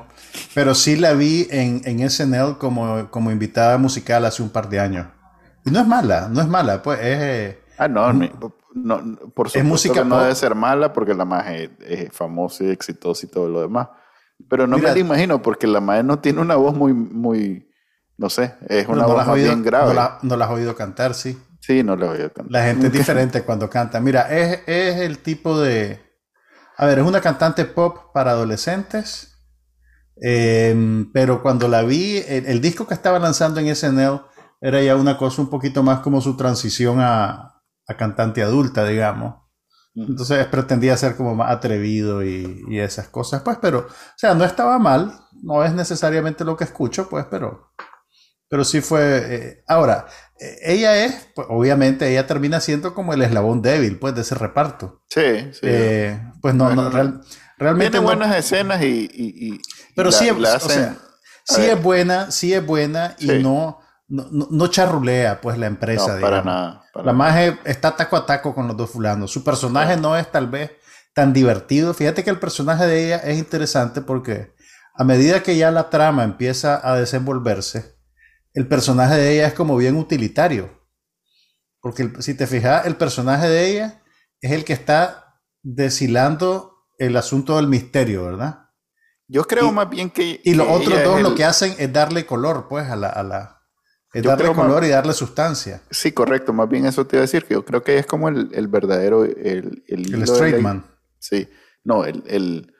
pero 0.53 0.75
sí 0.75 0.95
la 0.95 1.13
vi 1.13 1.47
en, 1.51 1.81
en 1.85 2.09
SNL 2.09 2.57
como, 2.57 3.09
como 3.11 3.31
invitada 3.31 3.77
musical 3.77 4.25
hace 4.25 4.41
un 4.43 4.49
par 4.49 4.69
de 4.69 4.79
años. 4.79 5.07
Y 5.65 5.71
no 5.71 5.79
es 5.79 5.87
mala, 5.87 6.27
no 6.29 6.41
es 6.41 6.47
mala, 6.47 6.81
pues 6.81 6.99
es... 6.99 7.19
eh, 7.21 7.59
Ah, 7.77 7.87
no, 7.87 8.13
no, 8.13 8.29
no, 8.75 9.17
por 9.33 9.49
supuesto 9.49 9.63
música 9.63 9.93
que 9.93 10.05
no 10.05 10.15
pop. 10.15 10.21
debe 10.21 10.35
ser 10.35 10.53
mala 10.55 10.93
porque 10.93 11.13
la 11.15 11.25
más 11.25 11.47
es, 11.49 11.69
es 11.79 12.13
famosa 12.13 12.63
y 12.63 12.69
exitosa 12.69 13.25
y 13.25 13.29
todo 13.29 13.49
lo 13.49 13.61
demás. 13.61 13.87
Pero 14.49 14.67
no 14.67 14.77
Mira- 14.77 14.89
me 14.89 14.93
la 14.95 14.99
imagino 14.99 15.41
porque 15.41 15.65
la 15.67 15.81
madre 15.81 16.03
no 16.03 16.19
tiene 16.19 16.41
una 16.41 16.55
voz 16.55 16.75
muy, 16.75 16.93
muy, 16.93 17.67
no 18.17 18.29
sé, 18.29 18.55
es 18.67 18.87
una 18.87 19.03
no, 19.03 19.07
voz 19.07 19.27
oído, 19.27 19.47
bien 19.47 19.63
grave. 19.63 19.87
no, 19.87 19.93
la, 19.93 20.19
no 20.21 20.37
la 20.37 20.45
has 20.45 20.51
oído 20.51 20.75
cantar, 20.75 21.13
sí. 21.15 21.37
Sí, 21.61 21.81
no 21.81 21.95
la 21.95 22.07
voy 22.07 22.17
a 22.21 22.29
cantar. 22.29 22.51
La 22.51 22.63
gente 22.65 22.87
es 22.87 22.93
diferente 22.93 23.41
cuando 23.43 23.69
canta. 23.69 23.99
Mira, 24.01 24.23
es, 24.29 24.61
es 24.67 24.97
el 24.97 25.19
tipo 25.19 25.59
de... 25.59 25.99
A 26.77 26.85
ver, 26.85 26.99
es 26.99 27.05
una 27.05 27.21
cantante 27.21 27.65
pop 27.65 28.11
para 28.13 28.31
adolescentes, 28.31 29.32
eh, 30.21 31.05
pero 31.13 31.41
cuando 31.41 31.67
la 31.67 31.83
vi, 31.83 32.17
el, 32.27 32.45
el 32.45 32.61
disco 32.61 32.87
que 32.87 32.93
estaba 32.93 33.19
lanzando 33.19 33.59
en 33.59 33.73
SNL 33.75 34.21
era 34.61 34.81
ya 34.81 34.95
una 34.95 35.17
cosa 35.17 35.41
un 35.41 35.49
poquito 35.49 35.83
más 35.83 35.99
como 35.99 36.21
su 36.21 36.37
transición 36.37 36.99
a, 36.99 37.61
a 37.87 37.97
cantante 37.97 38.41
adulta, 38.43 38.85
digamos. 38.85 39.35
Entonces 39.95 40.45
pretendía 40.47 40.97
ser 40.97 41.15
como 41.15 41.35
más 41.35 41.51
atrevido 41.51 42.23
y, 42.23 42.63
y 42.67 42.79
esas 42.79 43.09
cosas, 43.09 43.43
pues, 43.43 43.57
pero, 43.61 43.79
o 43.79 43.87
sea, 44.17 44.33
no 44.33 44.43
estaba 44.43 44.79
mal, 44.79 45.13
no 45.43 45.63
es 45.63 45.73
necesariamente 45.73 46.43
lo 46.43 46.57
que 46.57 46.63
escucho, 46.63 47.07
pues, 47.09 47.25
pero, 47.29 47.73
pero 48.49 48.63
sí 48.63 48.81
fue. 48.81 49.01
eh, 49.35 49.63
ahora, 49.67 50.07
eh, 50.39 50.57
ella 50.63 51.05
es, 51.05 51.27
pues, 51.35 51.47
obviamente, 51.49 52.09
ella 52.09 52.25
termina 52.25 52.59
siendo 52.59 52.95
como 52.95 53.13
el 53.13 53.21
eslabón 53.21 53.61
débil, 53.61 53.99
pues, 53.99 54.15
de 54.15 54.21
ese 54.21 54.33
reparto. 54.33 55.03
Sí, 55.09 55.51
sí. 55.51 55.59
Eh, 55.61 56.19
pues 56.41 56.55
no, 56.55 56.73
no, 56.73 56.89
real- 56.89 57.21
realmente 57.59 57.91
Tiene 57.91 58.03
no- 58.05 58.09
buenas 58.15 58.35
escenas 58.35 58.81
y, 58.81 59.07
y- 59.13 59.53
y- 59.53 59.59
pero 59.95 60.09
la- 60.11 60.17
sí, 60.17 60.27
es- 60.29 60.37
la 60.37 60.53
o 60.53 60.55
hacen- 60.55 60.69
sea, 60.69 60.97
sí 61.45 61.61
ver. 61.61 61.77
es 61.77 61.83
buena, 61.83 62.31
sí 62.31 62.53
es 62.53 62.65
buena 62.65 63.15
y 63.19 63.27
Sí. 63.27 63.43
no, 63.43 63.79
no, 64.07 64.27
no, 64.51 64.67
charrulea, 64.67 65.41
pues, 65.41 65.57
la 65.57 65.67
empresa, 65.67 66.15
no, 66.15 66.21
para 66.21 66.37
digamos. 66.41 66.45
nada. 66.45 66.83
para 66.93 67.05
La 67.07 67.13
maje 67.13 67.57
está 67.65 67.95
taco 67.95 68.15
a 68.17 68.25
taco 68.25 68.53
con 68.53 68.67
los 68.67 68.77
dos 68.77 68.89
fulanos. 68.91 69.31
Su 69.31 69.43
personaje 69.43 69.97
no 69.97 70.15
es 70.15 70.31
tal 70.31 70.47
vez 70.47 70.71
tan 71.15 71.33
divertido. 71.33 71.93
Fíjate 71.93 72.23
que 72.23 72.29
el 72.29 72.39
personaje 72.39 72.85
de 72.85 73.05
ella 73.05 73.17
es 73.17 73.37
interesante 73.39 74.01
porque 74.01 74.53
a 74.95 75.03
medida 75.03 75.41
que 75.41 75.57
ya 75.57 75.71
la 75.71 75.89
trama 75.89 76.23
empieza 76.23 76.79
a 76.87 76.95
desenvolverse, 76.95 77.95
el 78.53 78.67
personaje 78.67 79.15
de 79.15 79.33
ella 79.33 79.47
es 79.47 79.53
como 79.55 79.75
bien 79.75 79.95
utilitario. 79.97 80.83
Porque 81.81 82.03
el- 82.03 82.21
si 82.21 82.35
te 82.35 82.45
fijas, 82.45 82.85
el 82.85 82.95
personaje 82.95 83.49
de 83.49 83.65
ella 83.71 84.03
es 84.41 84.51
el 84.51 84.63
que 84.63 84.73
está 84.73 85.39
deshilando 85.63 86.75
el 86.99 87.17
asunto 87.17 87.55
del 87.57 87.67
misterio, 87.67 88.25
¿verdad? 88.25 88.62
Yo 89.33 89.43
creo 89.45 89.69
y- 89.69 89.71
más 89.71 89.89
bien 89.89 90.09
que. 90.11 90.39
Y 90.43 90.53
los 90.53 90.67
que 90.67 90.73
otros 90.73 91.03
dos 91.03 91.21
lo 91.21 91.33
que 91.35 91.43
hacen 91.43 91.73
es 91.79 91.91
darle 91.91 92.25
color, 92.25 92.67
pues, 92.69 92.87
a 92.89 92.95
la... 92.95 93.09
A 93.09 93.23
la 93.23 93.59
es 94.13 94.21
Yo 94.21 94.29
darle 94.29 94.49
más- 94.49 94.55
color 94.67 94.83
y 94.85 94.89
darle 94.89 95.11
sustancia. 95.13 95.81
Sí, 95.89 96.11
correcto. 96.11 96.53
Más 96.53 96.69
bien 96.69 96.85
eso 96.85 97.05
te 97.07 97.15
iba 97.15 97.21
a 97.21 97.25
decir, 97.25 97.45
que 97.45 97.55
yo 97.55 97.65
creo 97.65 97.81
que 97.81 97.97
es 97.97 98.05
como 98.05 98.29
el, 98.29 98.49
el 98.53 98.67
verdadero. 98.67 99.25
El, 99.25 99.83
el, 99.87 100.13
El 100.13 100.21
straight 100.23 100.57
la- 100.57 100.61
man. 100.61 100.85
Sí. 101.17 101.49
No, 101.83 102.05
el, 102.05 102.23
el, 102.27 102.71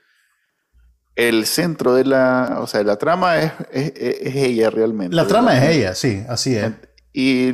el 1.15 1.45
centro 1.47 1.95
de 1.95 2.05
la. 2.05 2.57
O 2.61 2.67
sea, 2.67 2.83
la 2.83 2.97
trama 2.97 3.39
es, 3.39 3.51
es, 3.71 3.93
es 3.95 4.35
ella 4.35 4.69
realmente. 4.69 5.15
La 5.15 5.25
trama 5.27 5.57
es 5.57 5.75
ella, 5.75 5.95
sí, 5.95 6.23
así 6.29 6.55
es. 6.55 6.71
Y 7.11 7.47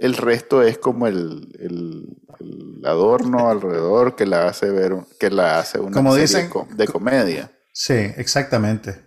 el, 0.00 0.14
resto 0.16 0.62
es 0.62 0.78
como 0.78 1.06
el, 1.06 1.48
el, 1.58 2.06
el 2.40 2.86
adorno 2.86 3.48
alrededor 3.50 4.14
que 4.16 4.26
la 4.26 4.48
hace 4.48 4.70
ver, 4.70 4.94
que 5.20 5.30
la 5.30 5.58
hace 5.58 5.78
una 5.78 5.92
Como 5.92 6.12
serie 6.14 6.26
dicen- 6.26 6.50
de 6.76 6.86
comedia. 6.88 7.52
Sí, 7.78 7.92
exactamente. 7.94 9.04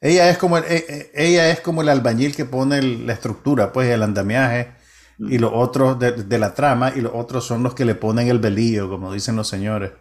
Ella 0.00 0.30
es 0.30 0.38
como 0.38 0.58
el, 0.58 0.64
e- 0.66 0.86
e- 0.88 1.12
ella 1.14 1.50
es 1.50 1.60
como 1.60 1.82
el 1.82 1.88
albañil 1.90 2.36
que 2.36 2.44
pone 2.46 2.78
el- 2.78 3.06
la 3.06 3.14
estructura, 3.14 3.72
pues 3.72 3.90
el 3.90 4.02
andamiaje 4.04 4.74
y 5.18 5.38
los 5.38 5.52
otros 5.54 5.98
de, 5.98 6.12
de 6.12 6.38
la 6.40 6.54
trama 6.54 6.92
y 6.96 7.00
los 7.02 7.12
otros 7.14 7.46
son 7.46 7.62
los 7.64 7.74
que 7.74 7.84
le 7.86 7.94
ponen 7.96 8.28
el 8.28 8.40
velillo, 8.40 8.88
como 8.90 9.12
dicen 9.14 9.36
los 9.36 9.48
señores. 9.48 9.92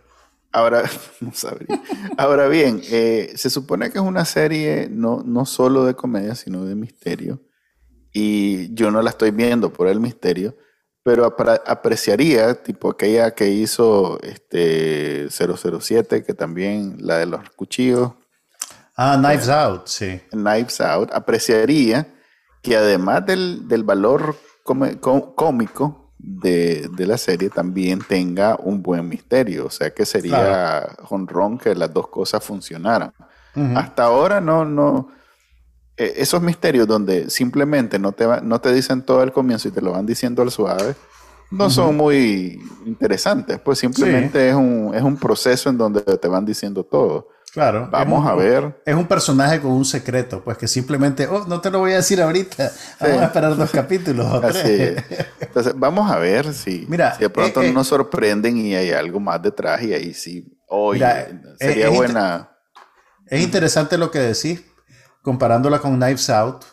Ahora, 0.51 0.83
no 1.21 1.33
sabría. 1.33 1.81
Ahora 2.17 2.47
bien, 2.47 2.81
eh, 2.89 3.31
se 3.35 3.49
supone 3.49 3.89
que 3.91 3.99
es 3.99 4.03
una 4.03 4.25
serie 4.25 4.87
no, 4.91 5.23
no 5.25 5.45
solo 5.45 5.85
de 5.85 5.95
comedia, 5.95 6.35
sino 6.35 6.65
de 6.65 6.75
misterio. 6.75 7.41
Y 8.13 8.73
yo 8.75 8.91
no 8.91 9.01
la 9.01 9.11
estoy 9.11 9.31
viendo 9.31 9.73
por 9.73 9.87
el 9.87 9.99
misterio, 9.99 10.57
pero 11.03 11.35
apreciaría, 11.65 12.61
tipo 12.61 12.89
aquella 12.89 13.31
que 13.31 13.49
hizo 13.49 14.19
este 14.21 15.27
007, 15.29 16.23
que 16.23 16.33
también 16.33 16.97
la 16.99 17.17
de 17.17 17.25
los 17.25 17.49
cuchillos, 17.51 18.11
Ah, 18.95 19.17
Knives 19.17 19.49
Out, 19.49 19.87
sí. 19.87 20.21
Knives 20.31 20.79
Out, 20.81 21.11
apreciaría 21.13 22.07
que 22.61 22.77
además 22.77 23.25
del, 23.25 23.67
del 23.67 23.83
valor 23.83 24.35
cómico 24.63 26.13
de, 26.19 26.87
de 26.95 27.07
la 27.07 27.17
serie, 27.17 27.49
también 27.49 27.99
tenga 28.07 28.57
un 28.61 28.83
buen 28.83 29.07
misterio. 29.09 29.65
O 29.65 29.69
sea 29.71 29.91
que 29.91 30.05
sería 30.05 30.87
honrón 31.09 31.57
que 31.57 31.73
las 31.73 31.91
dos 31.91 32.09
cosas 32.09 32.43
funcionaran. 32.43 33.13
Hasta 33.75 34.03
ahora 34.03 34.39
no, 34.39 34.65
no. 34.65 35.09
Eh, 35.97 36.13
esos 36.17 36.41
misterios 36.41 36.87
donde 36.87 37.29
simplemente 37.29 37.99
no 37.99 38.11
te, 38.11 38.25
va- 38.25 38.41
no 38.41 38.59
te 38.61 38.73
dicen 38.73 39.01
todo 39.03 39.21
al 39.21 39.31
comienzo 39.33 39.67
y 39.67 39.71
te 39.71 39.81
lo 39.81 39.91
van 39.91 40.05
diciendo 40.05 40.41
al 40.41 40.51
suave, 40.51 40.95
no 41.51 41.69
son 41.69 41.97
muy 41.97 42.61
interesantes. 42.85 43.59
Pues 43.59 43.79
simplemente 43.79 44.49
es, 44.49 44.55
un, 44.55 44.93
es 44.95 45.01
un 45.03 45.17
proceso 45.17 45.69
en 45.69 45.77
donde 45.77 46.01
te 46.01 46.27
van 46.27 46.45
diciendo 46.45 46.83
todo. 46.85 47.27
Claro. 47.53 47.89
Vamos 47.91 48.21
un- 48.23 48.27
a 48.29 48.35
ver. 48.35 48.81
Es 48.85 48.95
un 48.95 49.05
personaje 49.05 49.59
con 49.59 49.71
un 49.71 49.83
secreto, 49.83 50.41
pues 50.41 50.57
que 50.57 50.69
simplemente, 50.69 51.27
oh, 51.27 51.45
no 51.49 51.59
te 51.59 51.69
lo 51.69 51.79
voy 51.79 51.91
a 51.91 51.97
decir 51.97 52.21
ahorita. 52.21 52.71
Vamos 53.01 53.17
a 53.21 53.25
esperar 53.25 53.57
dos 53.57 53.69
capítulos 53.71 54.25
o 54.25 54.35
Así 54.47 54.59
tres. 54.61 55.03
es. 55.09 55.25
Entonces, 55.41 55.73
vamos 55.75 56.09
a 56.09 56.17
ver 56.17 56.53
si, 56.53 56.85
Mira, 56.87 57.13
si 57.15 57.23
de 57.23 57.29
pronto 57.29 57.61
eh, 57.61 57.67
eh, 57.67 57.73
nos 57.73 57.87
sorprenden 57.87 58.55
y 58.57 58.73
hay 58.73 58.91
algo 58.91 59.19
más 59.19 59.41
detrás 59.41 59.81
y 59.83 59.93
ahí 59.93 60.13
sí, 60.13 60.57
oye, 60.69 60.99
Mira, 60.99 61.27
sería 61.59 61.87
eh, 61.87 61.89
es 61.91 61.95
buena. 61.97 62.51
Es 63.27 63.41
interesante 63.41 63.97
lo 63.97 64.09
que 64.11 64.19
decís, 64.19 64.61
comparándola 65.21 65.79
con 65.79 65.95
Knives 65.95 66.29
Out, 66.29 66.65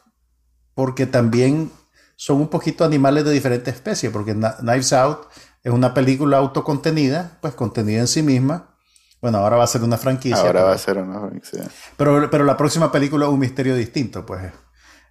porque 0.75 1.07
también 1.07 1.71
son 2.17 2.41
un 2.41 2.49
poquito 2.49 2.85
animales 2.85 3.25
de 3.25 3.33
diferentes 3.33 3.75
especies, 3.75 4.13
porque 4.13 4.35
Knives 4.35 4.93
Out 4.93 5.29
es 5.63 5.73
una 5.73 5.95
película 5.95 6.39
autocontenida, 6.39 7.39
pues 7.41 7.55
contenida 7.55 8.01
en 8.01 8.09
sí 8.09 8.23
misma. 8.23 8.75
Bueno, 9.21 9.39
ahora 9.39 9.57
va 9.57 9.65
a 9.65 9.69
ser 9.69 9.83
una 9.83 9.99
franquicia. 9.99 10.39
Ahora 10.39 10.53
pero, 10.53 10.65
va 10.65 10.73
a 10.73 10.79
ser 10.79 10.99
una 10.99 11.21
franquicia. 11.21 11.69
pero, 11.97 12.31
pero 12.31 12.45
la 12.45 12.57
próxima 12.57 12.93
película 12.93 13.27
es 13.27 13.33
un 13.33 13.39
misterio 13.39 13.75
distinto, 13.75 14.25
pues. 14.25 14.53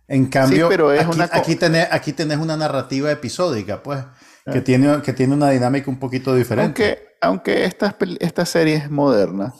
En 0.07 0.27
cambio, 0.27 0.69
pero 0.69 0.93
es 0.93 1.01
aquí, 1.01 1.15
una 1.15 1.29
aquí, 1.31 1.55
tenés, 1.55 1.87
aquí 1.91 2.13
tenés 2.13 2.37
una 2.37 2.55
narrativa 2.55 3.11
episódica, 3.11 3.83
pues, 3.83 4.03
que, 4.51 4.61
tiene, 4.61 5.01
que 5.01 5.11
tiene 5.11 5.33
una 5.33 5.49
dinámica 5.49 5.89
un 5.89 5.99
poquito 5.99 6.33
diferente. 6.33 6.63
Aunque, 6.65 7.17
aunque 7.21 7.65
esta, 7.65 7.97
esta 8.19 8.45
serie 8.45 8.75
es 8.75 8.89
moderna, 8.89 9.53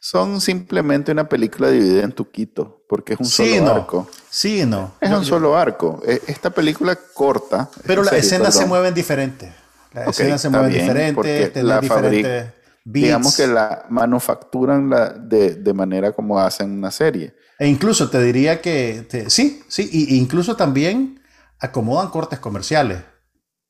son 0.00 0.40
simplemente 0.40 1.12
una 1.12 1.28
película 1.28 1.70
dividida 1.70 2.04
en 2.04 2.12
tuquito, 2.12 2.84
porque 2.88 3.14
es 3.14 3.20
un 3.20 3.26
Sí, 3.26 3.54
solo 3.56 3.64
no. 3.66 3.74
arco. 3.74 4.08
Sí, 4.30 4.64
no. 4.64 4.92
Es 5.00 5.10
Yo- 5.10 5.18
un 5.18 5.22
yo- 5.24 5.28
solo 5.28 5.56
arco. 5.58 6.00
E- 6.06 6.22
Esta 6.28 6.50
película 6.50 6.96
corta. 7.14 7.68
Pero 7.86 8.02
las 8.04 8.14
escenas 8.14 8.54
se 8.54 8.66
mueven 8.66 8.94
diferentes. 8.94 9.50
Las 9.92 10.04
Ok, 10.08 10.10
escenas 10.10 10.40
se 10.40 10.48
mueven 10.50 10.72
diferentes, 10.72 11.64
la 11.64 11.80
diferentes 11.80 12.22
beats. 12.22 12.54
Digamos 12.84 13.36
que 13.36 13.46
la 13.46 13.84
manufacturan 13.90 14.88
la, 14.88 15.10
de, 15.10 15.56
de 15.56 15.74
manera 15.74 16.12
como 16.12 16.38
hacen 16.38 16.70
una 16.70 16.90
serie. 16.90 17.34
E 17.58 17.66
incluso 17.66 18.08
te 18.08 18.20
diría 18.22 18.60
que 18.62 19.04
te- 19.10 19.28
sí, 19.30 19.62
sí, 19.68 19.88
y, 19.92 20.14
y 20.14 20.18
incluso 20.18 20.56
también 20.56 21.20
acomodan 21.58 22.08
cortes 22.10 22.38
comerciales. 22.38 23.00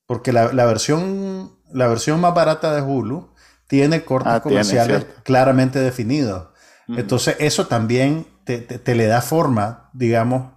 Porque 0.06 0.32
la, 0.32 0.52
la 0.52 0.66
versión, 0.66 1.52
la 1.72 1.86
versión 1.88 2.20
más 2.20 2.34
barata 2.34 2.74
de 2.74 2.82
Hulu 2.82 3.27
tiene 3.68 4.04
cortes 4.04 4.32
Ah, 4.34 4.40
comerciales 4.40 5.06
claramente 5.24 5.78
definidos. 5.78 6.48
Entonces, 6.88 7.36
eso 7.38 7.66
también 7.68 8.26
te, 8.44 8.58
te- 8.58 8.78
te 8.78 8.94
le 8.94 9.06
da 9.06 9.20
forma, 9.20 9.90
digamos, 9.92 10.52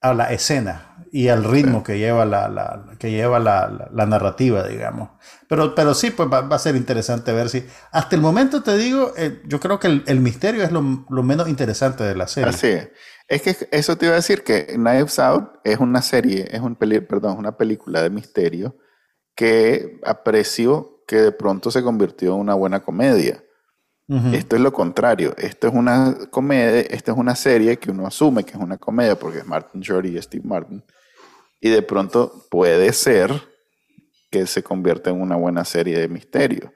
a 0.00 0.14
la 0.14 0.32
escena 0.32 1.04
y 1.12 1.28
al 1.28 1.44
ritmo 1.44 1.82
que 1.84 1.98
lleva 1.98 2.24
la, 2.24 2.48
la- 2.48 2.96
que 2.98 3.10
lleva 3.10 3.38
la, 3.38 3.68
la- 3.68 3.90
la 3.92 4.06
narrativa, 4.06 4.66
digamos. 4.66 5.10
Pero, 5.48 5.74
pero 5.74 5.92
sí, 5.94 6.10
pues 6.12 6.30
va, 6.32 6.40
va 6.42 6.56
a 6.56 6.58
ser 6.60 6.76
interesante 6.76 7.32
ver 7.32 7.50
si. 7.50 7.66
Hasta 7.92 8.16
el 8.16 8.22
momento 8.22 8.62
te 8.62 8.76
digo, 8.78 9.12
eh, 9.18 9.42
yo 9.46 9.60
creo 9.60 9.78
que 9.78 9.88
el, 9.88 10.04
el 10.06 10.20
misterio 10.20 10.62
es 10.62 10.72
lo, 10.72 11.04
lo 11.10 11.22
menos 11.22 11.48
interesante 11.48 12.04
de 12.04 12.14
la 12.14 12.26
serie. 12.28 12.48
Así 12.48 12.68
es. 12.68 12.88
Es 13.28 13.42
que 13.42 13.68
eso 13.70 13.96
te 13.96 14.06
iba 14.06 14.14
a 14.14 14.16
decir 14.16 14.42
que 14.42 14.66
Knives 14.74 15.18
Out 15.18 15.58
es 15.64 15.78
una 15.78 16.00
serie, 16.00 16.48
es 16.50 16.60
un 16.60 16.74
peli, 16.76 17.00
perdón, 17.00 17.34
es 17.34 17.38
una 17.38 17.56
película 17.56 18.00
de 18.02 18.10
misterio 18.10 18.76
que 19.36 20.00
aprecio 20.04 20.89
que 21.10 21.16
de 21.16 21.32
pronto 21.32 21.72
se 21.72 21.82
convirtió 21.82 22.34
en 22.34 22.40
una 22.40 22.54
buena 22.54 22.78
comedia. 22.78 23.42
Esto 24.32 24.54
es 24.54 24.62
lo 24.62 24.72
contrario. 24.72 25.34
Esto 25.38 25.66
es 25.66 25.74
una 25.74 26.16
comedia, 26.30 26.82
esta 26.82 27.10
es 27.10 27.18
una 27.18 27.34
serie 27.34 27.78
que 27.78 27.90
uno 27.90 28.06
asume 28.06 28.44
que 28.44 28.52
es 28.52 28.56
una 28.56 28.76
comedia 28.76 29.16
porque 29.16 29.38
es 29.38 29.46
Martin 29.46 29.80
Short 29.80 30.06
y 30.06 30.22
Steve 30.22 30.44
Martin. 30.46 30.84
Y 31.60 31.68
de 31.70 31.82
pronto 31.82 32.46
puede 32.48 32.92
ser 32.92 33.32
que 34.30 34.46
se 34.46 34.62
convierta 34.62 35.10
en 35.10 35.20
una 35.20 35.34
buena 35.34 35.64
serie 35.64 35.98
de 35.98 36.06
misterio. 36.06 36.72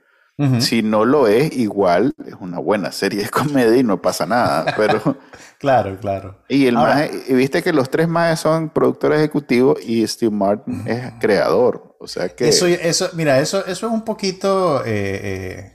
Si 0.59 0.83
no 0.83 1.05
lo 1.05 1.29
es, 1.29 1.57
igual 1.57 2.13
es 2.27 2.35
una 2.41 2.59
buena 2.59 2.91
serie 2.91 3.23
de 3.23 3.31
comedia 3.31 3.77
y 3.77 3.85
no 3.85 4.03
pasa 4.03 4.27
nada. 4.27 4.75
Pero, 4.77 5.17
Claro, 5.65 5.99
claro. 5.99 6.43
y 6.47 6.67
el 6.67 6.77
Ahora- 6.77 6.95
maje- 6.97 7.35
viste 7.35 7.63
que 7.63 7.73
los 7.73 7.89
tres 7.89 8.07
más 8.07 8.39
son 8.39 8.69
productores 8.69 9.19
ejecutivos 9.19 9.79
y 9.83 10.07
Steve 10.07 10.31
Martin 10.35 10.83
es 10.87 11.13
creador. 11.21 11.97
O 12.01 12.07
sea 12.07 12.29
que 12.29 12.47
Eso, 12.51 12.67
eso, 12.67 13.09
mira, 13.15 13.39
eso, 13.41 13.65
eso 13.65 13.87
es 13.87 13.93
un 13.93 14.05
poquito, 14.05 14.85
eh, 14.85 15.21
eh, 15.25 15.73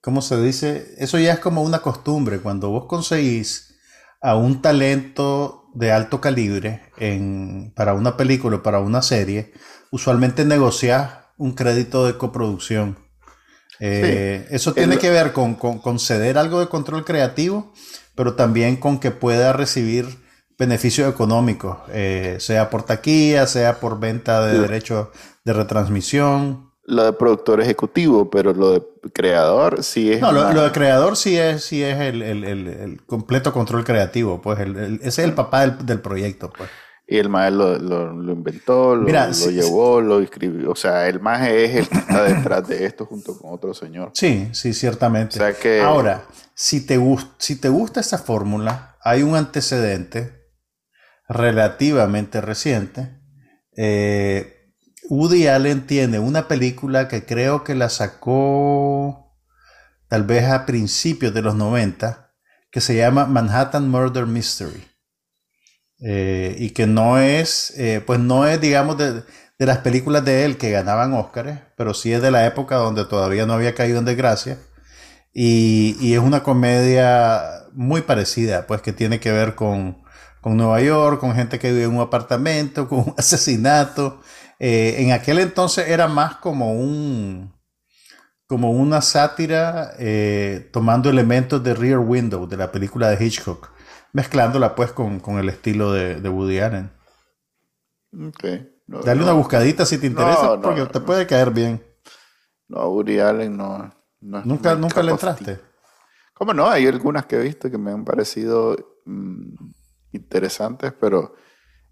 ¿cómo 0.00 0.22
se 0.22 0.40
dice? 0.40 0.94
Eso 0.98 1.18
ya 1.18 1.32
es 1.32 1.38
como 1.40 1.62
una 1.62 1.80
costumbre. 1.80 2.38
Cuando 2.38 2.70
vos 2.70 2.86
conseguís 2.86 3.74
a 4.22 4.36
un 4.36 4.62
talento 4.62 5.64
de 5.74 5.90
alto 5.90 6.20
calibre 6.20 6.82
en, 6.98 7.72
para 7.74 7.94
una 7.94 8.16
película 8.16 8.58
o 8.58 8.62
para 8.62 8.78
una 8.78 9.02
serie, 9.02 9.52
usualmente 9.90 10.44
negociás 10.44 11.14
un 11.36 11.52
crédito 11.54 12.06
de 12.06 12.16
coproducción. 12.16 12.96
Eh, 13.86 14.46
Eso 14.50 14.72
tiene 14.72 14.94
El- 14.94 15.00
que 15.00 15.10
ver 15.10 15.32
con, 15.32 15.54
con, 15.56 15.78
con 15.78 15.98
ceder 15.98 16.38
algo 16.38 16.60
de 16.60 16.68
control 16.68 17.04
creativo, 17.04 17.72
pero 18.14 18.34
también 18.34 18.76
con 18.76 18.98
que 18.98 19.10
pueda 19.10 19.52
recibir 19.52 20.06
beneficios 20.58 21.10
económicos, 21.12 21.78
eh, 21.92 22.36
sea 22.40 22.70
por 22.70 22.84
taquilla, 22.84 23.46
sea 23.46 23.80
por 23.80 23.98
venta 24.00 24.46
de 24.46 24.54
Sí. 24.54 24.60
derechos 24.62 25.08
de 25.44 25.52
retransmisión. 25.52 26.70
lo 26.86 27.02
de 27.04 27.14
productor 27.14 27.62
ejecutivo, 27.62 28.28
pero 28.28 28.52
lo 28.52 28.72
de 28.72 28.82
creador 29.14 29.82
sí 29.82 30.12
es. 30.12 30.20
No, 30.20 30.32
lo, 30.32 30.62
de 30.62 30.70
creador 30.70 31.16
sí 31.16 31.34
es, 31.38 31.64
sí 31.64 31.82
es 31.82 31.98
el, 31.98 32.20
el- 32.20 32.44
el- 32.44 33.02
completo 33.06 33.54
control 33.54 33.84
creativo, 33.84 34.42
pues 34.42 34.58
ese 34.60 35.06
es 35.08 35.18
el 35.20 35.32
papá 35.32 35.62
del, 35.62 35.86
del 35.86 36.00
proyecto, 36.00 36.52
pues. 36.54 36.68
Y 37.06 37.18
el 37.18 37.28
maje 37.28 37.50
lo, 37.50 37.78
lo- 37.78 38.12
lo 38.14 38.32
inventó, 38.32 38.96
lo, 38.96 39.02
Mira, 39.02 39.26
lo 39.28 39.34
sí, 39.34 39.52
llevó, 39.52 40.00
lo 40.00 40.20
escribió. 40.20 40.70
O 40.70 40.74
sea, 40.76 41.06
el 41.06 41.20
maje 41.20 41.64
es 41.66 41.76
el 41.76 41.88
que 41.88 41.98
está 41.98 42.22
detrás 42.24 42.66
de 42.66 42.86
esto 42.86 43.04
junto 43.04 43.38
con 43.38 43.52
otro 43.52 43.74
señor. 43.74 44.10
Sí, 44.14 44.48
sí, 44.52 44.72
ciertamente. 44.72 45.34
O 45.36 45.38
sea 45.42 45.52
que- 45.52 45.80
Ahora, 45.82 46.24
si 46.54 46.86
te, 46.86 46.96
gus- 46.98 47.28
si 47.38 47.56
te 47.60 47.68
gusta 47.68 48.00
esa 48.00 48.16
fórmula, 48.18 48.96
hay 49.02 49.22
un 49.22 49.36
antecedente 49.36 50.44
relativamente 51.28 52.40
reciente. 52.40 53.20
Eh, 53.76 54.70
Woody 55.10 55.46
Allen 55.48 55.86
tiene 55.86 56.18
una 56.18 56.48
película 56.48 57.08
que 57.08 57.26
creo 57.26 57.64
que 57.64 57.74
la 57.74 57.88
sacó 57.90 59.36
tal 60.08 60.22
vez 60.22 60.44
a 60.48 60.64
principios 60.64 61.34
de 61.34 61.42
los 61.42 61.54
90, 61.54 62.32
que 62.70 62.80
se 62.80 62.96
llama 62.96 63.26
Manhattan 63.26 63.90
Murder 63.90 64.26
Mystery. 64.26 64.84
Eh, 66.00 66.56
y 66.58 66.70
que 66.70 66.86
no 66.86 67.18
es, 67.18 67.72
eh, 67.78 68.02
pues 68.04 68.20
no 68.20 68.46
es, 68.46 68.60
digamos, 68.60 68.98
de, 68.98 69.22
de 69.58 69.66
las 69.66 69.78
películas 69.78 70.24
de 70.24 70.44
él 70.44 70.58
que 70.58 70.70
ganaban 70.70 71.14
Óscares, 71.14 71.60
pero 71.76 71.94
sí 71.94 72.12
es 72.12 72.20
de 72.22 72.30
la 72.30 72.46
época 72.46 72.76
donde 72.76 73.04
todavía 73.04 73.46
no 73.46 73.54
había 73.54 73.74
caído 73.74 73.98
en 73.98 74.04
desgracia. 74.04 74.58
Y, 75.32 75.96
y 76.00 76.14
es 76.14 76.20
una 76.20 76.42
comedia 76.42 77.64
muy 77.72 78.02
parecida, 78.02 78.66
pues 78.66 78.82
que 78.82 78.92
tiene 78.92 79.20
que 79.20 79.32
ver 79.32 79.54
con, 79.54 80.02
con 80.40 80.56
Nueva 80.56 80.80
York, 80.80 81.20
con 81.20 81.34
gente 81.34 81.58
que 81.58 81.72
vive 81.72 81.84
en 81.84 81.96
un 81.96 82.02
apartamento, 82.02 82.88
con 82.90 83.00
un 83.00 83.14
asesinato. 83.18 84.20
Eh, 84.58 84.96
en 84.98 85.12
aquel 85.12 85.38
entonces 85.40 85.88
era 85.88 86.08
más 86.08 86.36
como 86.36 86.72
un 86.74 87.52
como 88.46 88.70
una 88.70 89.00
sátira 89.00 89.94
eh, 89.98 90.68
tomando 90.72 91.10
elementos 91.10 91.62
de 91.64 91.74
Rear 91.74 91.98
Window, 91.98 92.46
de 92.46 92.56
la 92.56 92.70
película 92.70 93.08
de 93.10 93.24
Hitchcock, 93.24 93.70
mezclándola 94.14 94.74
pues 94.74 94.92
con, 94.92 95.20
con 95.20 95.38
el 95.38 95.50
estilo 95.50 95.92
de, 95.92 96.20
de 96.20 96.28
Woody 96.30 96.60
Allen. 96.60 96.90
Ok. 98.14 98.44
No, 98.86 99.00
Dale 99.00 99.20
no, 99.20 99.26
una 99.26 99.32
buscadita 99.34 99.84
si 99.84 99.98
te 99.98 100.06
interesa, 100.06 100.56
No, 100.56 100.62
porque 100.62 100.86
te 100.86 101.00
puede 101.00 101.26
caer 101.26 101.50
bien. 101.50 101.84
No, 102.68 102.88
Woody 102.88 103.18
Allen 103.18 103.56
no. 103.56 103.92
Nunca, 104.20 104.74
nunca 104.76 105.02
le 105.02 105.12
entraste. 105.12 105.60
¿Cómo 106.32 106.54
no? 106.54 106.66
Hay 106.68 106.86
algunas 106.86 107.26
que 107.26 107.36
he 107.36 107.42
visto 107.42 107.70
que 107.70 107.76
me 107.76 107.90
han 107.90 108.04
parecido 108.04 108.76
mm, 109.04 109.54
interesantes, 110.12 110.92
pero 110.98 111.34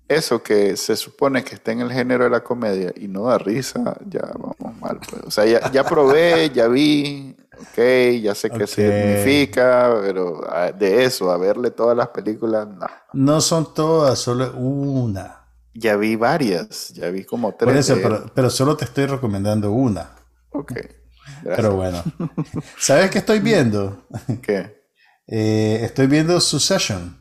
eso 0.09 0.43
que 0.43 0.77
se 0.77 0.97
supone 0.97 1.43
que 1.45 1.57
está 1.57 1.73
en 1.73 1.81
el 1.81 1.93
género 1.93 2.25
de 2.25 2.31
la 2.31 2.43
comedia 2.43 2.93
y 2.97 3.09
no 3.09 3.25
da 3.25 3.39
risa, 3.39 3.97
ya 4.07 4.31
vamos 4.39 4.81
mal. 4.81 4.99
Pues. 4.99 5.23
O 5.25 5.31
sea, 5.31 5.45
ya, 5.45 5.71
ya 5.73 5.85
probé, 5.85 6.51
ya 6.51 6.69
vi, 6.69 7.37
ok, 7.61 8.21
ya 8.23 8.35
sé 8.35 8.51
qué 8.51 8.65
Ok. 8.65 8.69
significa, 8.69 9.95
pero 10.01 10.41
de 10.79 11.05
eso, 11.05 11.31
a 11.31 11.37
verle 11.39 11.71
todas 11.71 11.97
las 11.97 12.09
películas, 12.09 12.67
no. 12.69 12.87
No 13.13 13.41
son 13.41 13.73
todas, 13.75 14.19
solo 14.19 14.53
una. 14.57 15.39
Ya 15.75 15.97
vi 15.97 16.17
varias, 16.17 16.91
ya 16.91 17.09
vi 17.11 17.25
como 17.25 17.55
tres. 17.55 17.69
Por 17.71 17.77
eso, 17.77 17.97
pero, 18.03 18.27
pero 18.35 18.51
solo 18.51 18.77
te 18.77 18.85
estoy 18.85 19.07
recomendando 19.07 19.73
una. 19.73 20.11
Ok. 20.51 20.73
Gracias. 21.43 21.57
Pero 21.57 21.77
bueno. 21.77 22.03
¿Sabes 22.79 23.11
qué 23.11 23.19
estoy 23.19 23.41
viendo? 23.41 24.07
¿Qué? 24.43 24.83
Eh, 25.27 25.81
estoy 25.83 26.09
viendo 26.09 26.41
Succession. 26.41 27.17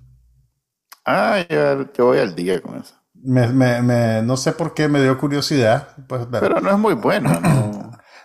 Ah, 1.05 1.45
yo, 1.49 1.91
yo 1.93 2.05
voy 2.07 2.19
al 2.19 2.35
día 2.35 2.61
con 2.61 2.77
eso. 2.79 2.93
Me- 3.13 3.47
me- 3.47 3.81
me- 3.81 4.21
no 4.21 4.35
sé 4.35 4.51
por 4.51 4.73
qué 4.73 4.87
me 4.87 5.01
dio 5.01 5.17
curiosidad. 5.17 5.89
Pues. 6.07 6.27
Pero 6.31 6.59
no 6.59 6.71
es 6.71 6.77
muy 6.77 6.93
buena, 6.95 7.39
¿no? 7.39 7.80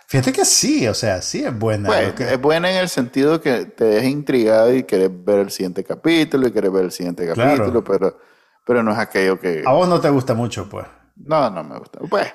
Fíjate 0.09 0.31
que 0.31 0.45
sí, 0.45 0.87
o 0.87 0.93
sea, 0.93 1.21
sí 1.21 1.43
es 1.43 1.57
buena. 1.57 1.89
Pues, 1.89 2.13
que- 2.13 2.33
es 2.33 2.41
buena 2.41 2.69
en 2.71 2.77
el 2.77 2.87
sentido 2.87 3.41
que 3.41 3.65
te 3.65 3.83
deja 3.83 4.07
intrigado 4.07 4.73
y 4.73 4.83
querés 4.83 5.09
ver 5.25 5.39
el 5.39 5.51
siguiente 5.51 5.83
capítulo 5.83 6.47
y 6.47 6.51
querés 6.51 6.71
ver 6.71 6.85
el 6.85 6.91
siguiente 6.91 7.29
Claro. 7.33 7.49
capítulo, 7.57 7.83
pero, 7.83 8.17
pero 8.65 8.83
no 8.83 8.93
es 8.93 8.97
aquello 8.99 9.37
que... 9.39 9.63
A 9.65 9.73
vos 9.73 9.87
no 9.89 9.99
te 9.99 10.09
gusta 10.09 10.33
mucho, 10.33 10.69
pues. 10.69 10.85
No, 11.17 11.49
no 11.49 11.61
me 11.63 11.77
gusta. 11.77 11.99
Pues, 12.09 12.33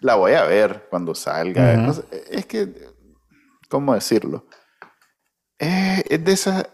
la 0.00 0.14
voy 0.14 0.32
a 0.32 0.44
ver 0.44 0.86
cuando 0.88 1.14
salga. 1.14 1.74
Ujú. 1.74 1.82
No 1.82 1.92
sé, 1.92 2.02
es 2.30 2.46
que, 2.46 2.72
¿cómo 3.68 3.92
decirlo? 3.94 4.46
Es, 5.58 6.04
es 6.08 6.24
de 6.24 6.32
esa... 6.32 6.66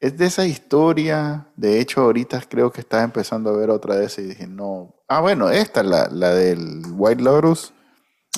Es 0.00 0.16
de 0.18 0.26
esa 0.26 0.44
historia. 0.46 1.46
De 1.54 1.78
hecho, 1.78 2.00
ahorita 2.00 2.42
creo 2.48 2.72
que 2.72 2.80
estaba 2.80 3.04
empezando 3.04 3.50
a 3.50 3.56
ver 3.56 3.70
otra 3.70 3.94
de 3.94 4.06
esas 4.06 4.24
y 4.24 4.28
dije, 4.28 4.46
no. 4.48 4.96
Ah, 5.06 5.20
bueno, 5.20 5.48
esta, 5.50 5.82
la, 5.84 6.08
la 6.10 6.30
del 6.34 6.82
White 6.96 7.22
Lotus. 7.22 7.72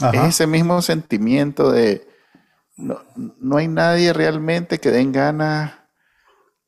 Ajá. 0.01 0.27
Es 0.27 0.35
ese 0.35 0.47
mismo 0.47 0.83
sentimiento 0.83 1.71
de 1.71 2.07
no, 2.77 3.01
no 3.17 3.57
hay 3.57 3.69
nadie 3.69 4.13
realmente 4.13 4.81
que 4.81 4.91
den 4.91 5.13
ganas. 5.13 5.73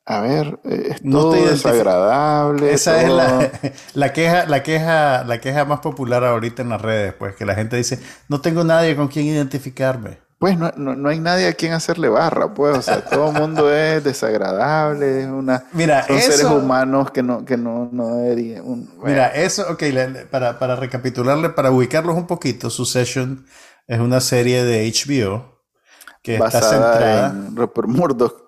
A 0.09 0.21
ver, 0.21 0.61
eh, 0.65 0.89
es 0.91 1.05
No 1.05 1.21
todo 1.23 1.33
desagradable. 1.49 2.73
Esa 2.73 3.03
es 3.03 3.09
la, 3.09 3.51
la 3.95 4.13
queja, 4.13 4.47
la 4.47 4.63
queja, 4.63 5.25
la 5.25 5.41
queja 5.41 5.65
más 5.65 5.81
popular 5.81 6.25
ahorita 6.25 6.63
en 6.63 6.69
las 6.69 6.81
redes, 6.81 7.13
pues, 7.15 7.35
que 7.35 7.45
la 7.45 7.57
gente 7.57 7.77
dice, 7.77 7.99
no 8.29 8.41
tengo 8.41 8.63
nadie 8.63 8.95
con 8.95 9.09
quien 9.09 9.27
identificarme. 9.27 10.21
Pues 10.39 10.59
no, 10.59 10.71
no, 10.77 10.95
no 10.95 11.09
hay 11.09 11.19
nadie 11.19 11.49
a 11.49 11.55
quien 11.55 11.73
hacerle 11.73 12.09
barra, 12.09 12.53
pues. 12.53 12.77
O 12.77 12.83
sea, 12.83 13.01
todo 13.03 13.31
el 13.31 13.39
mundo 13.39 13.73
es 13.75 14.05
desagradable, 14.05 15.23
es 15.23 15.27
una. 15.29 15.65
Mira, 15.73 16.07
son 16.07 16.21
seres 16.21 16.45
humanos 16.45 17.11
que 17.11 17.23
no, 17.23 17.45
que 17.45 17.57
no, 17.57 17.89
no 17.91 18.17
deberían. 18.17 18.65
un- 18.65 18.91
Mira, 19.03 19.29
eso, 19.29 19.67
ok, 19.71 19.83
para, 20.31 20.59
para 20.59 20.77
recapitularle, 20.77 21.51
para 21.51 21.71
ubicarlos 21.71 22.17
un 22.17 22.27
poquito, 22.27 22.69
Succession 22.71 23.47
es 23.87 23.99
una 24.01 24.21
serie 24.21 24.65
de 24.65 24.87
HBO 24.87 25.63
que 26.23 26.37
está 26.37 26.61
centrada 26.61 27.29
en 27.31 27.57
Rupert 27.57 27.89
Murdoch. 27.89 28.47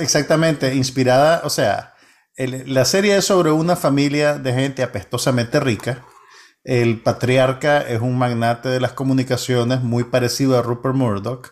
Exactamente, 0.00 0.74
inspirada, 0.74 1.42
o 1.44 1.50
sea, 1.50 1.94
la 2.36 2.84
serie 2.84 3.16
es 3.16 3.24
sobre 3.24 3.50
una 3.50 3.76
familia 3.76 4.38
de 4.38 4.52
gente 4.52 4.82
apestosamente 4.82 5.58
rica. 5.58 6.04
El 6.68 7.00
patriarca 7.00 7.80
es 7.80 8.02
un 8.02 8.18
magnate 8.18 8.68
de 8.68 8.78
las 8.78 8.92
comunicaciones 8.92 9.82
muy 9.82 10.04
parecido 10.04 10.58
a 10.58 10.60
Rupert 10.60 10.94
Murdoch, 10.94 11.48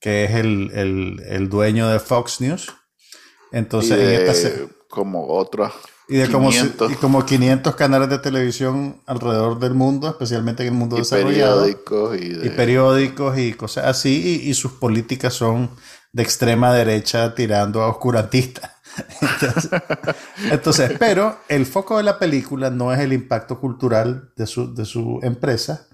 que 0.00 0.24
es 0.24 0.30
el, 0.30 1.48
dueño 1.50 1.86
de 1.90 2.00
Fox 2.00 2.40
News. 2.40 2.72
Entonces, 3.52 4.40
en 4.48 4.70
como 4.88 5.28
otros 5.28 5.70
y 6.08 6.16
de 6.16 6.30
Como, 6.30 6.50
y 6.50 6.94
como 6.94 7.26
500 7.26 7.74
canales 7.76 8.08
de 8.08 8.18
televisión 8.18 9.02
alrededor 9.04 9.58
del 9.58 9.74
mundo, 9.74 10.08
especialmente 10.08 10.62
en 10.62 10.70
el 10.70 10.74
mundo 10.78 10.96
desarrollado. 10.96 11.62
Periódicos 11.62 12.16
y, 12.18 12.48
periódicos 12.48 13.38
y 13.38 13.52
cosas 13.52 13.84
así. 13.84 14.42
Y, 14.44 14.54
sus 14.54 14.72
políticas 14.72 15.34
son 15.34 15.68
de 16.10 16.22
extrema 16.22 16.72
derecha 16.72 17.34
tirando 17.34 17.82
a 17.82 17.88
oscurantistas. 17.88 18.70
Entonces, 20.50 20.92
pero 20.98 21.38
el 21.48 21.66
foco 21.66 21.96
de 21.96 22.02
la 22.02 22.18
película 22.18 22.70
no 22.70 22.92
es 22.92 23.00
el 23.00 23.12
impacto 23.12 23.60
cultural 23.60 24.32
de 24.36 24.46
su, 24.46 24.74
de 24.74 24.84
su 24.84 25.20
empresa, 25.22 25.88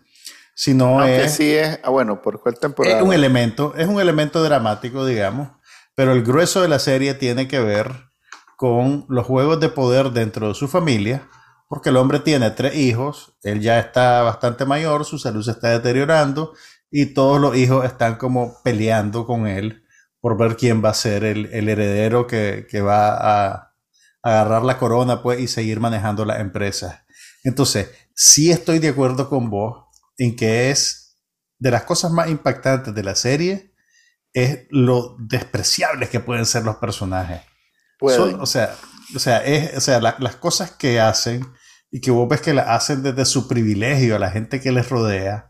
sino 0.55 1.05
es... 1.05 1.35
sí 1.35 1.55
es, 1.55 1.81
ah, 1.83 1.91
bueno, 1.91 2.21
¿por 2.23 2.41
cuál 2.41 2.59
temporada? 2.59 2.99
Es 2.99 3.03
un 3.03 3.13
elemento, 3.13 3.75
es 3.77 3.89
un 3.89 4.01
elemento 4.01 4.43
dramático, 4.43 5.07
digamos, 5.07 5.49
pero 5.95 6.13
el 6.13 6.23
grueso 6.23 6.63
de 6.63 6.69
la 6.69 6.79
serie 6.79 7.15
tiene 7.15 7.49
que 7.49 7.61
ver 7.61 8.11
con 8.57 9.07
los 9.09 9.27
juegos 9.27 9.61
de 9.61 9.71
poder 9.71 10.11
dentro 10.11 10.49
de 10.49 10.55
su 10.55 10.69
familia, 10.69 11.29
porque 11.69 11.89
el 11.89 11.97
hombre 11.97 12.21
tiene 12.21 12.51
tres 12.51 12.75
hijos, 12.75 13.35
él 13.43 13.61
ya 13.61 13.79
está 13.79 14.23
bastante 14.23 14.67
mayor, 14.67 15.05
su 15.05 15.19
salud 15.19 15.43
se 15.43 15.53
está 15.53 15.71
deteriorando 15.71 16.53
y 16.91 17.15
todos 17.15 17.41
los 17.41 17.57
hijos 17.57 17.85
están 17.85 18.17
como 18.17 18.61
peleando 18.63 19.25
con 19.25 19.47
él 19.47 19.85
por 20.21 20.37
ver 20.37 20.57
quién 20.57 20.85
va 20.85 20.91
a 20.91 20.95
ser 20.95 21.25
el, 21.25 21.47
heredero 21.69 22.27
que, 22.27 22.67
va 22.81 23.53
a, 23.53 23.75
agarrar 24.23 24.63
la 24.63 24.79
corona 24.79 25.23
pues, 25.23 25.41
y 25.41 25.49
seguir 25.49 25.81
manejando 25.81 26.25
la 26.25 26.41
empresa. 26.41 27.07
Entonces, 27.43 27.91
sí 28.15 28.51
estoy 28.51 28.79
de 28.79 28.89
acuerdo 28.89 29.29
con 29.29 29.49
vos 29.49 29.87
en 30.19 30.37
que 30.37 30.71
es 30.71 31.19
de 31.59 31.71
las 31.71 31.85
cosas 31.85 32.11
más 32.11 32.29
impactantes 32.29 32.95
de 32.95 33.03
la 33.03 33.15
serie, 33.15 33.75
es 34.33 34.67
lo 34.71 35.17
despreciables 35.19 36.11
que 36.11 36.21
pueden 36.21 36.47
ser 36.47 36.65
los 36.65 36.77
personajes 36.77 37.41
o 38.01 38.47
sea, 38.47 38.75
o 39.15 39.19
sea, 39.19 39.39
es, 39.39 39.77
o 39.77 39.81
sea 39.81 40.01
las 40.01 40.37
cosas 40.37 40.73
que 40.73 41.01
hacen 41.01 41.47
y 41.91 42.01
que 42.01 42.11
vos 42.11 42.29
ves 42.29 42.41
que 42.41 42.55
las 42.55 42.69
hacen 42.69 43.03
desde 43.03 43.25
su 43.25 43.49
privilegio 43.49 44.17
a 44.17 44.19
la 44.19 44.31
gente 44.31 44.61
que 44.61 44.73
les 44.73 44.89
rodea. 44.89 45.50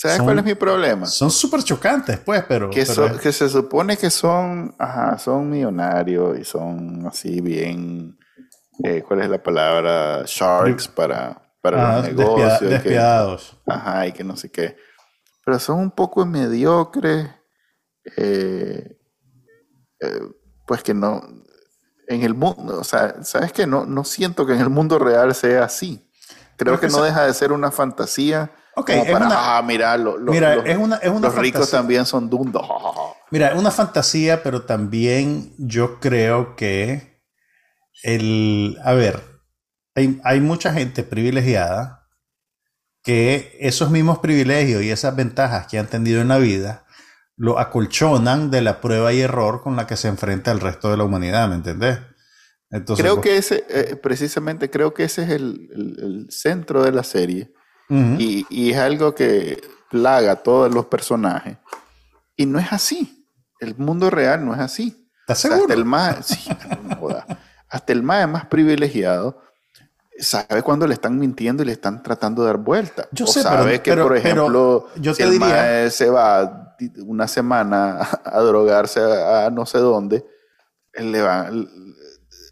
¿Sabes 0.00 0.22
cuál 0.22 0.38
es 0.38 0.44
mi 0.44 0.54
problema? 0.54 1.04
Son 1.04 1.30
súper 1.30 1.62
chocantes, 1.62 2.18
pues, 2.20 2.42
pero... 2.48 2.70
Que, 2.70 2.86
que 3.22 3.32
se 3.32 3.48
supone 3.50 3.98
que 3.98 4.08
son, 4.08 4.74
ajá, 4.78 5.18
son 5.18 5.50
millonarios 5.50 6.38
y 6.38 6.44
son 6.44 7.06
así 7.06 7.42
bien... 7.42 8.18
Eh, 8.82 9.02
¿Cuál 9.06 9.20
es 9.20 9.28
la 9.28 9.42
palabra? 9.42 10.22
Sharks 10.24 10.88
para, 10.88 11.52
para 11.60 11.96
los 11.96 12.06
negocios. 12.06 12.60
despiadados. 12.70 13.58
ajá, 13.66 14.06
y 14.06 14.12
que 14.12 14.24
no 14.24 14.38
sé 14.38 14.50
qué. 14.50 14.74
Pero 15.44 15.58
son 15.58 15.80
un 15.80 15.90
poco 15.90 16.24
mediocres. 16.24 17.28
Eh, 18.16 18.96
eh, 20.00 20.20
pues 20.66 20.82
que 20.82 20.94
no, 20.94 21.20
en 22.08 22.22
el 22.22 22.32
mundo, 22.32 22.80
o 22.80 22.84
sea, 22.84 23.22
¿sabes 23.22 23.52
qué? 23.52 23.66
No, 23.66 23.84
no 23.84 24.04
siento 24.04 24.46
que 24.46 24.54
en 24.54 24.60
el 24.60 24.70
mundo 24.70 24.98
real 24.98 25.34
sea 25.34 25.64
así. 25.64 26.10
Creo 26.56 26.80
que, 26.80 26.88
no 26.88 27.02
deja 27.02 27.26
de 27.26 27.34
ser 27.34 27.52
una 27.52 27.70
fantasía. 27.70 28.50
Ok, 28.76 28.90
es 28.90 29.14
una, 29.14 29.58
ah, 29.58 29.62
mira, 29.62 29.96
mira 29.96 30.54
es 30.54 30.78
una, 30.78 30.96
es 30.96 31.10
una 31.10 31.28
los 31.28 31.34
ricos 31.36 31.70
también 31.70 32.06
son 32.06 32.30
dundos. 32.30 32.66
Mira, 33.32 33.48
es 33.52 33.58
una 33.58 33.70
fantasía, 33.70 34.42
pero 34.42 34.62
también 34.62 35.54
yo 35.56 36.00
creo 36.00 36.56
que 36.56 37.22
el, 38.02 38.76
a 38.82 38.92
ver, 38.92 39.22
hay, 39.94 40.20
hay 40.24 40.40
mucha 40.40 40.72
gente 40.72 41.04
privilegiada 41.04 42.08
que 43.04 43.56
esos 43.60 43.90
mismos 43.90 44.18
privilegios 44.18 44.82
y 44.82 44.90
esas 44.90 45.14
ventajas 45.14 45.68
que 45.68 45.78
han 45.78 45.86
tenido 45.86 46.20
en 46.20 46.28
la 46.28 46.38
vida 46.38 46.84
lo 47.36 47.58
acolchonan 47.58 48.50
de 48.50 48.60
la 48.60 48.80
prueba 48.80 49.12
y 49.12 49.20
error 49.20 49.62
con 49.62 49.74
la 49.76 49.86
que 49.86 49.96
se 49.96 50.08
enfrenta 50.08 50.52
el 50.52 50.60
resto 50.60 50.90
de 50.90 50.96
la 50.96 51.04
humanidad, 51.04 51.48
¿me 51.48 51.54
entendés? 51.54 51.98
Entonces, 52.70 53.02
creo 53.02 53.20
que 53.20 53.38
ese, 53.38 53.64
eh, 53.70 53.96
precisamente, 53.96 54.68
creo 54.70 54.92
que 54.92 55.04
ese 55.04 55.22
es 55.22 55.30
el, 55.30 56.26
centro 56.30 56.84
de 56.84 56.92
la 56.92 57.02
serie. 57.02 57.52
Y, 57.90 58.70
es 58.70 58.78
algo 58.78 59.14
que 59.14 59.60
plaga 59.90 60.32
a 60.32 60.36
todos 60.36 60.72
los 60.72 60.86
personajes. 60.86 61.56
Y 62.36 62.46
no 62.46 62.58
es 62.58 62.72
así. 62.72 63.26
El 63.58 63.76
mundo 63.76 64.08
real 64.08 64.44
no 64.44 64.54
es 64.54 64.60
así. 64.60 65.08
¿Estás 65.20 65.40
seguro? 65.40 65.62
hasta 65.62 65.74
el 65.74 65.84
más, 65.84 66.26
sí, 66.26 66.50
hasta 67.68 67.92
el 67.92 68.02
más, 68.02 68.28
más 68.28 68.46
privilegiado 68.46 69.42
sabe 70.20 70.62
cuando 70.62 70.86
le 70.86 70.94
están 70.94 71.18
mintiendo 71.18 71.62
y 71.62 71.66
le 71.66 71.72
están 71.72 72.02
tratando 72.02 72.42
de 72.42 72.48
dar 72.48 72.58
vuelta. 72.58 73.08
Yo 73.10 73.24
o 73.24 73.28
sé, 73.28 73.42
sabe 73.42 73.80
que, 73.80 73.96
por 73.96 74.16
ejemplo, 74.16 74.88
yo 74.96 75.14
si 75.14 75.22
el 75.22 75.32
diría... 75.32 75.90
se 75.90 76.10
va 76.10 76.76
una 77.04 77.26
semana 77.26 78.00
a 78.24 78.40
drogarse 78.40 79.00
a, 79.00 79.50
no 79.50 79.66
sé 79.66 79.78
dónde, 79.78 80.24
él 80.92 81.12
le 81.12 81.22
va, 81.22 81.50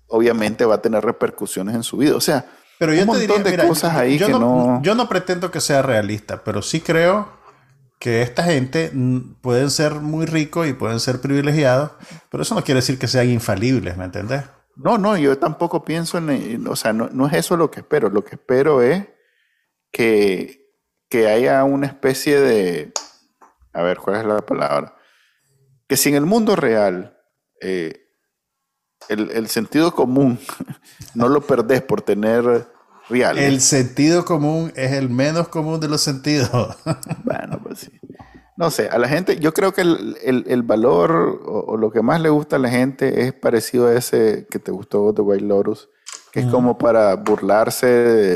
obviamente 0.09 0.65
va 0.65 0.77
a 0.77 0.83
tener 0.83 1.05
repercusiones 1.05 1.75
en 1.75 1.83
su 1.83 1.97
vida. 1.97 2.17
O 2.17 2.21
sea, 2.21 2.47
pero 2.79 2.93
un 2.93 3.07
montón 3.07 3.43
de 3.43 3.57
cosas 3.59 3.97
ahí 3.97 4.19
que 4.19 4.29
no, 4.29 4.81
Yo 4.83 4.95
no 4.95 5.09
pretendo 5.09 5.51
que 5.51 5.61
sea 5.61 5.83
realista, 5.83 6.45
pero 6.45 6.63
sí 6.63 6.81
creo 6.81 7.37
que 7.99 8.23
esta 8.23 8.45
gente 8.45 8.93
pueden 9.41 9.71
ser 9.71 9.95
muy 9.95 10.27
ricos 10.27 10.69
y 10.69 10.73
pueden 10.73 11.01
ser 11.01 11.21
privilegiados, 11.21 11.91
pero 12.31 12.43
eso 12.43 12.55
no 12.55 12.63
quiere 12.63 12.79
decir 12.79 12.99
que 12.99 13.09
sean 13.09 13.29
infalibles, 13.29 13.97
¿me 13.97 14.05
entendés? 14.05 14.45
No, 14.77 14.97
no, 14.97 15.17
yo 15.17 15.37
tampoco 15.39 15.85
pienso 15.85 16.19
en, 16.19 16.67
o 16.69 16.77
sea, 16.77 16.93
no, 16.93 17.09
no, 17.13 17.27
es 17.27 17.35
eso 17.35 17.57
lo 17.57 17.71
que 17.71 17.81
espero, 17.81 18.11
lo 18.11 18.25
que 18.25 18.37
espero 18.37 18.81
es 18.83 19.09
que, 19.91 20.71
que 21.09 21.27
haya 21.27 21.65
una 21.65 21.89
especie 21.89 22.39
de, 22.41 22.93
a 23.73 23.83
ver, 23.83 23.99
¿cuál 23.99 24.21
es 24.21 24.25
la 24.25 24.43
palabra? 24.43 24.95
Que 25.89 25.97
si 25.97 26.11
en 26.11 26.15
el 26.15 26.27
mundo 26.27 26.55
real 26.55 27.19
eh, 27.61 28.08
el, 29.09 29.49
sentido 29.49 29.95
común 29.95 30.39
no 31.15 31.29
lo 31.29 31.41
perdés 31.41 31.83
por 31.83 32.03
tener 32.03 32.67
real. 33.09 33.39
El 33.39 33.61
sentido 33.61 34.25
común 34.25 34.73
es 34.77 34.93
el 34.93 35.09
menos 35.09 35.49
común 35.49 35.81
de 35.81 35.89
los 35.89 36.01
sentidos. 36.01 36.51
bueno, 37.25 37.61
pues 37.63 37.81
sí. 37.81 37.91
No 38.59 38.73
sé, 38.73 38.89
a 38.89 38.99
la 38.99 39.09
gente, 39.09 39.39
yo 39.39 39.55
creo 39.55 39.73
que 39.73 39.83
el, 39.83 40.63
valor 40.65 41.43
o, 41.47 41.77
lo 41.77 41.93
que 41.93 42.03
más 42.03 42.21
le 42.21 42.29
gusta 42.29 42.57
a 42.57 42.59
la 42.59 42.69
gente 42.69 43.23
es 43.23 43.33
parecido 43.33 43.87
a 43.87 43.95
ese 43.95 44.49
que 44.51 44.59
te 44.59 44.73
gustó 44.73 45.13
de 45.13 45.23
White 45.23 45.45
Lotus, 45.45 45.89
que 46.33 46.41
es 46.41 46.47
como 46.47 46.77
para 46.77 47.15
burlarse 47.15 47.87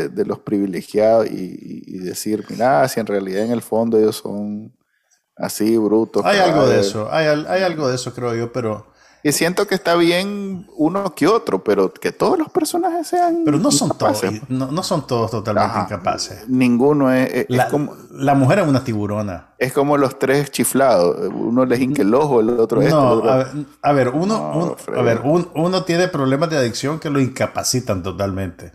de, 0.08 0.24
los 0.24 0.38
privilegiados 0.38 1.26
y, 1.26 1.82
y, 1.84 1.98
decir, 1.98 2.44
mira, 2.48 2.86
si 2.86 3.00
en 3.00 3.06
realidad 3.06 3.44
en 3.44 3.50
el 3.50 3.62
fondo 3.62 3.98
ellos 3.98 4.18
son 4.18 4.72
así 5.36 5.76
bruto. 5.76 6.24
Hay 6.24 6.38
algo 6.38 6.68
de 6.68 6.78
eso, 6.78 7.08
hay, 7.10 7.26
hay, 7.26 7.62
algo 7.64 7.88
de 7.88 7.96
eso 7.96 8.14
creo 8.14 8.32
yo, 8.36 8.52
pero... 8.52 8.91
Y 9.24 9.32
siento 9.32 9.66
que 9.66 9.74
está 9.76 9.94
bien 9.94 10.66
uno 10.76 11.14
que 11.14 11.28
otro, 11.28 11.62
pero 11.62 11.92
que 11.92 12.10
todos 12.10 12.38
los 12.38 12.50
personajes 12.50 13.06
sean... 13.06 13.42
Pero 13.44 13.58
no 13.58 13.70
son 13.70 13.96
todos, 13.96 14.22
no, 14.48 14.82
son 14.82 15.06
todos 15.06 15.30
totalmente 15.30 15.78
incapaces. 15.78 16.48
Ninguno 16.48 17.12
es... 17.12 17.46
la, 17.48 17.68
como, 17.68 17.94
la 18.10 18.34
mujer 18.34 18.60
es 18.60 18.66
una 18.66 18.82
tiburona. 18.82 19.54
Es 19.58 19.72
como 19.72 19.96
los 19.96 20.18
tres 20.18 20.50
chiflados. 20.50 21.28
Uno 21.28 21.64
les 21.64 21.80
hinque 21.80 22.02
el 22.02 22.12
ojo, 22.14 22.40
el 22.40 22.48
otro 22.58 22.82
esto. 22.82 23.22
A, 23.82 23.92
ver, 23.92 24.08
uno, 24.08 24.76
a 24.96 25.02
ver 25.02 25.20
uno 25.22 25.84
tiene 25.84 26.08
problemas 26.08 26.50
de 26.50 26.56
adicción 26.56 26.98
que 26.98 27.08
lo 27.08 27.20
incapacitan 27.20 28.02
totalmente. 28.02 28.72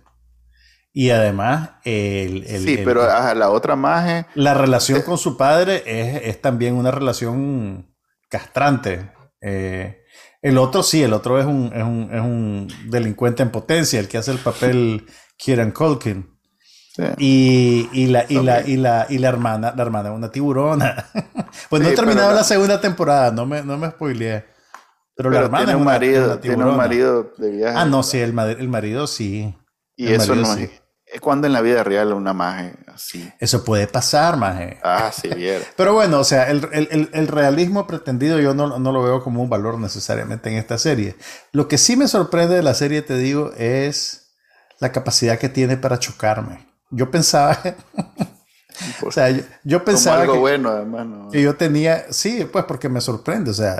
Y 0.93 1.11
además, 1.11 1.71
el, 1.83 2.43
sí, 2.47 2.79
pero 2.83 3.05
la 3.05 3.49
otra 3.51 3.75
más 3.75 4.25
La 4.33 4.55
relación 4.55 5.03
con 5.03 5.19
su 5.19 5.37
padre 5.37 5.83
es, 5.85 6.41
también 6.41 6.73
una 6.73 6.89
relación 6.89 7.93
castrante. 8.29 9.11
Eh, 9.39 10.01
el 10.47 10.57
otro 10.57 10.83
sí, 10.83 11.03
el 11.03 11.13
otro 11.13 11.39
es 11.39 11.45
un, 11.45 11.71
es, 11.73 11.83
un, 11.83 12.09
es 12.11 12.21
un, 12.21 12.67
delincuente 12.89 13.43
en 13.43 13.51
potencia, 13.51 13.99
el 13.99 14.07
que 14.07 14.17
hace 14.17 14.31
el 14.31 14.37
papel 14.37 15.05
Kieran 15.37 15.71
Culkin. 15.71 16.35
Y, 17.19 17.87
y, 17.93 18.07
la, 18.07 18.25
y, 18.27 18.41
la, 18.41 18.67
y, 18.67 18.75
la, 18.75 19.05
y 19.07 19.19
la 19.19 19.29
hermana, 19.29 19.71
la 19.75 19.83
hermana 19.83 20.11
una 20.11 20.31
tiburona. 20.31 21.05
pues 21.69 21.83
no 21.83 21.89
he 21.89 21.93
terminado 21.93 22.33
la... 22.33 22.43
segunda 22.43 22.81
temporada, 22.81 23.31
no 23.31 23.45
me, 23.45 23.61
no 23.61 23.77
me 23.77 23.91
spoileé. 23.91 24.45
Pero, 25.15 25.29
la 25.29 25.39
hermana 25.41 25.65
tiene 25.65 25.79
un 25.79 25.85
marido, 25.85 26.39
tiene 26.39 26.65
un 26.65 26.75
marido 26.75 27.33
de 27.37 27.51
viaje. 27.51 27.77
Ah, 27.77 27.85
no, 27.85 28.01
sí, 28.01 28.19
el, 28.19 28.37
el 28.37 28.67
marido 28.67 29.05
sí. 29.05 29.55
Y 29.95 30.11
eso 30.11 30.35
no 30.35 30.53
es 30.53 30.59
es 30.59 30.81
cuando 31.21 31.47
en 31.47 31.53
la 31.53 31.61
vida 31.61 31.83
real 31.83 32.13
una 32.13 32.33
maje 32.33 32.73
así. 32.93 33.31
Eso 33.39 33.63
puede 33.63 33.87
pasar, 33.87 34.37
maje. 34.37 34.79
Ah, 34.83 35.11
sí, 35.13 35.29
bien. 35.29 35.61
Pero 35.75 35.93
bueno, 35.93 36.19
o 36.19 36.23
sea, 36.23 36.49
el, 36.49 37.27
realismo 37.27 37.87
pretendido 37.87 38.39
yo 38.39 38.53
no, 38.53 38.77
lo 38.77 39.03
veo 39.03 39.23
como 39.23 39.41
un 39.41 39.49
valor 39.49 39.79
necesariamente 39.79 40.49
en 40.49 40.57
esta 40.57 40.77
serie. 40.77 41.15
Lo 41.51 41.67
que 41.67 41.77
sí 41.77 41.95
me 41.95 42.07
sorprende 42.07 42.55
de 42.55 42.63
la 42.63 42.73
serie, 42.73 43.01
te 43.01 43.17
digo, 43.17 43.51
es 43.57 44.33
la 44.79 44.91
capacidad 44.91 45.39
que 45.39 45.49
tiene 45.49 45.77
para 45.77 45.99
chocarme. 45.99 46.67
Yo 46.89 47.09
pensaba... 47.09 47.57
o 49.01 49.11
sea, 49.11 49.29
yo, 49.63 49.83
pensaba 49.85 50.21
algo 50.21 50.33
que, 50.33 50.39
bueno, 50.39 50.69
además, 50.69 51.31
que 51.31 51.41
yo 51.41 51.55
tenía, 51.55 52.05
sí, 52.11 52.47
pues 52.51 52.65
porque 52.65 52.89
me 52.89 53.01
sorprende, 53.01 53.51
o 53.51 53.53
sea, 53.53 53.75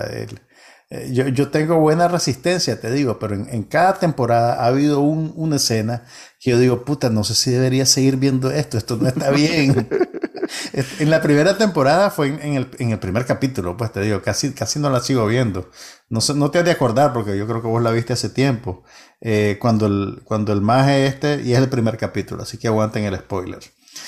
eh, 0.89 1.09
yo, 1.11 1.27
yo, 1.27 1.49
tengo 1.49 1.79
buena 1.79 2.07
resistencia, 2.07 2.79
te 2.79 2.89
digo, 2.91 3.19
pero 3.19 3.35
en, 3.35 3.49
en 3.49 3.63
cada 3.63 3.95
temporada 3.99 4.63
ha 4.63 4.67
habido 4.67 5.01
un, 5.01 5.33
una 5.35 5.57
escena 5.57 6.05
que 6.39 6.51
yo 6.51 6.59
digo, 6.59 6.85
puta, 6.85 7.09
no 7.09 7.25
sé 7.25 7.35
si 7.35 7.51
debería 7.51 7.85
seguir 7.85 8.15
viendo 8.15 8.51
esto, 8.51 8.77
esto 8.77 8.95
no 8.95 9.07
está 9.09 9.29
bien. 9.31 9.89
en 10.99 11.09
la 11.09 11.21
primera 11.21 11.57
temporada 11.57 12.09
fue 12.09 12.27
en, 12.27 12.53
el, 12.53 12.69
en, 12.79 12.91
el, 12.91 12.99
primer 12.99 13.25
capítulo, 13.25 13.75
pues 13.75 13.91
te 13.91 14.01
digo, 14.01 14.21
casi, 14.21 14.53
casi 14.53 14.79
no 14.79 14.89
la 14.89 15.01
sigo 15.01 15.25
viendo. 15.27 15.69
No, 16.09 16.19
no 16.35 16.51
te 16.51 16.59
has 16.59 16.65
de 16.65 16.71
acordar 16.71 17.13
porque 17.13 17.37
yo 17.37 17.47
creo 17.47 17.61
que 17.61 17.67
vos 17.67 17.81
la 17.81 17.91
viste 17.91 18.13
hace 18.13 18.29
tiempo. 18.29 18.83
Eh, 19.19 19.57
cuando 19.59 19.87
el, 19.87 20.21
cuando 20.23 20.53
el 20.53 20.61
maje 20.61 21.07
este, 21.07 21.41
y 21.41 21.53
es 21.53 21.59
el 21.59 21.69
primer 21.69 21.97
capítulo, 21.97 22.43
así 22.43 22.57
que 22.57 22.67
aguanten 22.67 23.03
el 23.03 23.17
spoiler. 23.17 23.59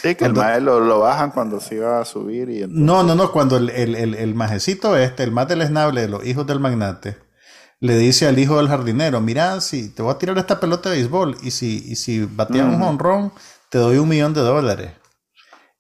Sí, 0.01 0.15
que 0.15 0.25
el 0.25 0.33
maje 0.33 0.61
lo, 0.61 0.79
lo, 0.79 0.99
bajan 0.99 1.31
cuando 1.31 1.59
se 1.59 1.75
iba 1.75 1.99
a 1.99 2.05
subir 2.05 2.49
y 2.49 2.65
No, 2.67 3.03
no, 3.03 3.15
no, 3.15 3.31
cuando 3.31 3.57
el, 3.57 3.69
el, 3.69 3.95
el, 3.95 4.13
el 4.15 4.35
majecito 4.35 4.95
este, 4.95 5.23
el 5.23 5.31
más 5.31 5.47
deleznable 5.47 6.01
de 6.01 6.07
los 6.07 6.25
hijos 6.25 6.45
del 6.47 6.59
magnate, 6.59 7.17
le 7.79 7.97
dice 7.97 8.27
al 8.27 8.37
hijo 8.39 8.57
del 8.57 8.67
jardinero, 8.67 9.21
mira, 9.21 9.61
si 9.61 9.89
te 9.89 10.01
voy 10.01 10.13
a 10.13 10.17
tirar 10.17 10.37
esta 10.37 10.59
pelota 10.59 10.89
de 10.89 10.97
béisbol 10.97 11.37
y 11.41 11.51
si, 11.51 11.83
y 11.87 11.95
si 11.95 12.25
bateas 12.25 12.65
un 12.65 12.81
honrón, 12.81 13.31
te 13.69 13.77
doy 13.77 13.97
un 13.97 14.09
millón 14.09 14.33
de 14.33 14.41
dólares. 14.41 14.91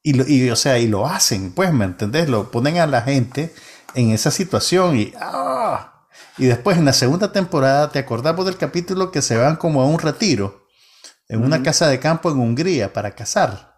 Y, 0.01 0.13
lo, 0.13 0.25
y, 0.25 0.49
o 0.49 0.55
sea, 0.55 0.79
y 0.79 0.87
lo 0.87 1.05
hacen, 1.05 1.51
pues, 1.51 1.73
¿me 1.73 1.85
entendés? 1.85 2.29
Lo 2.29 2.51
ponen 2.51 2.77
a 2.77 2.87
la 2.87 3.01
gente 3.01 3.53
en 3.95 4.11
esa 4.11 4.31
situación 4.31 4.97
y... 4.97 5.13
¡ah! 5.19 6.07
Y 6.37 6.45
después 6.45 6.77
en 6.77 6.85
la 6.85 6.93
segunda 6.93 7.33
temporada, 7.33 7.91
¿te 7.91 7.99
acordamos 7.99 8.45
del 8.45 8.55
capítulo 8.55 9.11
que 9.11 9.21
se 9.21 9.35
van 9.35 9.57
como 9.57 9.81
a 9.81 9.85
un 9.85 9.99
retiro? 9.99 10.67
En 11.27 11.43
una 11.43 11.61
casa 11.61 11.87
de 11.87 11.99
campo 11.99 12.31
en 12.31 12.39
Hungría 12.39 12.93
para 12.93 13.11
cazar. 13.11 13.68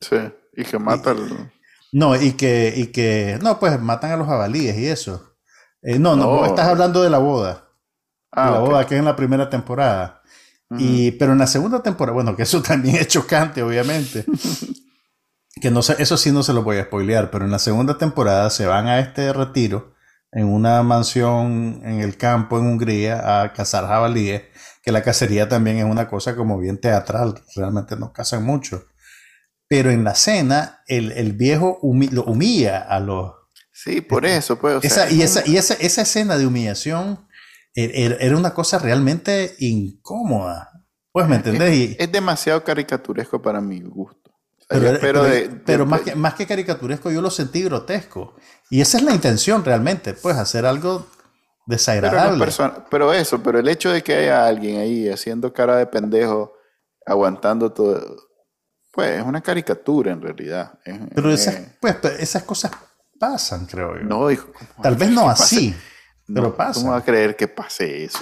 Sí, 0.00 0.16
y 0.54 0.64
que 0.64 0.78
matan... 0.78 1.52
No, 1.92 2.14
y 2.16 2.32
que, 2.32 2.72
y 2.76 2.88
que... 2.88 3.38
No, 3.42 3.58
pues 3.58 3.80
matan 3.80 4.12
a 4.12 4.16
los 4.16 4.26
jabalíes 4.26 4.76
y 4.76 4.86
eso. 4.86 5.36
Eh, 5.82 5.98
no, 5.98 6.16
no, 6.16 6.44
estás 6.44 6.68
hablando 6.68 7.02
de 7.02 7.10
la 7.10 7.18
boda. 7.18 7.68
Ah, 8.30 8.50
la 8.50 8.58
boda 8.58 8.86
que 8.86 8.94
es 8.94 8.98
en 8.98 9.04
la 9.04 9.16
primera 9.16 9.48
temporada. 9.48 10.22
y, 10.78 11.12
pero 11.12 11.32
en 11.32 11.38
la 11.38 11.46
segunda 11.46 11.82
temporada, 11.82 12.14
bueno, 12.14 12.36
que 12.36 12.42
eso 12.42 12.62
también 12.62 12.96
es 12.96 13.08
chocante, 13.08 13.62
obviamente. 13.62 14.24
que 15.60 15.70
no 15.70 15.82
sé, 15.82 15.96
eso 15.98 16.16
sí 16.16 16.30
no 16.30 16.42
se 16.42 16.52
lo 16.52 16.62
voy 16.62 16.78
a 16.78 16.84
spoilear, 16.84 17.30
pero 17.30 17.44
en 17.44 17.50
la 17.50 17.58
segunda 17.58 17.98
temporada 17.98 18.50
se 18.50 18.66
van 18.66 18.86
a 18.86 18.98
este 19.00 19.32
retiro 19.32 19.94
en 20.32 20.46
una 20.46 20.82
mansión 20.82 21.80
en 21.84 22.00
el 22.00 22.16
campo 22.16 22.58
en 22.58 22.66
Hungría 22.66 23.42
a 23.42 23.52
cazar 23.52 23.86
jabalíes, 23.86 24.42
que 24.82 24.92
la 24.92 25.02
cacería 25.02 25.48
también 25.48 25.78
es 25.78 25.84
una 25.84 26.08
cosa 26.08 26.36
como 26.36 26.58
bien 26.58 26.78
teatral, 26.78 27.40
realmente 27.56 27.96
no 27.96 28.12
cazan 28.12 28.44
mucho. 28.44 28.84
Pero 29.68 29.90
en 29.90 30.04
la 30.04 30.14
cena, 30.14 30.82
el, 30.86 31.12
el 31.12 31.32
viejo 31.34 31.78
lo 31.82 32.24
humilla 32.24 32.78
a 32.78 33.00
los... 33.00 33.32
Sí, 33.72 34.00
por 34.00 34.26
eso, 34.26 34.58
pues. 34.58 34.84
esa, 34.84 35.10
y 35.10 35.22
esa, 35.22 35.46
y 35.46 35.56
esa, 35.56 35.74
esa 35.74 36.02
escena 36.02 36.36
de 36.36 36.46
humillación 36.46 37.28
er, 37.74 37.90
er, 37.94 38.16
era 38.20 38.36
una 38.36 38.54
cosa 38.54 38.78
realmente 38.78 39.54
incómoda. 39.58 40.78
Pues, 41.12 41.28
¿me 41.28 41.36
entendés? 41.36 41.96
es 41.98 42.12
demasiado 42.12 42.64
caricaturesco 42.64 43.40
para 43.40 43.60
mi 43.60 43.80
gusto. 43.80 44.18
Pero, 44.68 44.98
pero, 45.64 45.86
más, 45.86 46.02
que, 46.02 46.14
más 46.14 46.34
que 46.34 46.46
caricaturesco, 46.46 47.10
yo 47.10 47.22
lo 47.22 47.30
sentí 47.30 47.62
grotesco. 47.62 48.34
Y 48.70 48.82
esa 48.82 48.98
es 48.98 49.04
la 49.04 49.14
intención 49.14 49.64
realmente, 49.64 50.12
pues 50.12 50.36
hacer 50.36 50.66
algo 50.66 51.06
desagradable. 51.66 52.44
Pero, 52.90 53.12
eso, 53.14 53.42
pero 53.42 53.58
el 53.58 53.68
hecho 53.68 53.90
de 53.90 54.02
que 54.02 54.14
haya 54.14 54.46
alguien 54.46 54.78
ahí 54.78 55.08
haciendo 55.08 55.52
cara 55.54 55.76
de 55.76 55.86
pendejo, 55.86 56.52
aguantando 57.06 57.72
todo, 57.72 58.16
pues 58.98 59.20
es 59.20 59.24
una 59.24 59.40
caricatura 59.40 60.10
en 60.10 60.20
realidad. 60.20 60.76
pero 61.14 61.30
esas, 61.30 61.56
pues, 61.80 61.94
esas 62.18 62.42
cosas 62.42 62.72
pasan, 63.16 63.64
creo 63.66 63.96
yo. 63.96 64.02
No, 64.02 64.28
hijo. 64.28 64.48
Tal 64.82 64.96
vez 64.96 65.08
no 65.08 65.30
así, 65.30 65.72
pero 66.26 66.56
pasa. 66.56 66.80
¿Cómo 66.80 66.90
va 66.90 66.98
a 66.98 67.04
creer 67.04 67.36
que 67.36 67.46
pase 67.46 68.02
eso? 68.02 68.18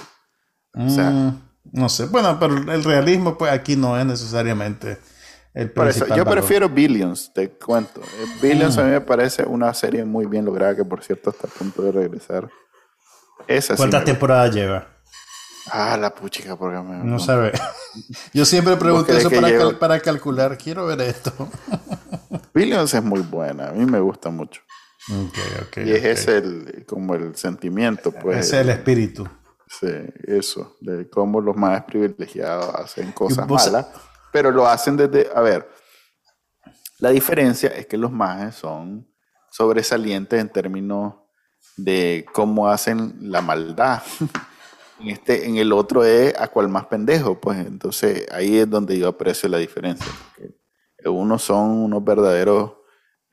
O 0.74 0.90
sea, 0.90 1.08
mm, 1.08 1.42
no 1.72 1.88
sé. 1.88 2.04
Bueno, 2.04 2.38
pero 2.38 2.70
el 2.70 2.84
realismo, 2.84 3.38
pues 3.38 3.52
aquí 3.52 3.74
no 3.74 3.98
es 3.98 4.04
necesariamente 4.04 4.98
yo 6.14 6.26
prefiero 6.26 6.68
Billions, 6.68 7.32
te 7.32 7.48
cuento. 7.52 8.02
Eh, 8.02 8.26
Billions 8.42 8.76
a 8.76 8.84
mí 8.84 8.90
me 8.90 9.00
parece 9.00 9.44
una 9.44 9.72
serie 9.72 10.04
muy 10.04 10.26
bien 10.26 10.44
lograda 10.44 10.76
que 10.76 10.84
por 10.84 11.02
cierto 11.02 11.30
está 11.30 11.46
a 11.46 11.50
punto 11.50 11.80
de 11.84 11.92
regresar. 11.92 12.50
¿Cuántas 13.78 14.04
temporadas 14.04 14.54
lleva? 14.54 14.86
Ah, 15.70 15.96
la 15.96 16.14
puchica, 16.14 16.56
porque 16.56 16.78
me... 16.78 17.04
No 17.04 17.18
sabe. 17.18 17.52
Yo 18.32 18.44
siempre 18.44 18.76
pregunto 18.76 19.12
eso 19.12 19.30
para, 19.30 19.78
para, 19.78 20.00
calcular. 20.00 20.56
Quiero 20.56 20.86
ver 20.86 21.00
esto. 21.00 21.32
Billions 22.54 22.94
es 22.94 23.02
muy 23.02 23.20
buena. 23.20 23.68
A 23.68 23.72
mí 23.72 23.84
me 23.84 24.00
gusta 24.00 24.30
mucho. 24.30 24.62
y 25.76 25.92
es 25.92 26.04
ese 26.04 26.38
el, 26.38 26.84
como 26.86 27.14
el 27.14 27.36
sentimiento, 27.36 28.12
pues. 28.12 28.46
Ese 28.46 28.56
es 28.56 28.62
el 28.62 28.70
espíritu. 28.70 29.28
Sí, 29.68 29.88
eso. 30.24 30.76
De 30.80 31.08
cómo 31.10 31.40
los 31.40 31.56
más 31.56 31.84
privilegiados 31.84 32.74
hacen 32.74 33.12
cosas 33.12 33.48
malas 33.48 33.86
pero 34.36 34.50
lo 34.50 34.66
hacen 34.68 34.98
desde, 34.98 35.30
a 35.34 35.40
ver, 35.40 35.66
la 36.98 37.08
diferencia 37.08 37.70
es 37.70 37.86
que 37.86 37.96
los 37.96 38.12
mages 38.12 38.56
son 38.56 39.08
sobresalientes 39.50 40.38
en 40.38 40.50
términos 40.50 41.14
de 41.78 42.26
cómo 42.34 42.68
hacen 42.68 43.16
la 43.18 43.40
maldad. 43.40 44.02
En, 45.00 45.08
este, 45.08 45.46
en 45.46 45.56
el 45.56 45.72
otro 45.72 46.04
es 46.04 46.34
a 46.38 46.48
cual 46.48 46.68
más 46.68 46.86
pendejo, 46.86 47.40
pues 47.40 47.58
entonces 47.58 48.26
ahí 48.32 48.58
es 48.58 48.68
donde 48.68 48.98
yo 48.98 49.08
aprecio 49.08 49.48
la 49.48 49.58
diferencia. 49.58 50.10
Unos 51.04 51.42
son 51.42 51.70
unos 51.70 52.02
verdaderos 52.02 52.72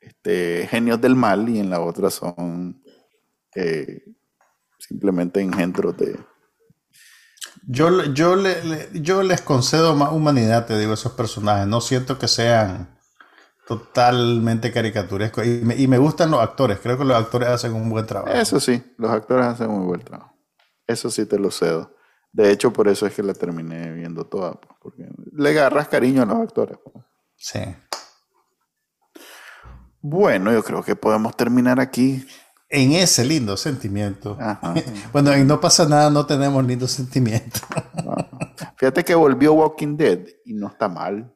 este, 0.00 0.66
genios 0.70 1.00
del 1.00 1.16
mal 1.16 1.48
y 1.48 1.58
en 1.58 1.70
la 1.70 1.80
otra 1.80 2.10
son 2.10 2.82
eh, 3.54 4.04
simplemente 4.78 5.40
engendros 5.40 5.96
de, 5.96 6.18
yo, 7.66 8.04
yo, 8.12 8.36
le, 8.36 8.90
yo 8.92 9.22
les 9.22 9.40
concedo 9.40 9.94
más 9.94 10.12
humanidad, 10.12 10.66
te 10.66 10.78
digo, 10.78 10.92
a 10.92 10.94
esos 10.94 11.12
personajes. 11.12 11.66
No 11.66 11.80
siento 11.80 12.18
que 12.18 12.28
sean 12.28 12.98
totalmente 13.66 14.70
caricaturescos. 14.70 15.46
Y 15.46 15.60
me, 15.62 15.76
y 15.76 15.88
me 15.88 15.98
gustan 15.98 16.30
los 16.30 16.40
actores. 16.40 16.78
Creo 16.82 16.98
que 16.98 17.04
los 17.04 17.16
actores 17.16 17.48
hacen 17.48 17.72
un 17.72 17.88
buen 17.88 18.06
trabajo. 18.06 18.34
Eso 18.34 18.60
sí, 18.60 18.82
los 18.98 19.10
actores 19.10 19.46
hacen 19.46 19.70
un 19.70 19.86
buen 19.86 20.00
trabajo. 20.00 20.33
Eso 20.86 21.10
sí 21.10 21.26
te 21.26 21.38
lo 21.38 21.50
cedo. 21.50 21.94
De 22.32 22.50
hecho, 22.50 22.72
por 22.72 22.88
eso 22.88 23.06
es 23.06 23.14
que 23.14 23.22
la 23.22 23.32
terminé 23.32 23.92
viendo 23.92 24.26
toda. 24.26 24.58
Porque 24.80 25.08
le 25.32 25.50
agarras 25.50 25.88
cariño 25.88 26.22
a 26.22 26.26
los 26.26 26.38
actores. 26.38 26.78
Sí. 27.36 27.60
Bueno, 30.00 30.52
yo 30.52 30.62
creo 30.62 30.82
que 30.82 30.96
podemos 30.96 31.36
terminar 31.36 31.80
aquí 31.80 32.26
en 32.68 32.92
ese 32.92 33.24
lindo 33.24 33.56
sentimiento. 33.56 34.36
bueno, 35.12 35.36
y 35.36 35.44
no 35.44 35.60
pasa 35.60 35.88
nada, 35.88 36.10
no 36.10 36.26
tenemos 36.26 36.64
lindo 36.64 36.88
sentimiento. 36.88 37.60
Fíjate 38.76 39.04
que 39.04 39.14
volvió 39.14 39.54
Walking 39.54 39.96
Dead 39.96 40.26
y 40.44 40.54
no 40.54 40.68
está 40.68 40.88
mal. 40.88 41.33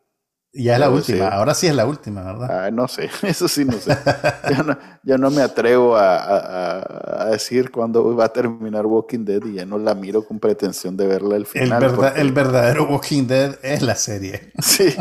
Ya 0.52 0.74
es 0.74 0.80
la 0.80 0.88
última, 0.88 1.28
ahora 1.28 1.52
sí 1.52 1.66
es 1.66 1.74
la 1.74 1.84
última, 1.84 2.22
¿verdad? 2.22 2.66
Ah, 2.66 2.70
no 2.70 2.88
sé, 2.88 3.10
eso 3.22 3.48
sí 3.48 3.66
no 3.66 3.74
sé. 3.74 3.96
yo, 5.04 5.18
no, 5.18 5.30
me 5.30 5.42
atrevo 5.42 5.94
a, 5.96 7.28
decir 7.30 7.70
cuándo 7.70 8.16
va 8.16 8.26
a 8.26 8.32
terminar 8.32 8.86
Walking 8.86 9.24
Dead 9.24 9.44
y 9.44 9.54
ya 9.54 9.66
no 9.66 9.78
la 9.78 9.94
miro 9.94 10.24
con 10.24 10.40
pretensión 10.40 10.96
de 10.96 11.06
verla 11.06 11.36
al 11.36 11.44
final. 11.44 11.82
El, 12.16 12.32
verdadero 12.32 12.88
Walking 12.88 13.26
Dead 13.26 13.58
es 13.62 13.82
la 13.82 13.94
serie. 13.94 14.52
Sí. 14.62 14.94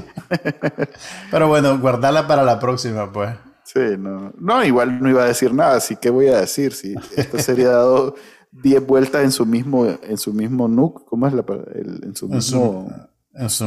Pero 1.31 1.47
bueno, 1.47 1.77
guardala 1.79 2.27
para 2.27 2.43
la 2.43 2.59
próxima, 2.59 3.11
pues. 3.11 3.31
Sí, 3.63 3.79
no. 3.97 4.33
No, 4.37 4.63
igual 4.63 5.01
no 5.01 5.09
iba 5.09 5.23
a 5.23 5.27
decir 5.27 5.53
nada, 5.53 5.77
así 5.77 5.95
que 5.95 6.09
voy 6.09 6.27
a 6.27 6.41
decir, 6.41 6.73
si 6.73 6.95
esto 7.15 7.37
sería 7.39 7.69
dado 7.69 8.15
10 8.51 8.85
vueltas 8.85 9.23
en 9.23 9.31
su 9.31 9.45
mismo, 9.45 9.85
en 9.85 10.17
su 10.17 10.33
mismo 10.33 10.67
núcleo, 10.67 11.05
¿cómo 11.05 11.27
es 11.27 11.33
la 11.33 11.43
en 11.47 12.15
su 12.15 12.27
mismo 12.27 12.35
en 12.35 12.41
su, 12.41 12.91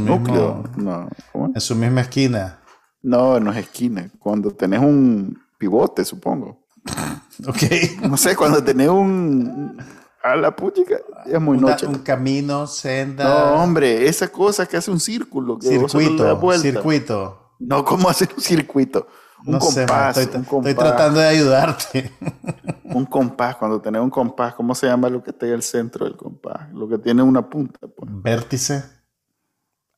núcleo? 0.01 0.65
no, 0.77 1.09
En 1.55 1.61
su 1.61 1.75
misma 1.75 2.03
esquina. 2.03 2.61
No, 3.03 3.41
no 3.41 3.51
es 3.51 3.59
esquina, 3.59 4.11
cuando 4.19 4.51
tenés 4.51 4.81
un 4.81 5.39
pivote, 5.59 6.05
supongo. 6.05 6.67
ok. 7.47 8.03
No 8.09 8.17
sé, 8.17 8.37
cuando 8.37 8.63
tenés 8.63 8.89
un 8.89 9.77
a 10.23 10.37
la 10.37 10.55
puchica, 10.55 10.97
es 11.25 11.41
muy 11.41 11.59
noche. 11.59 11.87
Un 11.87 12.01
camino, 12.01 12.67
senda. 12.67 13.25
No, 13.25 13.63
hombre, 13.63 14.07
esa 14.07 14.29
cosa 14.29 14.67
que 14.67 14.77
hace 14.77 14.91
un 14.91 15.01
círculo. 15.01 15.59
Que 15.59 15.69
circuito, 15.69 16.53
circuito. 16.59 17.55
No, 17.59 17.85
¿cómo 17.85 18.09
hacer 18.09 18.29
un 18.37 18.43
circuito? 18.43 19.07
Un 19.47 19.59
compás, 19.59 20.19
estoy, 20.19 20.75
tratando 20.75 21.21
de 21.21 21.27
ayudarte. 21.27 22.13
un 22.85 23.07
compás, 23.07 23.57
cuando 23.57 23.81
tenés 23.81 24.03
un 24.03 24.11
compás, 24.11 24.55
¿cómo 24.55 24.75
se 24.75 24.87
llama 24.87 25.09
lo 25.09 25.23
que 25.23 25.31
está 25.31 25.47
en 25.47 25.53
el 25.55 25.63
centro 25.63 26.05
del 26.05 26.17
compás? 26.17 26.71
Lo 26.75 26.87
que 26.87 26.99
tiene 26.99 27.23
una 27.23 27.49
punta. 27.49 27.79
Pues. 27.81 28.11
Vértice. 28.23 29.00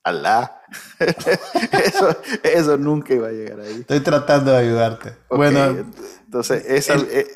Alá. 0.04 0.62
eso, 0.98 2.16
eso 2.42 2.76
nunca 2.76 3.14
iba 3.14 3.28
a 3.28 3.32
llegar 3.32 3.60
ahí. 3.60 3.80
Estoy 3.80 4.00
tratando 4.00 4.50
de 4.52 4.58
ayudarte. 4.58 5.14
bueno. 5.30 5.86
Entonces, 6.24 6.64
esa, 6.66 6.94
eh, 6.94 7.26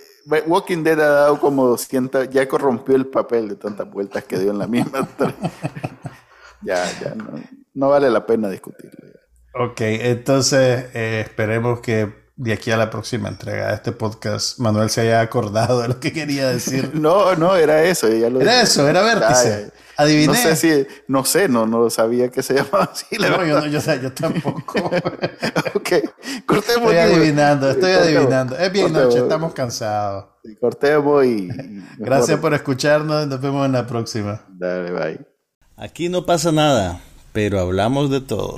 Walking 0.47 0.83
Dead 0.83 1.01
ha 1.01 1.09
dado 1.09 1.41
como 1.41 1.67
200, 1.67 2.31
ya 2.31 2.49
corrompió 2.49 2.97
el 2.97 3.07
papel 3.07 3.49
de 3.49 3.57
tantas 3.57 3.89
vueltas 3.91 4.25
que 4.25 4.39
dio 4.39 4.51
en 4.51 4.59
la 4.59 4.67
misma. 4.67 5.09
ya, 6.63 6.85
ya, 7.01 7.15
no, 7.15 7.41
no 7.75 7.89
vale 7.89 8.11
la 8.11 8.27
pena 8.27 8.49
discutirlo. 8.49 8.99
Ok, 9.55 9.81
entonces 9.81 10.87
eh, 10.93 11.23
esperemos 11.25 11.81
que 11.81 12.27
de 12.37 12.53
aquí 12.53 12.71
a 12.71 12.77
la 12.77 12.91
próxima 12.91 13.29
entrega 13.29 13.69
de 13.69 13.75
este 13.77 13.93
podcast 13.93 14.59
Manuel 14.59 14.91
se 14.91 15.01
haya 15.01 15.23
acordado 15.23 15.81
de 15.81 15.89
lo 15.89 16.01
que 16.01 16.13
quería 16.13 16.49
decir. 16.49 16.91
no, 16.95 17.35
no, 17.37 17.57
era 17.57 17.83
eso. 17.85 18.09
Ya 18.09 18.29
lo 18.29 18.41
era 18.41 18.61
eso, 18.61 18.87
era 18.87 19.03
vértice. 19.03 19.71
Adiviné. 19.97 20.27
No 20.27 20.35
sé 20.35 20.57
si, 20.57 20.87
no 21.09 21.25
sé, 21.25 21.49
no, 21.49 21.67
no 21.67 21.89
sabía 21.89 22.31
que 22.31 22.43
se 22.43 22.55
llamaba 22.55 22.91
así. 22.93 23.17
no, 23.19 23.45
yo, 23.45 23.61
no 23.61 23.67
yo, 23.67 23.81
yo, 23.81 24.13
tampoco. 24.13 24.79
ok, 25.75 25.91
cortemos. 26.45 26.93
Estoy 26.93 26.97
adivinando, 26.99 27.71
estoy 27.71 27.93
adivinando. 27.93 28.59
Es 28.59 28.73
bien 28.73 28.93
noche, 28.93 29.19
estamos 29.19 29.55
cansados. 29.55 30.27
Cortemos 30.61 31.25
y... 31.25 31.49
Gracias 31.99 32.39
por 32.39 32.55
escucharnos, 32.55 33.27
nos 33.27 33.41
vemos 33.41 33.65
en 33.67 33.73
la 33.73 33.87
próxima. 33.87 34.45
Dale, 34.49 34.93
bye. 34.93 35.27
Aquí 35.77 36.09
no 36.09 36.25
pasa 36.25 36.53
nada, 36.53 37.01
pero 37.33 37.61
hablamos 37.61 38.11
de 38.11 38.21
todo. 38.21 38.55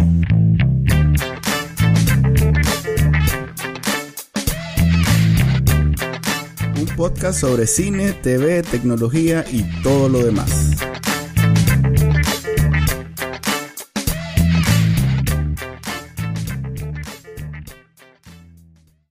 Un 6.76 6.86
podcast 6.96 7.40
sobre 7.40 7.66
cine, 7.66 8.12
TV, 8.12 8.62
tecnología 8.62 9.44
y 9.50 9.62
todo 9.82 10.08
lo 10.08 10.24
demás. 10.24 10.76